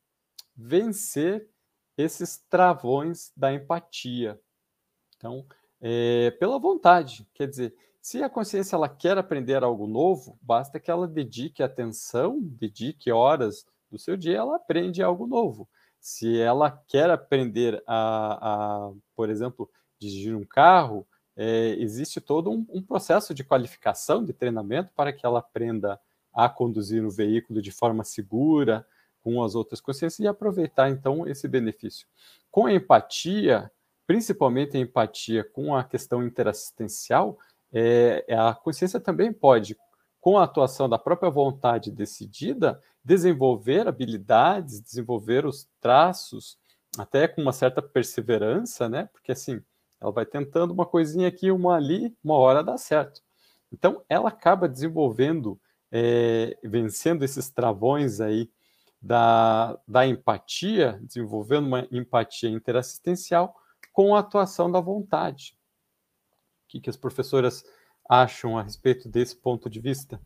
vencer 0.54 1.48
esses 1.96 2.38
travões 2.48 3.32
da 3.36 3.52
empatia. 3.52 4.40
Então, 5.16 5.44
é, 5.80 6.30
pela 6.32 6.58
vontade, 6.58 7.28
quer 7.34 7.48
dizer, 7.48 7.74
se 8.00 8.22
a 8.22 8.28
consciência 8.28 8.76
ela 8.76 8.88
quer 8.88 9.16
aprender 9.16 9.64
algo 9.64 9.86
novo, 9.86 10.38
basta 10.42 10.78
que 10.78 10.90
ela 10.90 11.08
dedique 11.08 11.62
atenção, 11.62 12.38
dedique 12.40 13.10
horas 13.10 13.66
do 13.90 13.98
seu 13.98 14.16
dia, 14.16 14.38
ela 14.38 14.56
aprende 14.56 15.02
algo 15.02 15.26
novo. 15.26 15.68
Se 15.98 16.38
ela 16.38 16.70
quer 16.70 17.10
aprender 17.10 17.82
a, 17.86 18.88
a 18.88 18.92
por 19.16 19.30
exemplo, 19.30 19.70
dirigir 19.98 20.36
um 20.36 20.44
carro, 20.44 21.06
é, 21.36 21.76
existe 21.78 22.20
todo 22.20 22.50
um, 22.50 22.66
um, 22.70 22.82
processo 22.82 23.34
de 23.34 23.42
qualificação, 23.42 24.24
de 24.24 24.32
treinamento, 24.32 24.92
para 24.94 25.12
que 25.12 25.26
ela 25.26 25.40
aprenda 25.40 26.00
a 26.32 26.48
conduzir 26.48 27.04
o 27.04 27.10
veículo 27.10 27.60
de 27.60 27.70
forma 27.70 28.04
segura, 28.04 28.86
com 29.20 29.42
as 29.42 29.54
outras 29.54 29.80
consciências, 29.80 30.20
e 30.20 30.28
aproveitar, 30.28 30.90
então, 30.90 31.26
esse 31.26 31.48
benefício. 31.48 32.06
Com 32.50 32.66
a 32.66 32.72
empatia, 32.72 33.70
principalmente 34.06 34.76
a 34.76 34.80
empatia 34.80 35.42
com 35.42 35.74
a 35.74 35.82
questão 35.82 36.22
interassistencial, 36.22 37.38
é, 37.72 38.24
é, 38.28 38.36
a 38.36 38.54
consciência 38.54 39.00
também 39.00 39.32
pode, 39.32 39.76
com 40.20 40.38
a 40.38 40.44
atuação 40.44 40.88
da 40.88 40.98
própria 40.98 41.30
vontade 41.30 41.90
decidida, 41.90 42.80
desenvolver 43.04 43.88
habilidades, 43.88 44.80
desenvolver 44.80 45.44
os 45.44 45.68
traços, 45.80 46.56
até 46.96 47.26
com 47.26 47.42
uma 47.42 47.52
certa 47.52 47.82
perseverança, 47.82 48.88
né? 48.88 49.08
Porque 49.12 49.32
assim, 49.32 49.60
ela 50.00 50.12
vai 50.12 50.26
tentando 50.26 50.72
uma 50.72 50.86
coisinha 50.86 51.28
aqui, 51.28 51.50
uma 51.50 51.76
ali, 51.76 52.16
uma 52.22 52.36
hora 52.36 52.62
dá 52.62 52.76
certo. 52.76 53.22
Então, 53.72 54.02
ela 54.08 54.28
acaba 54.28 54.68
desenvolvendo, 54.68 55.60
é, 55.90 56.56
vencendo 56.62 57.24
esses 57.24 57.50
travões 57.50 58.20
aí 58.20 58.50
da, 59.00 59.78
da 59.86 60.06
empatia, 60.06 60.98
desenvolvendo 61.02 61.66
uma 61.66 61.88
empatia 61.90 62.48
interassistencial 62.48 63.54
com 63.92 64.14
a 64.14 64.20
atuação 64.20 64.70
da 64.70 64.80
vontade. 64.80 65.56
O 66.64 66.68
que, 66.68 66.80
que 66.80 66.90
as 66.90 66.96
professoras 66.96 67.64
acham 68.08 68.58
a 68.58 68.62
respeito 68.62 69.08
desse 69.08 69.36
ponto 69.36 69.68
de 69.68 69.80
vista? 69.80 70.20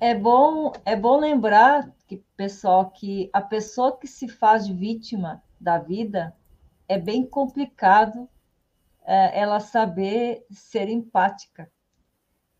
É 0.00 0.14
bom, 0.14 0.72
é 0.84 0.94
bom 0.94 1.18
lembrar 1.18 1.90
que, 2.06 2.22
pessoal, 2.36 2.90
que 2.90 3.30
a 3.32 3.40
pessoa 3.40 3.96
que 3.96 4.06
se 4.06 4.28
faz 4.28 4.68
vítima 4.68 5.42
da 5.60 5.78
vida, 5.78 6.36
é 6.88 6.98
bem 6.98 7.26
complicado 7.26 8.28
é, 9.04 9.40
ela 9.40 9.60
saber 9.60 10.44
ser 10.50 10.88
empática. 10.88 11.70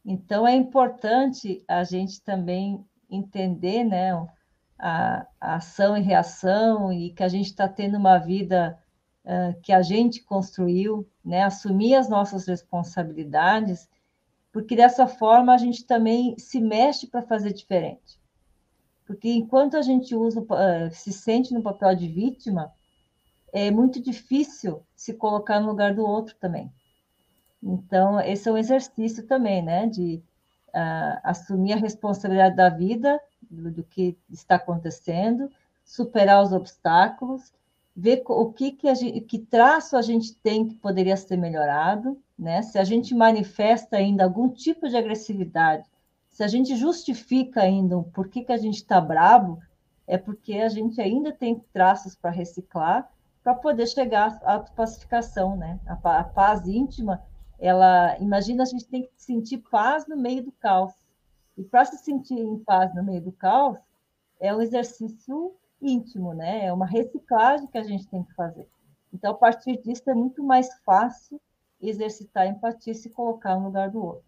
Então, 0.05 0.47
é 0.47 0.55
importante 0.55 1.65
a 1.67 1.83
gente 1.83 2.23
também 2.23 2.85
entender 3.11 3.83
né, 3.83 4.13
a, 4.79 5.27
a 5.41 5.57
ação 5.57 5.97
e 5.97 6.01
reação 6.01 6.93
e 6.93 7.11
que 7.11 7.23
a 7.23 7.29
gente 7.29 7.47
está 7.47 7.69
tendo 7.69 7.97
uma 7.97 8.19
vida 8.19 8.79
uh, 9.25 9.61
que 9.63 9.73
a 9.73 9.83
gente 9.83 10.23
construiu, 10.23 11.09
né, 11.25 11.43
assumir 11.43 11.95
as 11.95 12.09
nossas 12.09 12.47
responsabilidades, 12.47 13.89
porque 14.53 14.77
dessa 14.77 15.07
forma 15.07 15.53
a 15.53 15.59
gente 15.59 15.85
também 15.85 16.39
se 16.39 16.61
mexe 16.61 17.07
para 17.07 17.23
fazer 17.23 17.53
diferente. 17.53 18.21
Porque 19.05 19.29
enquanto 19.31 19.77
a 19.77 19.83
gente 19.83 20.15
usa, 20.15 20.41
uh, 20.41 20.91
se 20.93 21.13
sente 21.13 21.53
no 21.53 21.63
papel 21.63 21.95
de 21.95 22.09
vítima, 22.09 22.73
é 23.53 23.71
muito 23.71 24.01
difícil 24.01 24.83
se 24.95 25.15
colocar 25.15 25.61
no 25.61 25.69
lugar 25.69 25.95
do 25.95 26.05
outro 26.05 26.35
também. 26.41 26.73
Então, 27.63 28.21
esse 28.21 28.49
é 28.49 28.53
um 28.53 28.59
exercício 28.59 29.27
também, 29.27 29.63
né, 29.63 29.87
de 29.87 30.23
uh, 30.69 31.21
assumir 31.25 31.73
a 31.73 31.77
responsabilidade 31.77 32.57
da 32.57 32.69
vida, 32.69 33.21
do, 33.51 33.71
do, 33.71 33.83
que 33.83 34.17
está 34.31 34.57
acontecendo, 34.57 35.51
superar 35.85 36.43
os 36.43 36.53
obstáculos, 36.53 37.53
ver 37.95 38.23
o 38.27 38.53
que, 38.53 38.73
que, 38.73 38.95
gente, 38.95 39.21
que 39.23 39.39
traço 39.39 39.97
a 39.97 40.03
gente 40.03 40.35
tem 40.37 40.69
que 40.69 40.75
poderia 40.75 41.17
ser 41.17 41.37
melhorado, 41.37 42.21
né? 42.39 42.61
Se 42.61 42.79
a 42.79 42.85
gente 42.85 43.15
manifesta 43.15 43.97
ainda 43.97 44.25
algum 44.25 44.49
tipo 44.49 44.89
de 44.89 44.97
agressividade, 44.97 45.89
se 46.29 46.45
a 46.45 46.49
gente 46.49 46.77
justifica 46.77 47.63
ainda 47.63 47.99
por 48.13 48.29
que, 48.29 48.45
que 48.45 48.53
a 48.53 48.59
gente 48.59 48.77
está 48.77 49.01
bravo, 49.01 49.59
é 50.07 50.19
porque 50.19 50.55
a 50.55 50.69
gente 50.69 51.01
ainda 51.01 51.33
tem 51.33 51.59
traços 51.73 52.15
para 52.15 52.31
reciclar 52.31 53.11
para 53.47 53.55
poder 53.55 53.87
chegar 53.87 54.41
à 54.43 54.59
pacificação, 54.59 55.57
né? 55.57 55.79
A, 55.87 56.19
a, 56.19 56.25
paz 56.25 56.67
íntima, 56.67 57.23
ela, 57.61 58.19
imagina 58.19 58.65
a 58.65 58.67
gente 58.67 58.89
tem 58.89 59.03
que 59.05 59.11
sentir 59.17 59.59
paz 59.71 60.05
no 60.09 60.17
meio 60.17 60.43
do 60.43 60.51
caos. 60.51 60.93
E 61.57 61.63
para 61.63 61.85
se 61.85 61.97
sentir 61.99 62.41
em 62.41 62.59
paz 62.59 62.93
no 62.93 63.05
meio 63.05 63.21
do 63.23 63.31
caos, 63.31 63.79
é 64.41 64.53
um 64.53 64.61
exercício 64.61 65.55
íntimo, 65.81 66.35
né? 66.35 66.67
É 66.67 66.73
uma 66.73 66.87
reciclagem 66.87 67.69
que 67.69 67.79
a 67.79 67.85
gente 67.85 68.09
tem 68.09 68.25
que 68.25 68.35
fazer. 68.35 68.69
Então, 69.15 69.31
a 69.31 69.37
partir 69.37 69.81
disso, 69.81 70.11
é 70.11 70.15
muito 70.15 70.43
mais 70.43 70.69
fácil 70.81 71.41
exercitar 71.81 72.43
a 72.43 72.49
empatia 72.49 72.95
e 72.95 72.97
se 72.97 73.11
colocar 73.11 73.55
no 73.55 73.67
lugar 73.67 73.91
do 73.91 74.05
outro. 74.05 74.27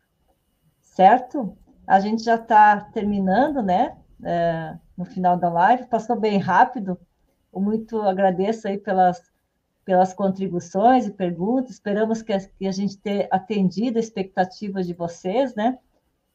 Certo? 0.80 1.58
A 1.84 1.98
gente 1.98 2.22
já 2.22 2.36
está 2.36 2.82
terminando, 2.92 3.64
né? 3.64 3.98
É, 4.22 4.78
no 4.96 5.04
final 5.04 5.36
da 5.36 5.48
live, 5.48 5.88
passou 5.88 6.14
bem 6.14 6.38
rápido. 6.38 6.96
Eu 7.52 7.60
muito 7.60 8.00
agradeço 8.02 8.68
aí 8.68 8.78
pelas, 8.78 9.22
pelas 9.84 10.12
contribuições 10.12 11.06
e 11.06 11.12
perguntas. 11.12 11.72
Esperamos 11.72 12.22
que 12.22 12.32
a, 12.32 12.40
que 12.40 12.66
a 12.66 12.72
gente 12.72 12.98
tenha 12.98 13.28
atendido 13.30 13.98
a 13.98 14.00
expectativa 14.00 14.82
de 14.82 14.92
vocês, 14.92 15.54
né? 15.54 15.78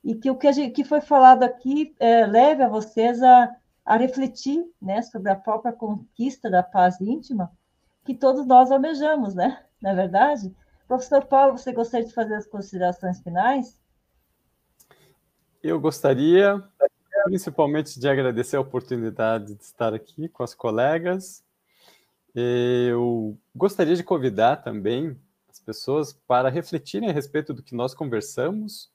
E 0.04 0.16
que 0.16 0.30
o 0.30 0.36
que, 0.36 0.52
gente, 0.52 0.72
que 0.74 0.84
foi 0.84 1.02
falado 1.02 1.44
aqui 1.44 1.96
é, 2.00 2.26
leve 2.26 2.64
a 2.64 2.68
vocês 2.68 3.22
a, 3.22 3.56
a 3.86 3.96
refletir 3.98 4.66
né, 4.82 5.02
sobre 5.02 5.32
a 5.32 5.36
própria 5.36 5.72
conquista 5.72 6.50
da 6.50 6.62
paz 6.62 7.00
íntima 7.00 7.52
que 8.04 8.14
todos 8.14 8.46
nós 8.46 8.72
almejamos, 8.72 9.34
né? 9.34 9.64
Não 9.82 9.92
é 9.92 9.96
verdade? 9.96 10.54
Professor 10.88 11.26
Paulo, 11.26 11.58
você 11.58 11.72
gostaria 11.72 12.06
de 12.06 12.14
fazer 12.14 12.36
as 12.36 12.48
considerações 12.48 13.22
finais? 13.22 13.80
Eu 15.62 15.80
gostaria, 15.80 16.62
principalmente, 17.24 18.00
de 18.00 18.08
agradecer 18.08 18.58
a 18.58 18.62
oportunidade 18.62 19.56
de 19.56 19.64
estar 19.64 19.94
aqui 19.94 20.28
com 20.28 20.44
as 20.44 20.54
colegas. 20.54 21.44
Eu 22.36 23.38
gostaria 23.56 23.96
de 23.96 24.04
convidar 24.04 24.58
também 24.58 25.18
as 25.50 25.60
pessoas 25.60 26.14
para 26.28 26.50
refletirem 26.50 27.10
a 27.10 27.14
respeito 27.14 27.54
do 27.54 27.64
que 27.64 27.76
nós 27.76 27.94
conversamos 27.94 28.92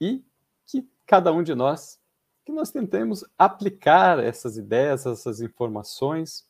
e 0.00 0.24
que 0.66 0.88
cada 1.06 1.32
um 1.32 1.42
de 1.42 1.54
nós, 1.54 2.00
que 2.44 2.52
nós 2.52 2.70
tentemos 2.70 3.24
aplicar 3.38 4.18
essas 4.18 4.56
ideias, 4.56 5.04
essas 5.04 5.40
informações. 5.40 6.46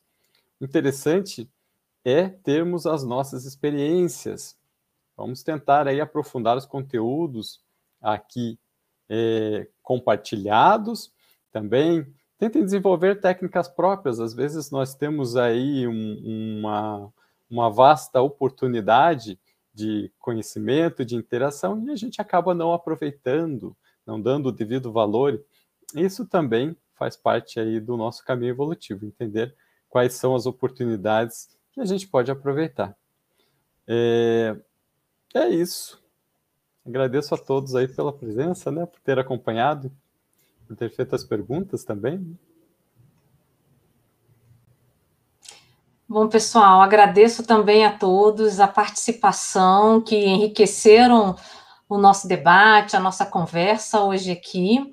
Interessante 0.59 1.49
é 2.03 2.29
termos 2.29 2.85
as 2.85 3.03
nossas 3.03 3.45
experiências. 3.45 4.57
Vamos 5.17 5.43
tentar 5.43 5.87
aí 5.87 5.99
aprofundar 5.99 6.57
os 6.57 6.65
conteúdos 6.65 7.61
aqui 8.01 8.57
é, 9.13 9.67
compartilhados. 9.83 11.11
Também 11.51 12.07
tentem 12.37 12.63
desenvolver 12.63 13.19
técnicas 13.19 13.67
próprias. 13.67 14.21
Às 14.21 14.33
vezes 14.33 14.71
nós 14.71 14.95
temos 14.95 15.35
aí 15.35 15.85
um, 15.85 16.59
uma, 16.59 17.13
uma 17.49 17.69
vasta 17.69 18.21
oportunidade 18.21 19.37
de 19.73 20.09
conhecimento, 20.17 21.03
de 21.03 21.15
interação, 21.15 21.83
e 21.85 21.91
a 21.91 21.95
gente 21.95 22.21
acaba 22.21 22.53
não 22.53 22.73
aproveitando, 22.73 23.75
não 24.07 24.19
dando 24.19 24.47
o 24.47 24.51
devido 24.51 24.91
valor. 24.91 25.43
Isso 25.93 26.25
também 26.25 26.75
faz 26.95 27.17
parte 27.17 27.59
aí 27.59 27.79
do 27.79 27.97
nosso 27.97 28.23
caminho 28.23 28.51
evolutivo, 28.51 29.05
entender 29.05 29.53
quais 29.89 30.13
são 30.13 30.35
as 30.35 30.45
oportunidades 30.45 31.49
que 31.73 31.81
a 31.81 31.85
gente 31.85 32.07
pode 32.07 32.31
aproveitar. 32.31 32.95
É, 33.87 34.55
é 35.33 35.49
isso. 35.49 36.00
Agradeço 36.85 37.35
a 37.35 37.37
todos 37.37 37.75
aí 37.75 37.87
pela 37.87 38.11
presença, 38.11 38.71
né, 38.71 38.85
por 38.85 38.99
ter 39.01 39.19
acompanhado, 39.19 39.91
por 40.67 40.75
ter 40.75 40.89
feito 40.89 41.15
as 41.15 41.23
perguntas 41.23 41.83
também. 41.83 42.37
Bom, 46.09 46.27
pessoal, 46.27 46.81
agradeço 46.81 47.43
também 47.43 47.85
a 47.85 47.97
todos 47.97 48.59
a 48.59 48.67
participação 48.67 50.01
que 50.01 50.15
enriqueceram 50.15 51.37
o 51.87 51.97
nosso 51.97 52.27
debate, 52.27 52.97
a 52.97 52.99
nossa 52.99 53.25
conversa 53.25 54.01
hoje 54.01 54.31
aqui. 54.31 54.91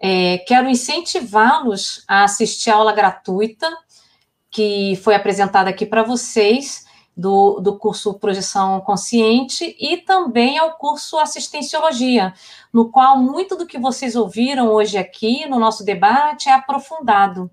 É, 0.00 0.38
quero 0.38 0.68
incentivá-los 0.68 2.04
a 2.08 2.24
assistir 2.24 2.70
a 2.70 2.76
aula 2.76 2.92
gratuita 2.92 3.68
que 4.50 4.96
foi 5.02 5.14
apresentada 5.14 5.70
aqui 5.70 5.84
para 5.84 6.02
vocês, 6.02 6.86
do, 7.18 7.58
do 7.58 7.76
curso 7.76 8.14
Projeção 8.14 8.80
Consciente, 8.80 9.76
e 9.80 9.96
também 9.96 10.56
ao 10.56 10.74
curso 10.74 11.18
Assistenciologia, 11.18 12.32
no 12.72 12.92
qual 12.92 13.18
muito 13.18 13.56
do 13.56 13.66
que 13.66 13.76
vocês 13.76 14.14
ouviram 14.14 14.68
hoje 14.68 14.96
aqui 14.96 15.44
no 15.48 15.58
nosso 15.58 15.84
debate 15.84 16.48
é 16.48 16.52
aprofundado. 16.52 17.50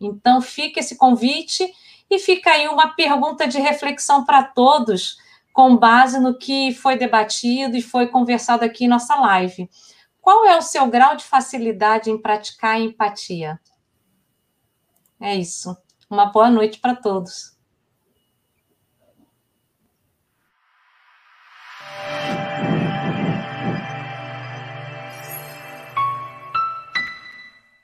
Então, 0.00 0.40
fica 0.40 0.80
esse 0.80 0.96
convite 0.96 1.70
e 2.10 2.18
fica 2.18 2.52
aí 2.52 2.66
uma 2.66 2.94
pergunta 2.94 3.46
de 3.46 3.60
reflexão 3.60 4.24
para 4.24 4.42
todos, 4.42 5.18
com 5.52 5.76
base 5.76 6.18
no 6.18 6.38
que 6.38 6.72
foi 6.72 6.96
debatido 6.96 7.76
e 7.76 7.82
foi 7.82 8.06
conversado 8.06 8.64
aqui 8.64 8.86
em 8.86 8.88
nossa 8.88 9.14
live. 9.16 9.68
Qual 10.18 10.46
é 10.46 10.56
o 10.56 10.62
seu 10.62 10.86
grau 10.86 11.14
de 11.14 11.24
facilidade 11.24 12.10
em 12.10 12.16
praticar 12.16 12.76
a 12.76 12.80
empatia? 12.80 13.60
É 15.20 15.36
isso. 15.36 15.76
Uma 16.08 16.26
boa 16.26 16.50
noite 16.50 16.80
para 16.80 16.96
todos. 16.96 17.53
you 21.96 22.43